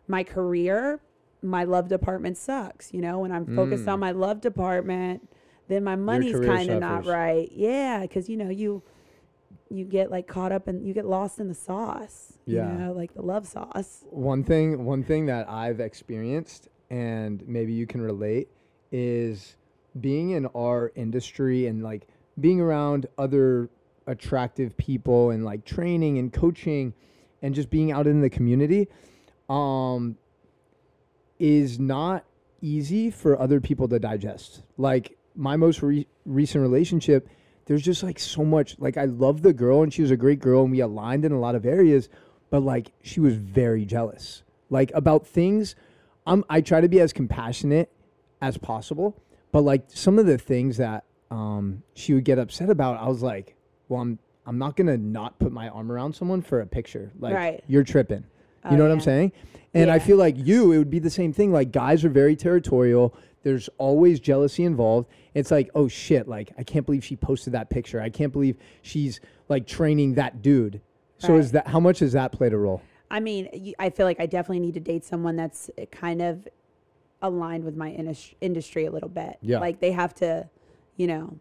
my 0.09 0.23
career, 0.25 1.01
my 1.43 1.65
love 1.65 1.89
department 1.89 2.37
sucks. 2.37 2.93
You 2.93 3.01
know, 3.01 3.19
when 3.21 3.33
I'm 3.33 3.47
focused 3.57 3.87
Mm. 3.87 3.93
on 3.95 4.01
my 4.01 4.11
love 4.13 4.41
department, 4.41 5.29
then 5.69 5.83
my 5.85 5.97
money's 5.97 6.33
kind 6.41 6.71
of 6.71 6.81
not 6.81 7.05
right. 7.07 7.51
Yeah, 7.53 8.03
because 8.03 8.29
you 8.29 8.37
know 8.37 8.51
you 8.51 8.83
you 9.77 9.85
get 9.85 10.11
like 10.11 10.27
caught 10.27 10.53
up 10.53 10.69
and 10.69 10.87
you 10.87 10.95
get 10.95 11.07
lost 11.07 11.39
in 11.39 11.49
the 11.49 11.55
sauce. 11.55 12.35
Yeah. 12.47 12.73
you 12.73 12.79
know, 12.79 12.93
like 12.93 13.15
the 13.15 13.23
love 13.23 13.47
sauce. 13.47 14.05
One 14.11 14.45
thing 14.45 14.85
one 14.85 15.03
thing 15.03 15.27
that 15.27 15.49
I've 15.49 15.81
experienced 15.81 16.69
and 16.91 17.47
maybe 17.47 17.73
you 17.73 17.87
can 17.87 18.01
relate 18.03 18.49
is 18.93 19.57
being 20.01 20.31
in 20.31 20.47
our 20.47 20.93
industry 20.95 21.67
and 21.67 21.83
like 21.83 22.07
being 22.41 22.61
around 22.61 23.07
other 23.17 23.71
attractive 24.07 24.77
people 24.77 25.31
and 25.31 25.45
like 25.45 25.65
training 25.65 26.19
and 26.19 26.33
coaching 26.33 26.93
and 27.43 27.55
just 27.55 27.71
being 27.71 27.91
out 27.91 28.07
in 28.07 28.21
the 28.21 28.29
community 28.29 28.89
um 29.49 30.17
is 31.39 31.79
not 31.79 32.25
easy 32.61 33.11
for 33.11 33.39
other 33.39 33.61
people 33.61 33.87
to 33.89 33.99
digest. 33.99 34.63
Like 34.79 35.17
my 35.35 35.57
most 35.57 35.83
re- 35.83 36.07
recent 36.25 36.63
relationship, 36.63 37.29
there's 37.67 37.83
just 37.83 38.03
like 38.03 38.19
so 38.19 38.45
much. 38.45 38.77
Like 38.79 38.97
I 38.97 39.05
love 39.05 39.43
the 39.43 39.53
girl 39.53 39.83
and 39.83 39.93
she 39.93 40.03
was 40.03 40.11
a 40.11 40.17
great 40.17 40.41
girl 40.41 40.63
and 40.63 40.71
we 40.71 40.81
aligned 40.81 41.25
in 41.25 41.33
a 41.33 41.39
lot 41.41 41.55
of 41.55 41.65
areas, 41.65 42.09
but 42.51 42.61
like 42.63 42.93
she 43.03 43.21
was 43.21 43.35
very 43.37 43.85
jealous. 43.85 44.43
Like 44.71 44.91
about 44.95 45.27
things, 45.27 45.75
I'm 46.27 46.45
I 46.49 46.61
try 46.61 46.81
to 46.81 46.89
be 46.89 47.01
as 47.01 47.13
compassionate 47.13 47.91
as 48.43 48.59
possible, 48.59 49.17
but 49.53 49.63
like 49.63 49.85
some 49.89 50.19
of 50.19 50.27
the 50.27 50.39
things 50.39 50.77
that 50.79 51.05
um 51.31 51.83
she 51.95 52.13
would 52.15 52.25
get 52.25 52.39
upset 52.39 52.71
about, 52.71 53.01
I 53.01 53.09
was 53.09 53.23
like, 53.23 53.55
well, 53.89 54.01
I'm 54.01 54.19
I'm 54.47 54.59
not 54.59 54.77
gonna 54.77 54.97
not 54.99 55.39
put 55.39 55.53
my 55.53 55.69
arm 55.69 55.91
around 55.91 56.15
someone 56.15 56.43
for 56.43 56.61
a 56.61 56.67
picture. 56.67 57.13
Like 57.19 57.35
Right. 57.35 57.65
you're 57.67 57.85
tripping. 57.85 58.25
You 58.65 58.71
Oh, 58.73 58.77
know 58.77 58.83
what 58.85 58.93
I'm 58.93 59.01
saying? 59.01 59.33
And 59.75 59.91
I 59.91 59.99
feel 59.99 60.17
like 60.17 60.37
you, 60.39 60.71
it 60.73 60.79
would 60.79 60.89
be 60.91 61.01
the 61.01 61.11
same 61.11 61.33
thing. 61.33 61.51
Like 61.53 61.73
guys 61.73 62.05
are 62.05 62.09
very 62.11 62.37
territorial. 62.37 63.15
There's 63.45 63.69
always 63.79 64.19
jealousy 64.19 64.65
involved. 64.65 65.09
It's 65.35 65.51
like, 65.51 65.71
oh 65.75 65.87
shit, 65.87 66.27
like 66.27 66.53
I 66.59 66.65
can't 66.65 66.85
believe 66.85 67.05
she 67.05 67.15
posted 67.15 67.53
that 67.53 67.71
picture. 67.71 68.01
I 68.01 68.11
can't 68.11 68.33
believe 68.33 68.57
she's 68.83 69.21
like 69.49 69.67
training 69.67 70.15
that 70.15 70.43
dude. 70.43 70.81
So 71.19 71.37
is 71.37 71.53
that 71.53 71.69
how 71.69 71.81
much 71.81 72.01
has 72.01 72.13
that 72.13 72.33
played 72.33 72.53
a 72.53 72.57
role? 72.59 72.83
I 73.11 73.21
mean, 73.21 73.75
I 73.79 73.91
feel 73.91 74.07
like 74.07 74.21
I 74.21 74.27
definitely 74.27 74.61
need 74.61 74.75
to 74.75 74.81
date 74.81 75.05
someone 75.05 75.37
that's 75.37 75.71
uh, 75.81 75.87
kind 75.87 76.21
of 76.21 76.49
aligned 77.23 77.65
with 77.65 77.77
my 77.77 77.91
indus- 77.91 78.35
industry 78.41 78.87
a 78.87 78.91
little 78.91 79.09
bit. 79.09 79.39
Yeah. 79.41 79.59
Like 79.59 79.81
they 79.81 79.93
have 79.93 80.15
to, 80.17 80.49
you 80.97 81.07
know, 81.07 81.39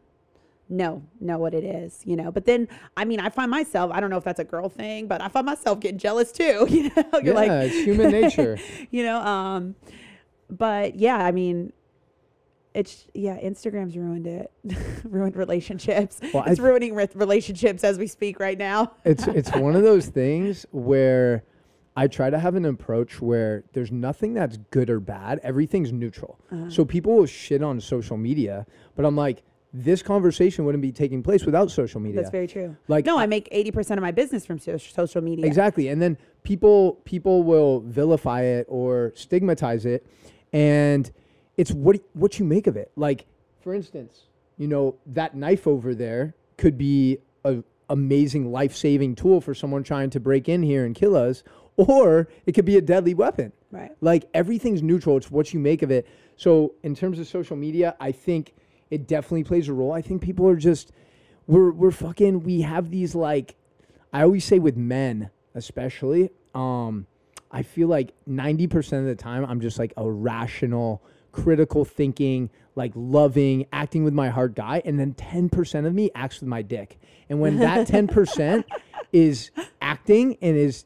know 0.69 1.03
know 1.19 1.37
what 1.37 1.53
it 1.53 1.63
is, 1.63 2.01
you 2.05 2.15
know. 2.15 2.31
But 2.31 2.45
then, 2.45 2.67
I 2.95 3.05
mean, 3.05 3.19
I 3.19 3.29
find 3.29 3.49
myself. 3.49 3.91
I 3.93 3.99
don't 3.99 4.09
know 4.09 4.17
if 4.17 4.23
that's 4.23 4.39
a 4.39 4.45
girl 4.45 4.69
thing, 4.69 5.07
but 5.07 5.21
I 5.21 5.27
find 5.27 5.45
myself 5.45 5.79
getting 5.79 5.97
jealous 5.97 6.31
too. 6.31 6.67
You 6.73 6.91
know, 6.95 7.03
You're 7.13 7.33
yeah, 7.33 7.33
like, 7.33 7.51
it's 7.51 7.75
human 7.83 8.11
nature. 8.11 8.57
you 8.91 9.03
know. 9.03 9.19
Um, 9.19 9.75
but 10.49 10.95
yeah, 10.95 11.17
I 11.17 11.31
mean. 11.31 11.73
It's 12.73 13.05
yeah, 13.13 13.39
Instagram's 13.39 13.95
ruined 13.95 14.25
it, 14.27 14.51
ruined 15.03 15.35
relationships. 15.35 16.19
Well, 16.33 16.43
it's 16.43 16.55
th- 16.55 16.59
ruining 16.67 16.95
re- 16.95 17.07
relationships 17.13 17.83
as 17.83 17.97
we 17.99 18.07
speak 18.07 18.39
right 18.39 18.57
now. 18.57 18.93
it's 19.05 19.27
it's 19.27 19.51
one 19.55 19.75
of 19.75 19.83
those 19.83 20.07
things 20.07 20.65
where 20.71 21.43
I 21.95 22.07
try 22.07 22.31
to 22.31 22.39
have 22.39 22.55
an 22.55 22.65
approach 22.65 23.21
where 23.21 23.63
there's 23.73 23.91
nothing 23.91 24.33
that's 24.33 24.57
good 24.71 24.89
or 24.89 24.99
bad. 24.99 25.39
Everything's 25.43 25.91
neutral. 25.91 26.39
Uh-huh. 26.51 26.69
So 26.69 26.83
people 26.85 27.15
will 27.15 27.27
shit 27.27 27.61
on 27.61 27.79
social 27.79 28.17
media, 28.17 28.65
but 28.95 29.05
I'm 29.05 29.15
like, 29.15 29.43
this 29.71 30.01
conversation 30.01 30.65
wouldn't 30.65 30.81
be 30.81 30.91
taking 30.91 31.21
place 31.21 31.45
without 31.45 31.69
social 31.69 31.99
media. 31.99 32.21
That's 32.21 32.31
very 32.31 32.47
true. 32.47 32.75
Like 32.87 33.05
No, 33.05 33.19
I 33.19 33.27
make 33.27 33.47
eighty 33.51 33.69
percent 33.71 33.99
of 33.99 34.01
my 34.01 34.11
business 34.11 34.45
from 34.47 34.57
so- 34.57 34.77
social 34.77 35.21
media. 35.21 35.45
Exactly. 35.45 35.89
And 35.89 36.01
then 36.01 36.17
people 36.43 36.93
people 37.05 37.43
will 37.43 37.81
vilify 37.81 38.41
it 38.41 38.65
or 38.67 39.11
stigmatize 39.15 39.85
it 39.85 40.05
and 40.51 41.11
it's 41.57 41.71
what 41.71 41.99
what 42.13 42.39
you 42.39 42.45
make 42.45 42.67
of 42.67 42.77
it. 42.77 42.91
Like 42.95 43.25
for 43.61 43.73
instance, 43.73 44.23
you 44.57 44.67
know, 44.67 44.95
that 45.05 45.35
knife 45.35 45.67
over 45.67 45.95
there 45.95 46.35
could 46.57 46.77
be 46.77 47.19
a 47.43 47.63
amazing 47.89 48.51
life-saving 48.51 49.15
tool 49.15 49.41
for 49.41 49.53
someone 49.53 49.83
trying 49.83 50.09
to 50.09 50.19
break 50.19 50.47
in 50.47 50.63
here 50.63 50.85
and 50.85 50.95
kill 50.95 51.15
us 51.15 51.43
or 51.75 52.27
it 52.45 52.53
could 52.53 52.65
be 52.65 52.77
a 52.77 52.81
deadly 52.81 53.13
weapon. 53.13 53.51
Right. 53.71 53.91
Like 54.01 54.29
everything's 54.33 54.81
neutral. 54.81 55.17
It's 55.17 55.31
what 55.31 55.53
you 55.53 55.59
make 55.59 55.81
of 55.81 55.91
it. 55.91 56.07
So 56.35 56.73
in 56.83 56.95
terms 56.95 57.19
of 57.19 57.27
social 57.27 57.55
media, 57.55 57.95
I 57.99 58.11
think 58.11 58.53
it 58.89 59.07
definitely 59.07 59.43
plays 59.43 59.67
a 59.67 59.73
role. 59.73 59.91
I 59.91 60.01
think 60.01 60.21
people 60.21 60.47
are 60.47 60.55
just 60.55 60.91
we're 61.47 61.71
we're 61.71 61.91
fucking 61.91 62.43
we 62.43 62.61
have 62.61 62.89
these 62.89 63.15
like 63.15 63.55
I 64.11 64.21
always 64.23 64.45
say 64.45 64.59
with 64.59 64.77
men 64.77 65.31
especially, 65.55 66.31
um, 66.55 67.05
I 67.51 67.63
feel 67.63 67.87
like 67.87 68.13
ninety 68.25 68.67
percent 68.67 69.01
of 69.01 69.07
the 69.07 69.21
time 69.21 69.45
I'm 69.45 69.59
just 69.59 69.79
like 69.79 69.93
a 69.97 70.09
rational, 70.09 71.01
critical 71.33 71.83
thinking, 71.83 72.49
like 72.75 72.93
loving, 72.95 73.65
acting 73.73 74.05
with 74.05 74.13
my 74.13 74.29
heart 74.29 74.55
guy, 74.55 74.81
and 74.85 74.97
then 74.97 75.13
ten 75.13 75.49
percent 75.49 75.85
of 75.85 75.93
me 75.93 76.09
acts 76.15 76.39
with 76.39 76.47
my 76.47 76.61
dick. 76.61 76.97
And 77.27 77.41
when 77.41 77.57
that 77.59 77.87
ten 77.95 78.07
percent 78.07 78.65
is 79.11 79.51
acting 79.81 80.37
and 80.41 80.55
is 80.55 80.85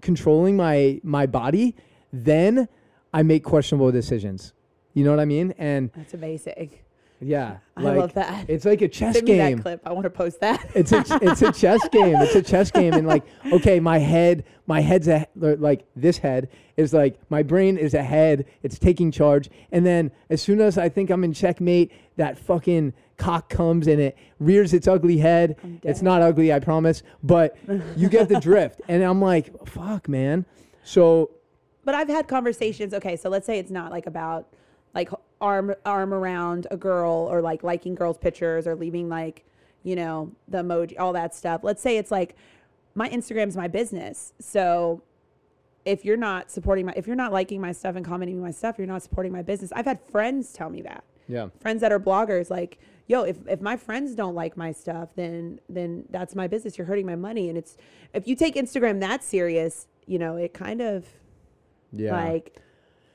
controlling 0.00 0.56
my 0.56 1.00
my 1.02 1.26
body, 1.26 1.74
then 2.12 2.68
I 3.12 3.24
make 3.24 3.42
questionable 3.42 3.90
decisions. 3.90 4.52
You 4.94 5.04
know 5.04 5.10
what 5.10 5.20
I 5.20 5.24
mean? 5.24 5.52
And 5.58 5.90
That's 5.94 6.14
amazing. 6.14 6.70
Yeah, 7.20 7.58
I 7.76 7.82
love 7.82 8.14
that. 8.14 8.48
It's 8.48 8.64
like 8.64 8.82
a 8.82 8.88
chess 8.88 9.14
Send 9.14 9.26
me 9.26 9.36
game 9.36 9.56
that 9.56 9.62
clip. 9.62 9.80
I 9.84 9.92
want 9.92 10.04
to 10.04 10.10
post 10.10 10.40
that. 10.40 10.70
it's 10.74 10.92
a 10.92 11.04
it's 11.22 11.42
a 11.42 11.52
chess 11.52 11.86
game. 11.92 12.16
It's 12.16 12.34
a 12.34 12.42
chess 12.42 12.70
game, 12.70 12.92
and 12.92 13.06
like, 13.06 13.24
okay, 13.52 13.80
my 13.80 13.98
head, 13.98 14.44
my 14.66 14.80
head's 14.80 15.08
a 15.08 15.26
like 15.34 15.86
this 15.96 16.18
head 16.18 16.48
is 16.76 16.92
like 16.92 17.18
my 17.30 17.42
brain 17.42 17.78
is 17.78 17.94
ahead. 17.94 18.44
It's 18.62 18.78
taking 18.78 19.10
charge, 19.10 19.48
and 19.72 19.86
then 19.86 20.10
as 20.30 20.42
soon 20.42 20.60
as 20.60 20.76
I 20.76 20.88
think 20.88 21.10
I'm 21.10 21.24
in 21.24 21.32
checkmate, 21.32 21.90
that 22.16 22.38
fucking 22.38 22.92
cock 23.16 23.48
comes 23.48 23.86
and 23.86 24.00
it 24.00 24.16
rears 24.38 24.74
its 24.74 24.86
ugly 24.86 25.18
head. 25.18 25.56
It's 25.82 26.02
not 26.02 26.20
ugly, 26.22 26.52
I 26.52 26.60
promise, 26.60 27.02
but 27.22 27.56
you 27.96 28.08
get 28.08 28.28
the 28.28 28.40
drift. 28.40 28.80
And 28.88 29.02
I'm 29.02 29.20
like, 29.22 29.66
fuck, 29.66 30.08
man. 30.08 30.44
So 30.84 31.30
But 31.84 31.94
I've 31.94 32.08
had 32.08 32.28
conversations. 32.28 32.92
Okay, 32.94 33.16
so 33.16 33.28
let's 33.30 33.46
say 33.46 33.58
it's 33.58 33.70
not 33.70 33.90
like 33.90 34.06
about 34.06 34.48
like 34.94 35.10
arm 35.40 35.74
arm 35.84 36.14
around 36.14 36.66
a 36.70 36.76
girl 36.76 37.28
or 37.30 37.40
like 37.42 37.62
liking 37.62 37.94
girls' 37.94 38.18
pictures 38.18 38.66
or 38.66 38.74
leaving 38.74 39.08
like, 39.08 39.44
you 39.82 39.96
know, 39.96 40.32
the 40.48 40.58
emoji, 40.58 40.98
all 40.98 41.12
that 41.12 41.34
stuff. 41.34 41.60
Let's 41.62 41.82
say 41.82 41.96
it's 41.98 42.10
like 42.10 42.36
my 42.94 43.08
Instagram's 43.08 43.56
my 43.56 43.68
business. 43.68 44.32
So 44.38 45.02
if 45.84 46.04
you're 46.04 46.16
not 46.16 46.50
supporting 46.50 46.86
my 46.86 46.92
if 46.96 47.06
you're 47.06 47.16
not 47.16 47.32
liking 47.32 47.60
my 47.60 47.72
stuff 47.72 47.96
and 47.96 48.04
commenting 48.04 48.40
my 48.40 48.50
stuff, 48.50 48.76
you're 48.78 48.86
not 48.86 49.02
supporting 49.02 49.32
my 49.32 49.42
business. 49.42 49.72
I've 49.74 49.84
had 49.84 50.00
friends 50.00 50.52
tell 50.52 50.70
me 50.70 50.82
that. 50.82 51.04
Yeah. 51.28 51.48
Friends 51.60 51.80
that 51.80 51.92
are 51.92 52.00
bloggers 52.00 52.50
like, 52.50 52.78
yo, 53.08 53.22
if, 53.22 53.36
if 53.48 53.60
my 53.60 53.76
friends 53.76 54.14
don't 54.14 54.34
like 54.34 54.56
my 54.56 54.72
stuff, 54.72 55.10
then 55.16 55.60
then 55.68 56.04
that's 56.10 56.34
my 56.34 56.46
business. 56.46 56.78
You're 56.78 56.86
hurting 56.86 57.06
my 57.06 57.16
money. 57.16 57.48
And 57.48 57.58
it's 57.58 57.76
if 58.14 58.26
you 58.26 58.34
take 58.36 58.54
Instagram 58.54 59.00
that 59.00 59.22
serious, 59.22 59.86
you 60.06 60.18
know, 60.18 60.36
it 60.36 60.54
kind 60.54 60.80
of 60.80 61.04
Yeah. 61.92 62.12
like 62.16 62.56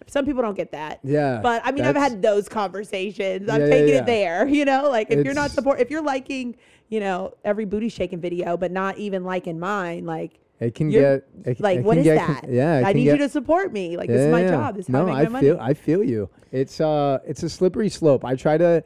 some 0.08 0.26
people 0.26 0.42
don't 0.42 0.56
get 0.58 0.72
that. 0.72 1.00
yeah. 1.04 1.40
But 1.42 1.62
I 1.66 1.72
mean, 1.72 1.86
I've 1.86 1.96
had 1.96 2.22
those 2.22 2.50
conversations. 2.50 3.50
I'm 3.50 3.62
Yeah, 3.62 3.68
yeah, 3.68 3.72
taking 3.74 3.94
yeah. 3.94 4.00
it 4.02 4.06
there, 4.06 4.48
you 4.48 4.66
know. 4.66 4.90
Like 4.90 5.12
if 5.12 5.24
you're 5.26 5.34
not 5.34 5.46
It's- 5.46 5.54
support, 5.56 5.80
if 5.80 5.90
you're 5.92 6.02
liking, 6.04 6.56
you 6.90 7.00
know, 7.00 7.34
every 7.46 7.66
booty 7.66 7.90
shaking 7.90 8.20
video, 8.20 8.58
but 8.58 8.72
not 8.72 8.98
even 8.98 9.24
liking 9.24 9.60
mine, 9.60 10.06
like 10.06 10.40
It 10.60 10.76
can 10.76 10.90
get 10.90 11.26
it, 11.46 11.60
like 11.60 11.80
it 11.80 11.84
what 11.86 11.94
can 11.94 12.00
is 12.00 12.04
get 12.06 12.16
that? 12.28 12.42
con- 12.42 12.54
yeah, 12.54 12.84
I 12.86 12.94
need 12.94 13.06
get, 13.06 13.20
you 13.20 13.26
to 13.26 13.30
support 13.30 13.72
me. 13.72 13.98
Like 13.98 14.10
this 14.10 14.22
is 14.22 14.32
my 14.32 14.42
yeah. 14.42 14.50
job. 14.52 14.76
This 14.76 14.86
is 14.86 14.90
no, 14.90 15.06
how 15.06 15.14
I 15.14 15.20
I 15.20 15.24
make 15.24 15.32
my 15.32 15.40
feel 15.42 15.58
money. 15.58 15.70
I 15.70 15.74
feel 15.74 16.04
you. 16.04 16.30
It's 16.52 16.82
uh 16.82 17.20
it's 17.26 17.44
a 17.44 17.50
slippery 17.50 17.90
slope. 17.90 18.26
I 18.26 18.36
try 18.36 18.58
to 18.58 18.84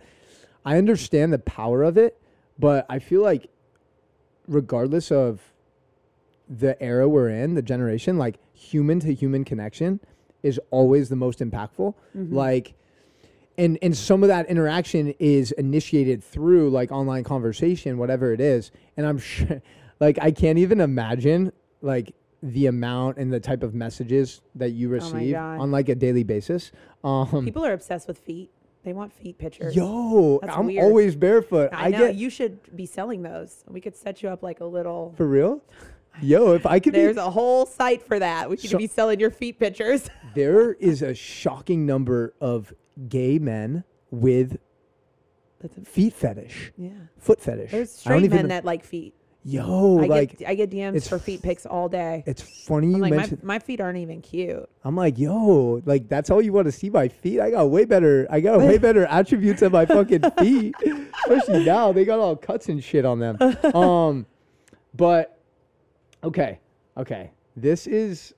I 0.65 0.77
understand 0.77 1.31
the 1.33 1.39
power 1.39 1.83
of 1.83 1.97
it, 1.97 2.19
but 2.59 2.85
I 2.89 2.99
feel 2.99 3.21
like 3.21 3.49
regardless 4.47 5.11
of 5.11 5.41
the 6.47 6.81
era 6.81 7.07
we're 7.09 7.29
in, 7.29 7.55
the 7.55 7.61
generation, 7.61 8.17
like 8.17 8.35
human 8.53 8.99
to 9.01 9.13
human 9.13 9.43
connection 9.43 9.99
is 10.45 10.59
always 10.69 11.09
the 11.09 11.15
most 11.15 11.39
impactful. 11.39 11.93
Mm-hmm. 12.15 12.35
Like 12.35 12.75
and 13.57 13.77
and 13.81 13.95
some 13.97 14.21
of 14.23 14.27
that 14.29 14.47
interaction 14.47 15.13
is 15.19 15.51
initiated 15.53 16.23
through 16.23 16.69
like 16.69 16.91
online 16.91 17.23
conversation, 17.23 17.97
whatever 17.97 18.31
it 18.31 18.39
is. 18.39 18.71
And 18.95 19.05
I'm 19.05 19.17
sure 19.31 19.61
like 19.99 20.17
I 20.21 20.31
can't 20.31 20.59
even 20.59 20.79
imagine 20.81 21.51
like 21.81 22.13
the 22.43 22.67
amount 22.67 23.17
and 23.17 23.33
the 23.33 23.39
type 23.39 23.63
of 23.63 23.73
messages 23.73 24.41
that 24.55 24.71
you 24.71 24.87
Oh 24.89 24.91
receive 24.91 25.33
God. 25.33 25.59
on 25.59 25.71
like 25.71 25.89
a 25.89 25.95
daily 25.95 26.23
basis. 26.23 26.71
Um 27.03 27.43
People 27.43 27.65
are 27.65 27.73
obsessed 27.73 28.07
with 28.07 28.19
feet. 28.19 28.51
They 28.83 28.93
want 28.93 29.11
feet 29.13 29.39
pictures. 29.39 29.75
yo, 29.75 30.37
That's 30.43 30.55
I'm 30.55 30.67
weird. 30.67 30.83
always 30.83 31.15
barefoot. 31.15 31.69
I, 31.73 31.87
I, 31.87 31.89
know 31.89 31.97
get 31.97 32.15
you 32.15 32.29
should 32.29 32.75
be 32.75 32.85
selling 32.85 33.23
those. 33.23 33.63
We 33.67 33.81
could 33.81 33.95
set 33.95 34.21
you 34.21 34.29
up 34.29 34.43
like 34.43 34.59
a 34.59 34.65
little. 34.65 35.15
for 35.17 35.25
real? 35.25 35.63
Yo, 36.21 36.53
if 36.53 36.65
I 36.65 36.79
could 36.79 36.93
be 36.93 36.99
There's 36.99 37.17
a 37.17 37.29
whole 37.29 37.65
site 37.65 38.01
for 38.01 38.17
that. 38.19 38.49
We 38.49 38.57
could 38.57 38.69
So- 38.69 38.77
be 38.77 38.87
selling 38.87 39.19
your 39.19 39.31
feet 39.31 39.59
pictures. 39.59 40.09
there 40.35 40.73
is 40.73 41.01
a 41.01 41.13
shocking 41.13 41.85
number 41.85 42.33
of 42.39 42.73
gay 43.09 43.37
men 43.39 43.83
with 44.11 44.57
That's 45.61 45.77
a, 45.77 45.81
feet 45.81 46.13
fetish, 46.13 46.71
yeah. 46.77 46.89
foot 47.17 47.41
fetish. 47.41 47.71
There's 47.71 47.89
I 48.05 48.09
don't 48.11 48.19
straight 48.19 48.23
even 48.25 48.37
men 48.37 48.47
that 48.49 48.63
like 48.65 48.85
feet. 48.85 49.13
yo, 49.43 49.99
I 50.01 50.05
like 50.05 50.37
get 50.37 50.47
I 50.49 50.55
get 50.55 50.69
DMs 50.71 51.07
for 51.09 51.19
feet 51.19 51.41
pics 51.41 51.65
all 51.65 51.89
day. 51.89 52.23
it's 52.25 52.41
funny 52.41 52.87
I'm 52.87 52.95
you 52.95 53.01
like 53.01 53.09
my, 53.11 53.17
mentioned 53.17 53.43
my 53.43 53.59
feet 53.59 53.81
aren't 53.81 53.97
even 53.97 54.21
cute. 54.21 54.67
I'm 54.83 54.95
like, 54.95 55.17
yo, 55.19 55.81
like 55.85 56.07
that's 56.07 56.29
all 56.29 56.41
you 56.41 56.53
want 56.53 56.65
to 56.65 56.71
see 56.71 56.89
my 56.89 57.07
feet. 57.09 57.39
I 57.41 57.51
got 57.51 57.69
way 57.69 57.83
better. 57.85 58.25
I 58.29 58.39
got 58.39 58.59
way 58.59 58.77
better 58.77 59.05
attributes 59.09 59.61
of 59.61 59.71
my 59.73 59.85
fucking 59.85 60.21
feet. 60.39 60.75
Especially 61.25 61.65
now, 61.65 61.91
they 61.91 62.05
got 62.05 62.19
all 62.19 62.35
cuts 62.37 62.69
and 62.69 62.81
shit 62.83 63.03
on 63.05 63.19
them. 63.19 63.37
Um, 63.75 64.25
but 64.95 65.34
okay, 66.25 66.59
okay. 66.97 67.31
This 67.55 67.87
is. 67.87 68.33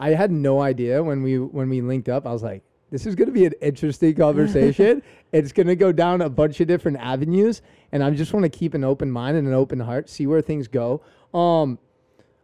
I 0.00 0.10
had 0.10 0.32
no 0.32 0.60
idea 0.60 1.02
when 1.02 1.22
we 1.22 1.38
when 1.38 1.68
we 1.68 1.80
linked 1.80 2.08
up. 2.08 2.26
I 2.26 2.32
was 2.32 2.42
like, 2.42 2.62
this 2.90 3.06
is 3.06 3.14
gonna 3.14 3.30
be 3.30 3.44
an 3.44 3.54
interesting 3.60 4.14
conversation. 4.14 5.02
it's 5.32 5.52
gonna 5.52 5.76
go 5.76 5.92
down 5.92 6.22
a 6.22 6.30
bunch 6.30 6.60
of 6.60 6.66
different 6.66 6.98
avenues, 6.98 7.62
and 7.92 8.02
I 8.02 8.10
just 8.10 8.32
want 8.32 8.44
to 8.44 8.50
keep 8.50 8.74
an 8.74 8.84
open 8.84 9.10
mind 9.10 9.36
and 9.36 9.46
an 9.46 9.54
open 9.54 9.78
heart, 9.80 10.08
see 10.08 10.26
where 10.26 10.40
things 10.42 10.66
go. 10.68 11.02
Um, 11.34 11.78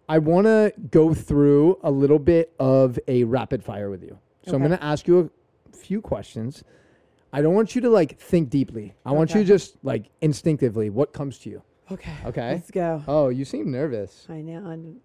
I 0.08 0.18
want 0.18 0.46
to 0.46 0.72
go 0.90 1.12
through 1.12 1.78
a 1.82 1.90
little 1.90 2.18
bit 2.18 2.54
of 2.58 2.98
a 3.08 3.24
rapid 3.24 3.62
fire 3.62 3.90
with 3.90 4.02
you. 4.02 4.18
So 4.46 4.54
I'm 4.54 4.60
going 4.60 4.70
to 4.70 4.82
ask 4.82 5.06
you 5.06 5.30
a 5.70 5.76
few 5.76 6.00
questions. 6.00 6.64
I 7.30 7.42
don't 7.42 7.52
want 7.52 7.74
you 7.74 7.82
to 7.82 7.90
like 7.90 8.18
think 8.18 8.48
deeply. 8.48 8.94
I 9.04 9.12
want 9.12 9.34
you 9.34 9.40
Okay. 9.40 9.48
just 9.48 9.76
like 9.82 10.06
instinctively 10.22 10.88
what 10.88 11.12
comes 11.12 11.38
to 11.40 11.50
you. 11.50 11.62
Okay. 11.90 12.14
Okay. 12.26 12.52
Let's 12.52 12.70
go. 12.70 13.02
Oh, 13.08 13.28
you 13.28 13.44
seem 13.44 13.70
nervous. 13.70 14.26
I 14.28 14.40
know. 14.40 14.66
I'm, 14.66 15.00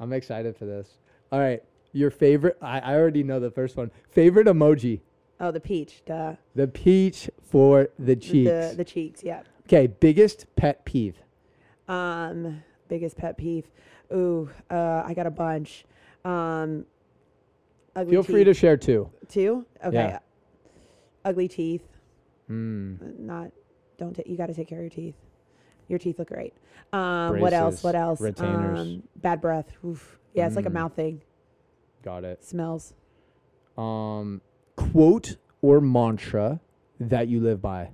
I'm 0.00 0.12
excited 0.12 0.56
for 0.56 0.64
this. 0.64 0.88
All 1.30 1.38
right. 1.38 1.62
Your 1.92 2.10
favorite, 2.10 2.56
I, 2.62 2.80
I 2.80 2.94
already 2.94 3.22
know 3.22 3.38
the 3.38 3.50
first 3.50 3.76
one. 3.76 3.90
Favorite 4.10 4.46
emoji? 4.46 5.00
oh, 5.40 5.50
the 5.50 5.60
peach. 5.60 6.02
Duh. 6.06 6.36
The 6.54 6.68
peach 6.68 7.28
for 7.42 7.88
the 7.98 8.16
cheeks. 8.16 8.50
The, 8.50 8.74
the 8.76 8.84
cheeks. 8.84 9.22
Yeah. 9.22 9.42
okay. 9.66 9.88
Biggest 9.88 10.46
pet 10.56 10.84
peeve? 10.84 11.16
Um, 11.88 12.62
biggest 12.88 13.16
pet 13.16 13.36
peeve. 13.36 13.66
Ooh, 14.12 14.48
uh, 14.70 15.02
I 15.04 15.14
got 15.14 15.26
a 15.26 15.30
bunch. 15.30 15.84
Um, 16.24 16.86
ugly 17.96 18.12
Feel 18.12 18.22
free 18.22 18.44
to 18.44 18.54
share 18.54 18.76
two. 18.76 19.10
two. 19.28 19.66
Okay. 19.84 19.96
Yeah. 19.96 20.18
Ugly 21.24 21.48
teeth. 21.48 21.84
Mm. 22.50 23.18
Not. 23.18 23.50
Don't. 23.98 24.14
ta- 24.14 24.22
you 24.24 24.36
got 24.36 24.46
to 24.46 24.54
take 24.54 24.68
care 24.68 24.78
of 24.78 24.84
your 24.84 24.90
teeth. 24.90 25.16
Your 25.92 25.98
teeth 25.98 26.18
look 26.18 26.28
great. 26.28 26.54
Um, 26.94 27.38
what 27.38 27.52
else? 27.52 27.74
Braces, 27.82 27.84
What 27.84 27.94
else? 27.94 28.20
retainers. 28.20 28.80
Um, 28.80 29.02
bad 29.16 29.42
breath. 29.42 29.66
Oof. 29.84 30.18
Yeah, 30.32 30.46
it's 30.46 30.56
like 30.56 30.64
a 30.64 30.70
Mm. 30.70 30.74
mouth 30.74 30.94
thing. 30.94 31.20
Got 32.02 32.24
it. 32.24 32.42
smells. 32.42 32.94
um, 33.78 34.40
quote 34.76 35.36
or 35.60 35.80
mantra 35.82 36.60
that 36.98 37.28
you 37.28 37.40
live 37.40 37.60
by? 37.62 37.90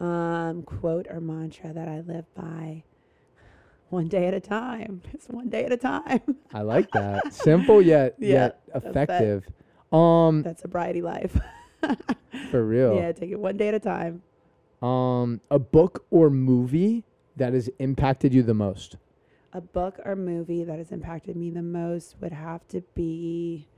Um, 0.00 0.62
quote 0.62 1.06
or 1.10 1.20
mantra 1.20 1.72
that 1.72 1.88
I 1.88 2.00
live 2.00 2.24
by. 2.34 2.82
One 3.90 4.08
day 4.08 4.26
at 4.26 4.34
a 4.34 4.40
time. 4.40 5.02
It's 5.14 5.28
one 5.28 5.48
day 5.48 5.64
at 5.64 5.72
a 5.72 5.76
time. 5.76 6.20
I 6.54 6.62
like 6.62 6.90
that. 6.92 7.32
Simple 7.32 7.80
yet 7.82 8.14
Yeah, 8.18 8.32
yet 8.32 8.60
that's 8.72 8.84
that. 8.84 8.90
effective. 8.90 9.48
Um, 9.92 10.42
That's 10.42 10.60
a 10.60 10.62
sobriety 10.62 11.02
life. 11.02 11.36
for 12.50 12.64
real. 12.64 12.94
yeah, 12.96 13.10
take 13.12 13.30
it 13.30 13.38
one 13.40 13.56
day 13.56 13.68
at 13.68 13.74
a 13.74 13.80
time. 13.80 14.22
Um, 14.82 15.40
a 15.50 15.58
book 15.58 16.04
or 16.10 16.30
movie 16.30 17.04
that 17.36 17.52
has 17.52 17.68
impacted 17.78 18.32
you 18.32 18.42
the 18.42 18.54
most. 18.54 18.96
A 19.52 19.60
book 19.60 19.98
or 20.04 20.16
movie 20.16 20.64
that 20.64 20.78
has 20.78 20.92
impacted 20.92 21.36
me 21.36 21.50
the 21.50 21.62
most 21.62 22.16
would 22.20 22.32
have 22.32 22.66
to 22.68 22.82
be. 22.94 23.68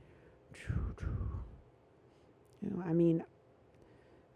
You 2.61 2.69
know, 2.69 2.83
I 2.85 2.93
mean, 2.93 3.23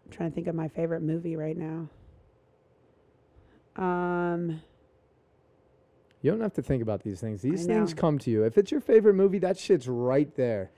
I'm 0.04 0.10
trying 0.10 0.30
to 0.30 0.34
think 0.34 0.46
of 0.46 0.54
my 0.54 0.68
favorite 0.68 1.02
movie 1.02 1.36
right 1.36 1.56
now. 1.56 1.88
Um, 3.82 4.60
You 6.20 6.32
don't 6.32 6.40
have 6.40 6.54
to 6.54 6.62
think 6.62 6.82
about 6.82 7.02
these 7.02 7.20
things. 7.20 7.40
These 7.40 7.64
things 7.66 7.94
come 7.94 8.18
to 8.18 8.30
you. 8.30 8.42
If 8.44 8.58
it's 8.58 8.70
your 8.72 8.80
favorite 8.80 9.14
movie, 9.14 9.38
that 9.38 9.56
shit's 9.56 9.86
right 9.88 10.34
there. 10.34 10.70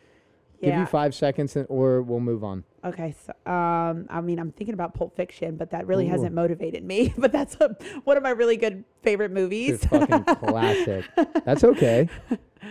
Give 0.62 0.74
you 0.74 0.86
five 0.86 1.14
seconds, 1.14 1.56
and, 1.56 1.66
or 1.70 2.02
we'll 2.02 2.20
move 2.20 2.44
on. 2.44 2.64
Okay, 2.84 3.14
so 3.24 3.32
um, 3.50 4.06
I 4.11 4.20
mean, 4.20 4.38
I'm 4.38 4.52
thinking 4.52 4.74
about 4.74 4.94
Pulp 4.94 5.16
Fiction, 5.16 5.56
but 5.56 5.70
that 5.70 5.86
really 5.86 6.06
Ooh. 6.06 6.11
hasn't 6.11 6.34
motivated 6.34 6.84
me. 6.84 7.14
but 7.18 7.32
that's 7.32 7.56
a, 7.61 7.76
one 8.04 8.16
of 8.16 8.22
my 8.22 8.30
really 8.30 8.56
good 8.56 8.84
favorite 9.02 9.30
movies. 9.32 9.76
It's 9.82 9.86
fucking 9.86 10.24
classic. 10.24 11.06
That's 11.44 11.64
okay. 11.64 12.08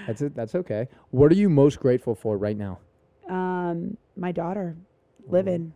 That's 0.05 0.21
it. 0.21 0.35
That's 0.35 0.53
okay. 0.55 0.87
What 1.09 1.31
are 1.31 1.35
you 1.35 1.49
most 1.49 1.79
grateful 1.79 2.13
for 2.15 2.37
right 2.37 2.57
now? 2.57 2.79
um, 3.29 3.95
my 4.17 4.31
daughter, 4.31 4.75
living, 5.27 5.73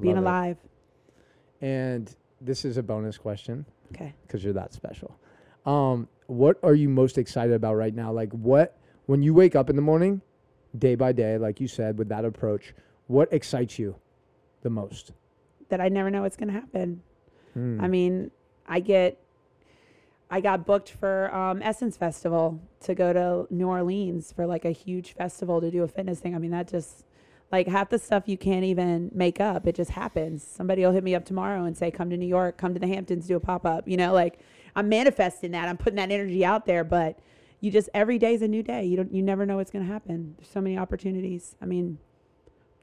being 0.00 0.16
Love 0.16 0.24
it. 0.24 0.26
alive. 0.26 0.56
And 1.60 2.16
this 2.40 2.64
is 2.64 2.76
a 2.78 2.82
bonus 2.82 3.18
question. 3.18 3.64
Okay. 3.94 4.14
because 4.26 4.42
you're 4.42 4.54
that 4.54 4.72
special. 4.72 5.18
Um, 5.66 6.08
what 6.28 6.58
are 6.62 6.74
you 6.74 6.88
most 6.88 7.18
excited 7.18 7.52
about 7.52 7.74
right 7.74 7.94
now? 7.94 8.10
Like, 8.10 8.32
what 8.32 8.78
when 9.04 9.22
you 9.22 9.34
wake 9.34 9.54
up 9.54 9.68
in 9.68 9.76
the 9.76 9.82
morning, 9.82 10.22
day 10.78 10.94
by 10.94 11.12
day, 11.12 11.38
like 11.38 11.60
you 11.60 11.68
said, 11.68 11.98
with 11.98 12.08
that 12.08 12.24
approach, 12.24 12.74
what 13.06 13.32
excites 13.32 13.78
you 13.78 13.94
the 14.62 14.70
most? 14.70 15.12
That 15.68 15.80
I 15.80 15.88
never 15.88 16.10
know 16.10 16.22
what's 16.22 16.36
gonna 16.36 16.52
happen. 16.52 17.02
Hmm. 17.54 17.80
I 17.80 17.88
mean, 17.88 18.30
I 18.66 18.80
get, 18.80 19.18
I 20.30 20.40
got 20.40 20.64
booked 20.64 20.90
for 20.90 21.34
um, 21.34 21.60
Essence 21.62 21.96
Festival 21.96 22.60
to 22.80 22.94
go 22.94 23.12
to 23.12 23.54
New 23.54 23.68
Orleans 23.68 24.32
for 24.32 24.46
like 24.46 24.64
a 24.64 24.70
huge 24.70 25.12
festival 25.14 25.60
to 25.60 25.70
do 25.70 25.82
a 25.82 25.88
fitness 25.88 26.20
thing. 26.20 26.34
I 26.34 26.38
mean, 26.38 26.52
that 26.52 26.68
just 26.68 27.04
like 27.50 27.68
half 27.68 27.90
the 27.90 27.98
stuff 27.98 28.24
you 28.26 28.38
can't 28.38 28.64
even 28.64 29.10
make 29.14 29.40
up. 29.40 29.66
It 29.66 29.74
just 29.74 29.90
happens. 29.90 30.42
Somebody 30.42 30.82
will 30.82 30.92
hit 30.92 31.04
me 31.04 31.14
up 31.14 31.26
tomorrow 31.26 31.64
and 31.64 31.76
say, 31.76 31.90
"Come 31.90 32.08
to 32.08 32.16
New 32.16 32.26
York, 32.26 32.56
come 32.56 32.72
to 32.72 32.80
the 32.80 32.86
Hamptons, 32.86 33.26
do 33.26 33.36
a 33.36 33.40
pop 33.40 33.66
up." 33.66 33.86
You 33.86 33.98
know, 33.98 34.14
like 34.14 34.38
I'm 34.74 34.88
manifesting 34.88 35.50
that. 35.50 35.68
I'm 35.68 35.76
putting 35.76 35.96
that 35.96 36.10
energy 36.10 36.44
out 36.44 36.64
there, 36.64 36.82
but 36.82 37.18
you 37.62 37.70
just 37.70 37.88
every 37.94 38.18
day 38.18 38.34
is 38.34 38.42
a 38.42 38.48
new 38.48 38.62
day. 38.62 38.84
You 38.84 38.96
don't, 38.98 39.14
you 39.14 39.22
never 39.22 39.46
know 39.46 39.56
what's 39.56 39.70
gonna 39.70 39.86
happen. 39.86 40.34
There's 40.36 40.48
so 40.50 40.60
many 40.60 40.76
opportunities. 40.76 41.56
I 41.62 41.64
mean, 41.66 41.98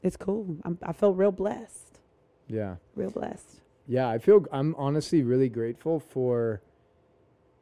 it's 0.02 0.18
cool. 0.18 0.58
I'm, 0.64 0.80
I 0.82 0.94
feel 0.94 1.14
real 1.14 1.32
blessed. 1.32 2.00
yeah, 2.48 2.78
Real 2.96 3.12
blessed. 3.12 3.60
yeah. 3.88 4.10
I 4.10 4.18
feel 4.18 4.46
I'm 4.52 4.74
honestly 4.78 5.22
really 5.22 5.50
grateful 5.50 6.00
for 6.00 6.62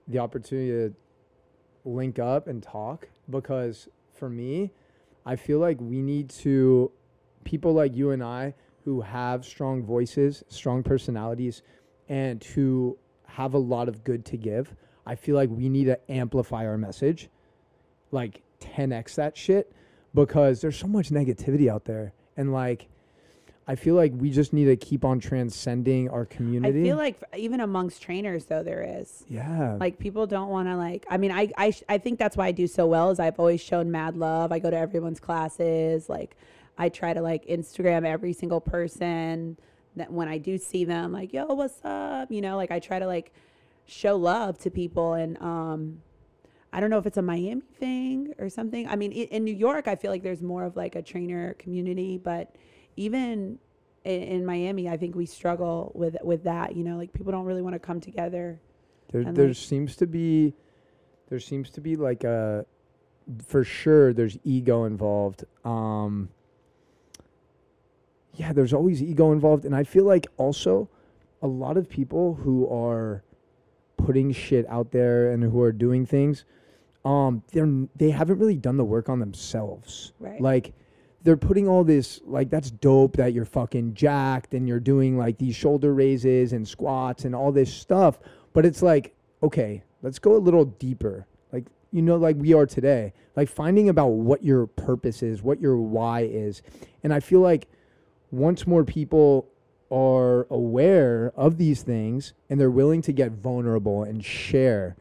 the 0.08 0.20
opportunity 0.20 0.70
to 0.72 0.96
link 1.84 2.20
up 2.20 2.48
and 2.48 2.62
talk 2.64 3.10
because 3.30 3.90
for 4.14 4.30
me, 4.30 4.72
I 5.26 5.36
feel 5.36 5.60
like 5.60 5.82
we 5.82 6.02
need 6.02 6.30
to 6.46 6.92
people 7.44 7.74
like 7.74 7.96
you 7.96 8.12
and 8.12 8.24
I 8.24 8.54
who 8.86 9.02
have 9.02 9.44
strong 9.44 9.84
voices, 9.84 10.44
strong 10.48 10.84
personalities, 10.84 11.62
and 12.08 12.42
who 12.44 12.98
have 13.26 13.54
a 13.54 13.58
lot 13.58 13.90
of 13.90 14.04
good 14.04 14.24
to 14.26 14.38
give, 14.38 14.74
I 15.08 15.16
feel 15.16 15.36
like 15.36 15.50
we 15.50 15.70
need 15.70 15.86
to 15.86 16.00
amplify 16.12 16.66
our 16.68 16.78
message, 16.78 17.30
like 18.12 18.42
10x 18.62 19.16
that 19.16 19.38
shit, 19.38 19.72
because 20.14 20.62
there's 20.62 20.78
so 20.78 20.88
much 20.88 21.10
negativity 21.10 21.70
out 21.70 21.86
there. 21.86 22.14
And 22.36 22.52
like, 22.54 22.88
I 23.70 23.76
feel 23.76 23.96
like 23.96 24.14
we 24.16 24.30
just 24.30 24.54
need 24.54 24.66
to 24.66 24.76
keep 24.78 25.04
on 25.04 25.20
transcending 25.20 26.10
our 26.10 26.26
community. 26.26 26.82
I 26.82 26.84
feel 26.84 26.96
like 26.98 27.22
even 27.36 27.60
amongst 27.60 28.02
trainers 28.02 28.46
though 28.46 28.64
there 28.64 28.82
is. 29.02 29.26
yeah. 29.28 29.78
Like 29.80 30.00
people 30.00 30.26
don't 30.28 30.50
want 30.50 30.68
to 30.70 30.76
like. 30.78 31.06
I 31.10 31.18
mean, 31.18 31.32
I 31.32 31.52
I 31.58 31.72
sh- 31.72 31.84
I 31.90 31.98
think 31.98 32.18
that's 32.18 32.38
why 32.38 32.48
I 32.48 32.52
do 32.54 32.66
so 32.68 32.86
well. 32.88 33.10
Is 33.10 33.20
I've 33.20 33.40
always 33.40 33.60
shown 33.60 33.92
mad 33.92 34.16
love. 34.16 34.52
I 34.54 34.60
go 34.60 34.70
to 34.70 34.78
everyone's 34.78 35.20
classes. 35.20 36.08
Like, 36.08 36.38
I 36.78 36.88
try 36.90 37.14
to 37.14 37.22
like 37.22 37.46
Instagram 37.48 38.06
every 38.06 38.32
single 38.32 38.62
person 38.62 39.58
that 39.98 40.14
when 40.14 40.30
I 40.30 40.38
do 40.38 40.58
see 40.58 40.86
them. 40.86 41.12
Like, 41.12 41.34
yo, 41.34 41.46
what's 41.48 41.84
up? 41.84 42.32
You 42.32 42.40
know, 42.40 42.56
like 42.56 42.72
I 42.72 42.80
try 42.80 43.00
to 43.00 43.08
like 43.08 43.34
show 43.88 44.16
love 44.16 44.60
to 44.60 44.70
people 44.70 45.14
and 45.14 45.42
um. 45.42 46.02
I 46.74 46.82
don't 46.82 46.90
know 46.90 46.98
if 46.98 47.06
it's 47.06 47.18
a 47.18 47.22
Miami 47.22 47.62
thing 47.80 48.34
or 48.38 48.50
something. 48.50 48.90
I 48.90 48.98
mean, 48.98 49.14
in 49.14 49.46
New 49.46 49.56
York, 49.56 49.88
I 49.88 49.96
feel 49.96 50.12
like 50.12 50.22
there's 50.22 50.42
more 50.42 50.66
of 50.66 50.76
like 50.76 50.96
a 50.96 51.02
trainer 51.02 51.54
community, 51.54 52.18
but 52.18 52.56
even 52.98 53.58
in 54.04 54.46
Miami, 54.46 54.90
I 54.90 54.98
think 54.98 55.16
we 55.16 55.26
struggle 55.26 55.94
with 55.96 56.18
with 56.24 56.44
that. 56.44 56.76
You 56.76 56.84
know, 56.84 56.98
like 56.98 57.14
people 57.14 57.32
don't 57.32 57.46
really 57.46 57.62
want 57.62 57.74
to 57.74 57.80
come 57.80 58.02
together. 58.02 58.60
There, 59.12 59.24
there 59.24 59.48
like- 59.48 59.56
seems 59.56 59.96
to 59.96 60.06
be, 60.06 60.54
there 61.30 61.40
seems 61.40 61.70
to 61.72 61.82
be 61.82 61.96
like 61.96 62.26
a, 62.26 62.66
for 63.46 63.64
sure. 63.64 64.14
There's 64.14 64.38
ego 64.44 64.84
involved. 64.84 65.46
Um. 65.64 66.30
Yeah, 68.34 68.52
there's 68.54 68.74
always 68.74 69.02
ego 69.02 69.32
involved, 69.32 69.64
and 69.66 69.74
I 69.74 69.84
feel 69.84 70.04
like 70.04 70.28
also, 70.36 70.90
a 71.42 71.48
lot 71.48 71.78
of 71.78 71.90
people 71.90 72.36
who 72.36 72.70
are 72.70 73.24
putting 73.98 74.32
shit 74.32 74.66
out 74.70 74.92
there 74.92 75.32
and 75.32 75.44
who 75.44 75.62
are 75.62 75.72
doing 75.72 76.06
things, 76.06 76.46
um, 77.04 77.44
they're 77.52 77.70
they 77.96 78.12
haven't 78.12 78.40
really 78.40 78.58
done 78.58 78.78
the 78.78 78.86
work 78.86 79.10
on 79.10 79.20
themselves. 79.20 80.14
Right. 80.20 80.40
Like, 80.40 80.74
they're 81.28 81.36
putting 81.36 81.68
all 81.68 81.84
this 81.84 82.22
like 82.26 82.50
that's 82.50 82.72
dope 82.72 83.18
that 83.18 83.34
you're 83.34 83.44
fucking 83.44 83.94
jacked 83.94 84.54
and 84.54 84.66
you're 84.66 84.80
doing 84.80 85.18
like 85.18 85.38
these 85.38 85.58
shoulder 85.58 85.94
raises 85.94 86.54
and 86.54 86.66
squats 86.66 87.26
and 87.26 87.36
all 87.36 87.52
this 87.52 87.74
stuff 87.74 88.18
but 88.54 88.66
it's 88.66 88.82
like 88.82 89.14
okay 89.44 89.84
let's 90.02 90.20
go 90.20 90.36
a 90.36 90.38
little 90.38 90.64
deeper 90.64 91.28
like 91.52 91.66
you 91.92 92.02
know 92.02 92.16
like 92.16 92.38
we 92.38 92.54
are 92.54 92.66
today 92.66 93.12
like 93.36 93.50
finding 93.50 93.90
about 93.90 94.08
what 94.08 94.42
your 94.42 94.68
purpose 94.68 95.22
is 95.22 95.44
what 95.44 95.60
your 95.60 95.76
why 95.76 96.22
is 96.22 96.62
and 97.04 97.14
i 97.14 97.20
feel 97.20 97.42
like 97.42 97.68
once 98.32 98.66
more 98.66 98.86
people 98.86 99.50
are 99.92 100.46
aware 100.50 101.32
of 101.36 101.58
these 101.58 101.82
things 101.84 102.34
and 102.50 102.60
they're 102.60 102.72
willing 102.72 103.02
to 103.02 103.12
get 103.14 103.32
vulnerable 103.32 104.04
and 104.04 104.24
share 104.24 104.96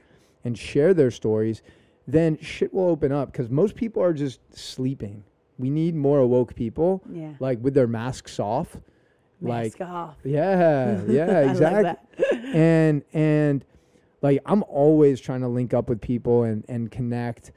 and 0.45 0.57
share 0.57 0.95
their 0.95 1.11
stories 1.11 1.63
then 2.09 2.39
shit 2.41 2.73
will 2.73 2.89
open 2.89 3.11
up 3.11 3.33
because 3.33 3.51
most 3.51 3.75
people 3.75 4.01
are 4.03 4.13
just 4.13 4.39
sleeping 4.57 5.25
we 5.59 5.71
need 5.71 5.95
more 5.95 6.21
awoke 6.21 6.55
people 6.55 7.03
Yeah. 7.13 7.33
like 7.41 7.59
with 7.63 7.75
their 7.75 7.89
masks 7.89 8.39
off 8.39 8.77
like 9.41 9.81
off. 9.81 10.17
yeah 10.25 11.03
yeah 11.09 11.41
like 11.41 11.51
exactly 11.51 11.83
that. 11.83 12.45
and 12.55 13.03
and 13.13 13.65
like 14.23 14.41
i'm 14.47 14.63
always 14.69 15.21
trying 15.21 15.41
to 15.41 15.49
link 15.49 15.75
up 15.75 15.89
with 15.89 16.01
people 16.01 16.45
and 16.45 16.65
and 16.69 16.91
connect 16.91 17.51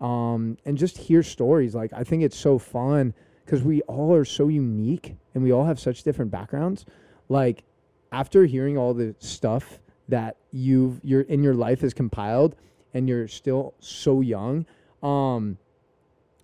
um 0.00 0.58
and 0.66 0.76
just 0.76 0.98
hear 0.98 1.22
stories 1.22 1.74
like 1.74 1.92
i 1.94 2.04
think 2.04 2.22
it's 2.22 2.36
so 2.36 2.58
fun 2.58 3.14
because 3.44 3.62
we 3.62 3.82
all 3.82 4.14
are 4.14 4.24
so 4.24 4.48
unique 4.48 5.16
and 5.34 5.42
we 5.42 5.52
all 5.52 5.64
have 5.64 5.78
such 5.78 6.02
different 6.02 6.30
backgrounds 6.30 6.84
like 7.28 7.64
after 8.12 8.44
hearing 8.44 8.78
all 8.78 8.94
the 8.94 9.14
stuff 9.18 9.78
that 10.08 10.36
you've 10.52 11.00
your 11.02 11.22
in 11.22 11.42
your 11.42 11.54
life 11.54 11.82
is 11.82 11.94
compiled 11.94 12.56
and 12.92 13.08
you're 13.08 13.28
still 13.28 13.74
so 13.80 14.20
young 14.20 14.66
um 15.02 15.58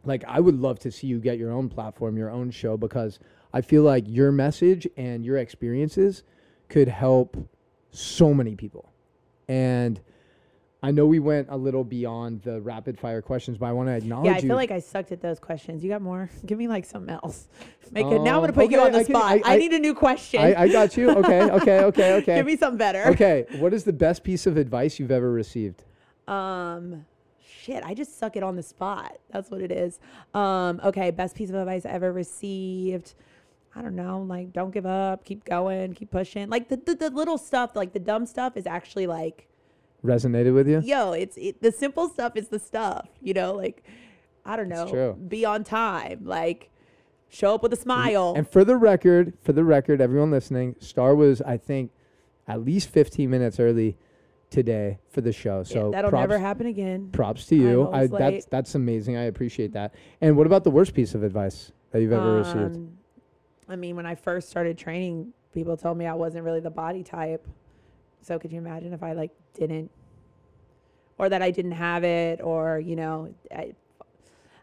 like 0.04 0.24
I 0.26 0.40
would 0.40 0.56
love 0.56 0.78
to 0.80 0.90
see 0.90 1.06
you 1.06 1.18
get 1.18 1.38
your 1.38 1.52
own 1.52 1.68
platform, 1.68 2.16
your 2.16 2.30
own 2.30 2.50
show 2.50 2.76
because 2.76 3.18
I 3.52 3.60
feel 3.60 3.82
like 3.82 4.04
your 4.06 4.32
message 4.32 4.88
and 4.96 5.24
your 5.24 5.36
experiences 5.38 6.22
could 6.68 6.88
help 6.88 7.36
so 7.90 8.32
many 8.32 8.54
people. 8.54 8.92
And 9.48 10.00
I 10.82 10.90
know 10.92 11.04
we 11.04 11.18
went 11.18 11.48
a 11.50 11.56
little 11.56 11.84
beyond 11.84 12.40
the 12.42 12.60
rapid 12.62 12.98
fire 12.98 13.20
questions, 13.20 13.58
but 13.58 13.66
I 13.66 13.72
want 13.72 13.88
to 13.90 13.92
acknowledge 13.92 14.26
Yeah, 14.26 14.32
I 14.32 14.36
you. 14.38 14.48
feel 14.48 14.56
like 14.56 14.70
I 14.70 14.78
sucked 14.78 15.12
at 15.12 15.20
those 15.20 15.38
questions. 15.38 15.84
You 15.84 15.90
got 15.90 16.00
more? 16.00 16.30
Give 16.46 16.56
me 16.56 16.68
like 16.68 16.86
something 16.86 17.12
else. 17.22 17.48
Make 17.92 18.06
it. 18.06 18.10
Now 18.10 18.16
I'm 18.16 18.26
Um, 18.36 18.40
gonna 18.42 18.52
put 18.54 18.70
you 18.70 18.80
on 18.80 18.92
the 18.92 19.00
I 19.00 19.04
can- 19.04 19.14
spot. 19.14 19.24
I- 19.24 19.42
I, 19.44 19.54
I- 19.54 19.56
need 19.58 19.72
a 19.72 19.78
new 19.78 19.94
question. 19.94 20.40
I, 20.40 20.62
I 20.62 20.68
got 20.68 20.96
you. 20.96 21.10
Okay, 21.10 21.42
okay, 21.50 21.80
okay, 21.84 22.12
okay. 22.14 22.36
Give 22.36 22.46
me 22.46 22.56
something 22.56 22.78
better. 22.78 23.04
okay, 23.08 23.44
what 23.58 23.74
is 23.74 23.84
the 23.84 23.92
best 23.92 24.24
piece 24.24 24.46
of 24.46 24.56
advice 24.56 24.98
you've 24.98 25.10
ever 25.10 25.30
received? 25.30 25.82
Um, 26.26 27.04
shit, 27.44 27.82
I 27.84 27.92
just 27.92 28.18
suck 28.18 28.36
it 28.36 28.42
on 28.42 28.56
the 28.56 28.62
spot. 28.62 29.18
That's 29.32 29.50
what 29.50 29.60
it 29.60 29.72
is. 29.72 29.98
Um, 30.32 30.80
okay, 30.82 31.10
best 31.10 31.36
piece 31.36 31.50
of 31.50 31.56
advice 31.56 31.84
I 31.84 31.90
ever 31.90 32.10
received. 32.12 33.14
I 33.74 33.82
don't 33.82 33.94
know, 33.96 34.22
like 34.26 34.52
don't 34.52 34.72
give 34.72 34.86
up, 34.86 35.24
keep 35.24 35.44
going, 35.44 35.92
keep 35.92 36.10
pushing. 36.10 36.48
Like 36.48 36.68
the, 36.68 36.76
the, 36.76 36.94
the 36.94 37.10
little 37.10 37.38
stuff, 37.38 37.76
like 37.76 37.92
the 37.92 38.00
dumb 38.00 38.26
stuff 38.26 38.56
is 38.56 38.66
actually 38.66 39.06
like, 39.06 39.46
Resonated 40.04 40.54
with 40.54 40.68
you? 40.68 40.80
yo, 40.84 41.12
it's 41.12 41.36
it, 41.36 41.60
the 41.62 41.72
simple 41.72 42.08
stuff 42.08 42.36
is 42.36 42.48
the 42.48 42.58
stuff, 42.58 43.08
you 43.20 43.34
know, 43.34 43.54
like 43.54 43.84
I 44.44 44.56
don't 44.56 44.68
know, 44.68 45.16
be 45.28 45.44
on 45.44 45.64
time, 45.64 46.20
like 46.24 46.70
show 47.28 47.54
up 47.54 47.62
with 47.62 47.72
a 47.72 47.76
smile. 47.76 48.34
And 48.36 48.48
for 48.48 48.64
the 48.64 48.76
record, 48.76 49.34
for 49.42 49.52
the 49.52 49.64
record, 49.64 50.00
everyone 50.00 50.30
listening, 50.30 50.76
Star 50.80 51.14
was, 51.14 51.40
I 51.42 51.56
think, 51.56 51.92
at 52.48 52.64
least 52.64 52.88
15 52.88 53.30
minutes 53.30 53.60
early 53.60 53.96
today 54.50 54.98
for 55.10 55.20
the 55.20 55.32
show. 55.32 55.58
Yeah, 55.58 55.62
So 55.74 55.90
that'll 55.90 56.10
props, 56.10 56.22
never 56.22 56.38
happen 56.38 56.66
again. 56.66 57.10
props 57.12 57.46
to 57.46 57.56
you. 57.56 57.88
I'm 57.92 58.08
that's 58.08 58.46
that's 58.46 58.74
amazing. 58.74 59.16
I 59.16 59.24
appreciate 59.24 59.72
that. 59.72 59.94
And 60.20 60.36
what 60.36 60.46
about 60.46 60.64
the 60.64 60.70
worst 60.70 60.94
piece 60.94 61.14
of 61.14 61.22
advice 61.22 61.72
that 61.92 62.00
you've 62.00 62.12
ever 62.12 62.38
received? 62.38 62.76
Um, 62.76 62.98
I 63.68 63.76
mean, 63.76 63.94
when 63.94 64.06
I 64.06 64.16
first 64.16 64.48
started 64.50 64.76
training, 64.76 65.32
people 65.54 65.76
told 65.76 65.96
me 65.96 66.06
I 66.06 66.14
wasn't 66.14 66.44
really 66.44 66.60
the 66.60 66.70
body 66.70 67.04
type. 67.04 67.46
So 68.22 68.38
could 68.38 68.52
you 68.52 68.58
imagine 68.58 68.92
if 68.92 69.02
I 69.02 69.12
like 69.12 69.30
didn't, 69.54 69.90
or 71.18 71.28
that 71.28 71.42
I 71.42 71.50
didn't 71.50 71.72
have 71.72 72.04
it, 72.04 72.40
or 72.42 72.78
you 72.78 72.96
know, 72.96 73.34
I, 73.54 73.74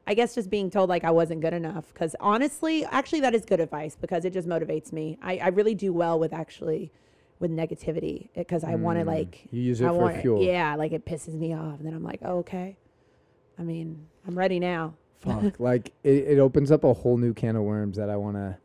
I 0.05 0.13
guess 0.13 0.35
just 0.35 0.49
being 0.49 0.69
told 0.69 0.89
like 0.89 1.03
I 1.03 1.11
wasn't 1.11 1.41
good 1.41 1.53
enough. 1.53 1.91
Because 1.93 2.15
honestly, 2.19 2.85
actually, 2.85 3.21
that 3.21 3.35
is 3.35 3.45
good 3.45 3.59
advice 3.59 3.95
because 3.99 4.25
it 4.25 4.33
just 4.33 4.47
motivates 4.47 4.91
me. 4.91 5.17
I, 5.21 5.37
I 5.37 5.47
really 5.49 5.75
do 5.75 5.91
well 5.93 6.19
with 6.19 6.33
actually 6.33 6.91
with 7.39 7.51
negativity 7.51 8.29
because 8.35 8.63
I 8.63 8.75
want 8.75 8.99
to 8.99 9.05
Mm, 9.05 9.07
like 9.07 9.47
you 9.51 9.61
use 9.61 9.81
it 9.81 9.85
I 9.85 9.89
for 9.89 10.13
fuel. 10.21 10.43
Yeah, 10.43 10.75
like 10.75 10.91
it 10.91 11.05
pisses 11.05 11.33
me 11.33 11.53
off, 11.53 11.77
and 11.77 11.85
then 11.85 11.93
I'm 11.93 12.03
like, 12.03 12.19
oh, 12.23 12.39
okay. 12.39 12.77
I 13.59 13.63
mean, 13.63 14.07
I'm 14.27 14.37
ready 14.37 14.59
now. 14.59 14.93
Fuck. 15.19 15.59
like 15.59 15.93
it, 16.03 16.09
it 16.27 16.39
opens 16.39 16.71
up 16.71 16.83
a 16.83 16.93
whole 16.93 17.17
new 17.17 17.33
can 17.33 17.55
of 17.55 17.63
worms 17.63 17.97
that 17.97 18.09
I 18.09 18.17
want 18.17 18.37
to. 18.37 18.57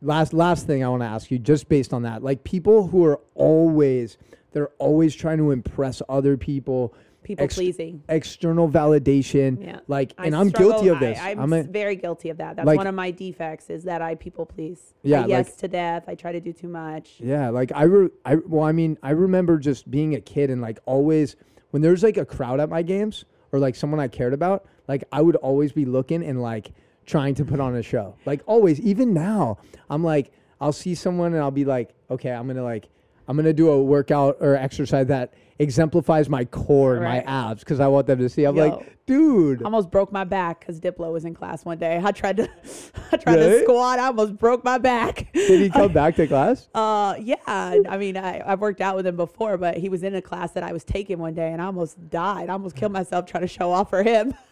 Last 0.00 0.32
last 0.32 0.66
thing 0.66 0.84
I 0.84 0.88
want 0.88 1.02
to 1.02 1.06
ask 1.06 1.30
you, 1.30 1.38
just 1.38 1.68
based 1.68 1.92
on 1.92 2.02
that, 2.02 2.22
like 2.22 2.44
people 2.44 2.86
who 2.88 3.04
are 3.04 3.20
always 3.34 4.16
they're 4.52 4.70
always 4.78 5.14
trying 5.14 5.38
to 5.38 5.50
impress 5.50 6.00
other 6.08 6.36
people, 6.36 6.94
People 7.22 7.44
Ex- 7.44 7.56
pleasing. 7.56 8.02
external 8.08 8.68
validation, 8.70 9.62
Yeah. 9.62 9.80
like, 9.88 10.14
and 10.16 10.34
I'm 10.34 10.48
struggle- 10.48 10.70
guilty 10.72 10.88
of 10.88 11.00
this. 11.00 11.18
I'm, 11.20 11.38
I'm 11.38 11.52
a- 11.52 11.58
s- 11.58 11.66
very 11.66 11.96
guilty 11.96 12.30
of 12.30 12.38
that. 12.38 12.56
That's 12.56 12.64
like- 12.66 12.78
one 12.78 12.86
of 12.86 12.94
my 12.94 13.10
defects 13.10 13.68
is 13.68 13.84
that 13.84 14.00
I 14.00 14.14
people 14.14 14.46
please. 14.46 14.94
Yeah, 15.02 15.18
I 15.18 15.20
like- 15.22 15.28
yes 15.30 15.56
to 15.56 15.68
death. 15.68 16.04
I 16.08 16.14
try 16.14 16.32
to 16.32 16.40
do 16.40 16.52
too 16.54 16.68
much. 16.68 17.16
Yeah, 17.18 17.50
like 17.50 17.70
I, 17.74 17.82
re- 17.82 18.08
I, 18.24 18.36
well, 18.36 18.62
I 18.64 18.72
mean, 18.72 18.96
I 19.02 19.10
remember 19.10 19.58
just 19.58 19.90
being 19.90 20.14
a 20.14 20.20
kid 20.20 20.48
and 20.48 20.62
like 20.62 20.78
always 20.86 21.36
when 21.70 21.82
there's 21.82 22.02
like 22.02 22.16
a 22.16 22.24
crowd 22.24 22.60
at 22.60 22.70
my 22.70 22.80
games 22.82 23.26
or 23.52 23.58
like 23.58 23.74
someone 23.74 24.00
I 24.00 24.08
cared 24.08 24.32
about, 24.32 24.64
like 24.86 25.04
I 25.12 25.20
would 25.20 25.36
always 25.36 25.72
be 25.72 25.84
looking 25.84 26.22
and 26.24 26.40
like 26.40 26.70
trying 27.08 27.34
to 27.34 27.44
put 27.44 27.58
on 27.58 27.74
a 27.74 27.82
show. 27.82 28.14
Like 28.26 28.42
always, 28.46 28.78
even 28.80 29.12
now, 29.14 29.58
I'm 29.90 30.04
like, 30.04 30.30
I'll 30.60 30.72
see 30.72 30.94
someone 30.94 31.32
and 31.32 31.42
I'll 31.42 31.50
be 31.50 31.64
like, 31.64 31.94
okay, 32.10 32.30
I'm 32.30 32.46
gonna 32.46 32.62
like, 32.62 32.88
I'm 33.26 33.36
gonna 33.36 33.52
do 33.52 33.70
a 33.70 33.82
workout 33.82 34.36
or 34.40 34.54
exercise 34.54 35.06
that 35.08 35.32
exemplifies 35.60 36.28
my 36.28 36.44
core 36.44 36.94
and 36.94 37.02
my 37.04 37.16
Right. 37.18 37.24
abs 37.26 37.64
because 37.64 37.80
I 37.80 37.88
want 37.88 38.06
them 38.06 38.18
to 38.20 38.28
see. 38.28 38.44
I'm 38.44 38.54
Yo. 38.54 38.68
like, 38.68 39.04
dude, 39.06 39.60
I 39.62 39.64
almost 39.64 39.90
broke 39.90 40.12
my 40.12 40.22
back 40.24 40.60
because 40.60 40.78
Diplo 40.80 41.12
was 41.12 41.24
in 41.24 41.34
class 41.34 41.64
one 41.64 41.78
day. 41.78 42.00
I 42.02 42.12
tried 42.12 42.36
to, 42.36 42.48
I 43.12 43.16
tried 43.16 43.34
Really? 43.34 43.50
to 43.58 43.62
squat. 43.64 43.98
I 43.98 44.06
almost 44.06 44.36
broke 44.36 44.62
my 44.62 44.78
back. 44.78 45.32
did 45.32 45.60
he 45.60 45.68
come 45.68 45.92
back 46.02 46.14
to 46.16 46.26
class? 46.28 46.68
Uh, 46.74 47.16
yeah. 47.20 47.34
I 47.46 47.96
mean, 47.98 48.16
I, 48.16 48.40
I've 48.46 48.60
worked 48.60 48.80
out 48.80 48.94
with 48.94 49.06
him 49.06 49.16
before, 49.16 49.56
but 49.56 49.76
he 49.78 49.88
was 49.88 50.02
in 50.04 50.14
a 50.14 50.22
class 50.22 50.52
that 50.52 50.62
I 50.62 50.72
was 50.72 50.84
taking 50.84 51.18
one 51.18 51.34
day, 51.34 51.50
and 51.52 51.60
I 51.60 51.64
almost 51.66 52.08
died. 52.10 52.48
I 52.50 52.52
almost 52.52 52.76
killed 52.76 52.92
myself 52.92 53.26
trying 53.26 53.42
to 53.42 53.48
show 53.48 53.72
off 53.72 53.90
for 53.90 54.02
him. 54.04 54.34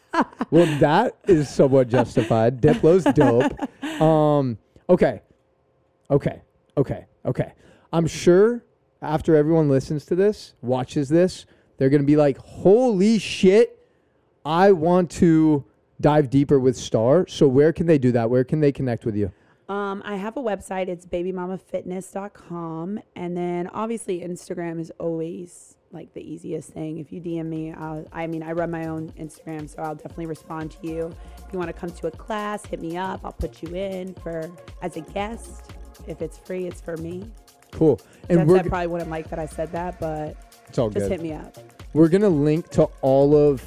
well, 0.50 0.66
that 0.80 1.16
is 1.26 1.48
somewhat 1.48 1.88
justified. 1.88 2.60
Diplo's 2.60 3.04
dope. 3.14 3.52
Um, 4.00 4.58
okay, 4.88 5.22
okay, 6.10 6.42
okay, 6.76 7.06
okay. 7.24 7.52
I'm 7.92 8.06
sure 8.06 8.64
after 9.00 9.34
everyone 9.36 9.68
listens 9.68 10.04
to 10.06 10.14
this, 10.14 10.54
watches 10.60 11.08
this, 11.08 11.46
they're 11.78 11.90
gonna 11.90 12.04
be 12.04 12.16
like, 12.16 12.36
"Holy 12.38 13.18
shit! 13.18 13.78
I 14.44 14.72
want 14.72 15.10
to 15.12 15.64
dive 16.00 16.30
deeper 16.30 16.58
with 16.58 16.76
Star. 16.76 17.26
So 17.26 17.48
where 17.48 17.72
can 17.72 17.86
they 17.86 17.98
do 17.98 18.12
that? 18.12 18.30
Where 18.30 18.44
can 18.44 18.60
they 18.60 18.70
connect 18.72 19.04
with 19.04 19.16
you? 19.16 19.32
Um, 19.68 20.02
I 20.04 20.16
have 20.16 20.36
a 20.36 20.42
website. 20.42 20.88
It's 20.88 21.06
babymamafitness.com. 21.06 23.00
And 23.16 23.36
then 23.36 23.66
obviously 23.68 24.20
Instagram 24.20 24.78
is 24.80 24.92
always 24.98 25.75
like 25.96 26.14
the 26.14 26.20
easiest 26.20 26.70
thing. 26.70 26.98
If 26.98 27.10
you 27.10 27.20
DM 27.20 27.46
me, 27.46 27.72
I'll, 27.72 28.06
I 28.12 28.26
mean, 28.26 28.42
I 28.42 28.52
run 28.52 28.70
my 28.70 28.86
own 28.86 29.10
Instagram, 29.18 29.68
so 29.68 29.82
I'll 29.82 29.94
definitely 29.94 30.26
respond 30.26 30.70
to 30.72 30.86
you. 30.86 31.12
If 31.38 31.52
you 31.52 31.58
want 31.58 31.68
to 31.68 31.72
come 31.72 31.90
to 31.90 32.06
a 32.06 32.10
class, 32.10 32.64
hit 32.64 32.80
me 32.80 32.96
up. 32.96 33.20
I'll 33.24 33.32
put 33.32 33.62
you 33.62 33.74
in 33.74 34.14
for 34.14 34.50
as 34.82 34.96
a 34.96 35.00
guest. 35.00 35.72
If 36.06 36.22
it's 36.22 36.38
free, 36.38 36.66
it's 36.66 36.80
for 36.80 36.96
me. 36.98 37.28
Cool. 37.72 38.00
And 38.28 38.46
we're 38.46 38.58
I 38.58 38.62
probably 38.62 38.86
wouldn't 38.86 39.10
like 39.10 39.28
that 39.30 39.38
I 39.38 39.46
said 39.46 39.72
that, 39.72 39.98
but 39.98 40.36
it's 40.68 40.78
all 40.78 40.90
just 40.90 41.04
good. 41.04 41.12
hit 41.12 41.22
me 41.22 41.32
up. 41.32 41.56
We're 41.92 42.08
gonna 42.08 42.28
link 42.28 42.68
to 42.70 42.84
all 43.00 43.34
of 43.34 43.62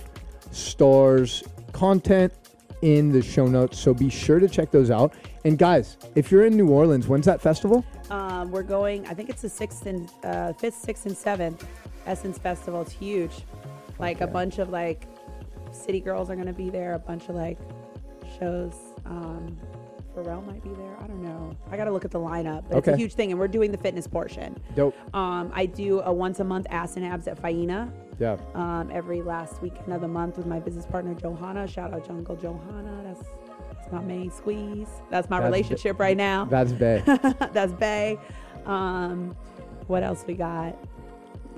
Star's 0.51 1.43
content 1.73 2.33
in 2.81 3.11
the 3.11 3.21
show 3.21 3.45
notes, 3.47 3.77
so 3.77 3.93
be 3.93 4.09
sure 4.09 4.39
to 4.39 4.47
check 4.47 4.71
those 4.71 4.89
out. 4.89 5.13
And 5.45 5.57
guys, 5.57 5.97
if 6.15 6.31
you're 6.31 6.45
in 6.45 6.55
New 6.55 6.69
Orleans, 6.69 7.07
when's 7.07 7.25
that 7.25 7.41
festival? 7.41 7.85
Um, 8.09 8.51
we're 8.51 8.63
going. 8.63 9.05
I 9.07 9.13
think 9.13 9.29
it's 9.29 9.41
the 9.41 9.49
sixth 9.49 9.85
and 9.85 10.09
uh, 10.23 10.53
fifth, 10.53 10.75
sixth, 10.75 11.05
and 11.05 11.15
seventh 11.15 11.65
Essence 12.09 12.37
Festival. 12.37 12.81
It's 12.81 12.91
huge. 12.91 13.43
Like 13.99 14.21
a 14.21 14.27
bunch 14.27 14.57
of 14.57 14.69
like 14.69 15.05
city 15.71 15.99
girls 15.99 16.29
are 16.29 16.35
gonna 16.35 16.53
be 16.53 16.69
there. 16.69 16.93
A 16.93 16.99
bunch 16.99 17.29
of 17.29 17.35
like 17.35 17.59
shows. 18.39 18.73
Um, 19.05 19.57
Pharrell 20.15 20.45
might 20.45 20.63
be 20.63 20.71
there. 20.71 20.97
I 20.99 21.07
don't 21.07 21.21
know. 21.21 21.55
I 21.71 21.77
gotta 21.77 21.91
look 21.91 22.03
at 22.03 22.11
the 22.11 22.19
lineup. 22.19 22.63
But 22.67 22.79
it's 22.79 22.87
a 22.87 22.97
huge 22.97 23.13
thing, 23.13 23.31
and 23.31 23.39
we're 23.39 23.47
doing 23.47 23.71
the 23.71 23.77
fitness 23.77 24.07
portion. 24.07 24.59
Dope. 24.75 24.95
Um, 25.15 25.51
I 25.53 25.67
do 25.67 26.01
a 26.01 26.11
once 26.11 26.39
a 26.39 26.43
month 26.43 26.65
ass 26.71 26.97
and 26.97 27.05
abs 27.05 27.27
at 27.27 27.39
Faena. 27.41 27.91
Yeah. 28.19 28.37
Um, 28.55 28.89
every 28.91 29.21
last 29.21 29.61
weekend 29.61 29.93
of 29.93 30.01
the 30.01 30.07
month 30.07 30.37
with 30.37 30.45
my 30.45 30.59
business 30.59 30.85
partner 30.85 31.13
Johanna. 31.13 31.67
Shout 31.67 31.93
out 31.93 32.07
Jungle 32.07 32.35
Johanna. 32.35 33.01
That's 33.03 33.29
that's 33.69 33.91
my 33.91 34.01
main 34.01 34.31
squeeze. 34.31 34.89
That's 35.11 35.29
my 35.29 35.39
That's 35.39 35.45
relationship 35.45 35.99
right 35.99 36.17
now. 36.17 36.45
That's 36.45 36.73
Bay. 36.73 37.03
That's 37.53 37.73
Bay. 37.73 38.17
Um, 38.65 39.35
what 39.87 40.03
else 40.03 40.25
we 40.27 40.33
got? 40.33 40.75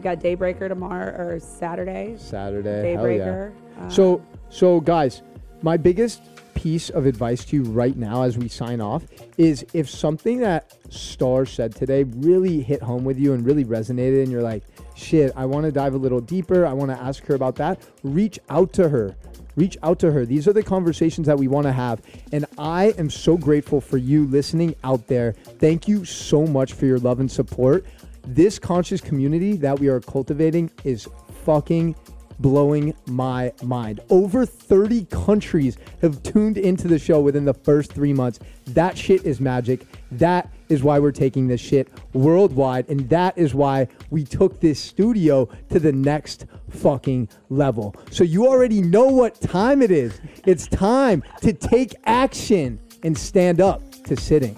We 0.02 0.04
got 0.04 0.20
Daybreaker 0.20 0.68
tomorrow 0.68 1.16
or 1.16 1.39
Saturday. 1.39 2.16
Saturday. 2.18 2.93
Hell 2.93 3.08
yeah. 3.08 3.18
Daybreaker. 3.20 3.52
Um, 3.78 3.91
So, 3.91 4.26
so 4.49 4.80
guys, 4.80 5.22
my 5.62 5.78
biggest 5.78 6.24
piece 6.56 6.89
of 6.89 7.06
advice 7.06 7.45
to 7.45 7.58
you 7.58 7.64
right 7.66 7.95
now 7.95 8.24
as 8.24 8.36
we 8.36 8.47
sign 8.47 8.82
off 8.82 9.04
is 9.38 9.64
if 9.76 9.88
something 9.88 10.39
that 10.39 10.76
Star 10.89 11.45
said 11.45 11.76
today 11.76 12.02
really 12.02 12.62
hit 12.64 12.82
home 12.82 13.04
with 13.04 13.20
you 13.20 13.34
and 13.34 13.45
really 13.45 13.64
resonated, 13.64 14.24
and 14.24 14.32
you're 14.32 14.41
like, 14.41 14.64
shit, 14.95 15.34
I 15.36 15.45
want 15.45 15.68
to 15.68 15.72
dive 15.72 15.93
a 15.93 15.97
little 15.99 16.20
deeper. 16.20 16.66
I 16.66 16.74
want 16.74 16.89
to 16.89 16.97
ask 16.97 17.24
her 17.26 17.36
about 17.36 17.54
that. 17.58 17.80
Reach 18.02 18.39
out 18.49 18.74
to 18.74 18.89
her. 18.89 19.16
Reach 19.56 19.78
out 19.84 19.99
to 19.99 20.12
her. 20.12 20.26
These 20.26 20.47
are 20.47 20.54
the 20.54 20.64
conversations 20.64 21.28
that 21.28 21.38
we 21.38 21.47
want 21.47 21.68
to 21.68 21.74
have. 21.74 22.02
And 22.32 22.47
I 22.58 22.86
am 22.97 23.12
so 23.12 23.38
grateful 23.38 23.82
for 23.82 23.97
you 23.97 24.26
listening 24.26 24.74
out 24.84 25.06
there. 25.06 25.34
Thank 25.34 25.88
you 25.88 26.06
so 26.06 26.47
much 26.47 26.74
for 26.74 26.88
your 26.88 26.97
love 26.97 27.20
and 27.20 27.32
support. 27.32 27.86
This 28.26 28.60
conscious 28.60 29.02
community 29.02 29.58
that 29.58 29.80
we 29.80 29.88
are 29.88 30.00
cultivating 30.00 30.72
is 30.84 31.08
fucking 31.44 31.96
blowing 32.42 32.94
my 33.06 33.54
mind. 33.62 34.00
Over 34.10 34.46
30 34.46 35.06
countries 35.06 35.78
have 36.02 36.22
tuned 36.24 36.58
into 36.58 36.88
the 36.88 36.98
show 36.98 37.22
within 37.22 37.46
the 37.46 37.54
first 37.54 37.94
three 37.94 38.14
months. 38.14 38.40
That 38.68 38.98
shit 38.98 39.24
is 39.26 39.40
magic. 39.40 39.86
That 40.12 40.52
is 40.70 40.84
why 40.84 41.00
we're 41.00 41.12
taking 41.12 41.48
this 41.48 41.62
shit 41.62 41.90
worldwide. 42.14 42.90
And 42.90 43.08
that 43.10 43.38
is 43.38 43.54
why 43.54 43.88
we 44.10 44.24
took 44.24 44.60
this 44.60 44.80
studio 44.80 45.48
to 45.70 45.80
the 45.80 45.92
next 45.92 46.46
fucking 46.70 47.30
level. 47.50 47.96
So 48.10 48.24
you 48.24 48.48
already 48.48 48.82
know 48.82 49.06
what 49.06 49.40
time 49.40 49.82
it 49.82 49.92
is. 49.92 50.20
It's 50.46 50.68
time 50.68 51.24
to 51.42 51.54
take 51.54 51.94
action 52.06 52.80
and 53.04 53.18
stand 53.18 53.62
up 53.62 53.82
to 54.06 54.16
sitting. 54.16 54.58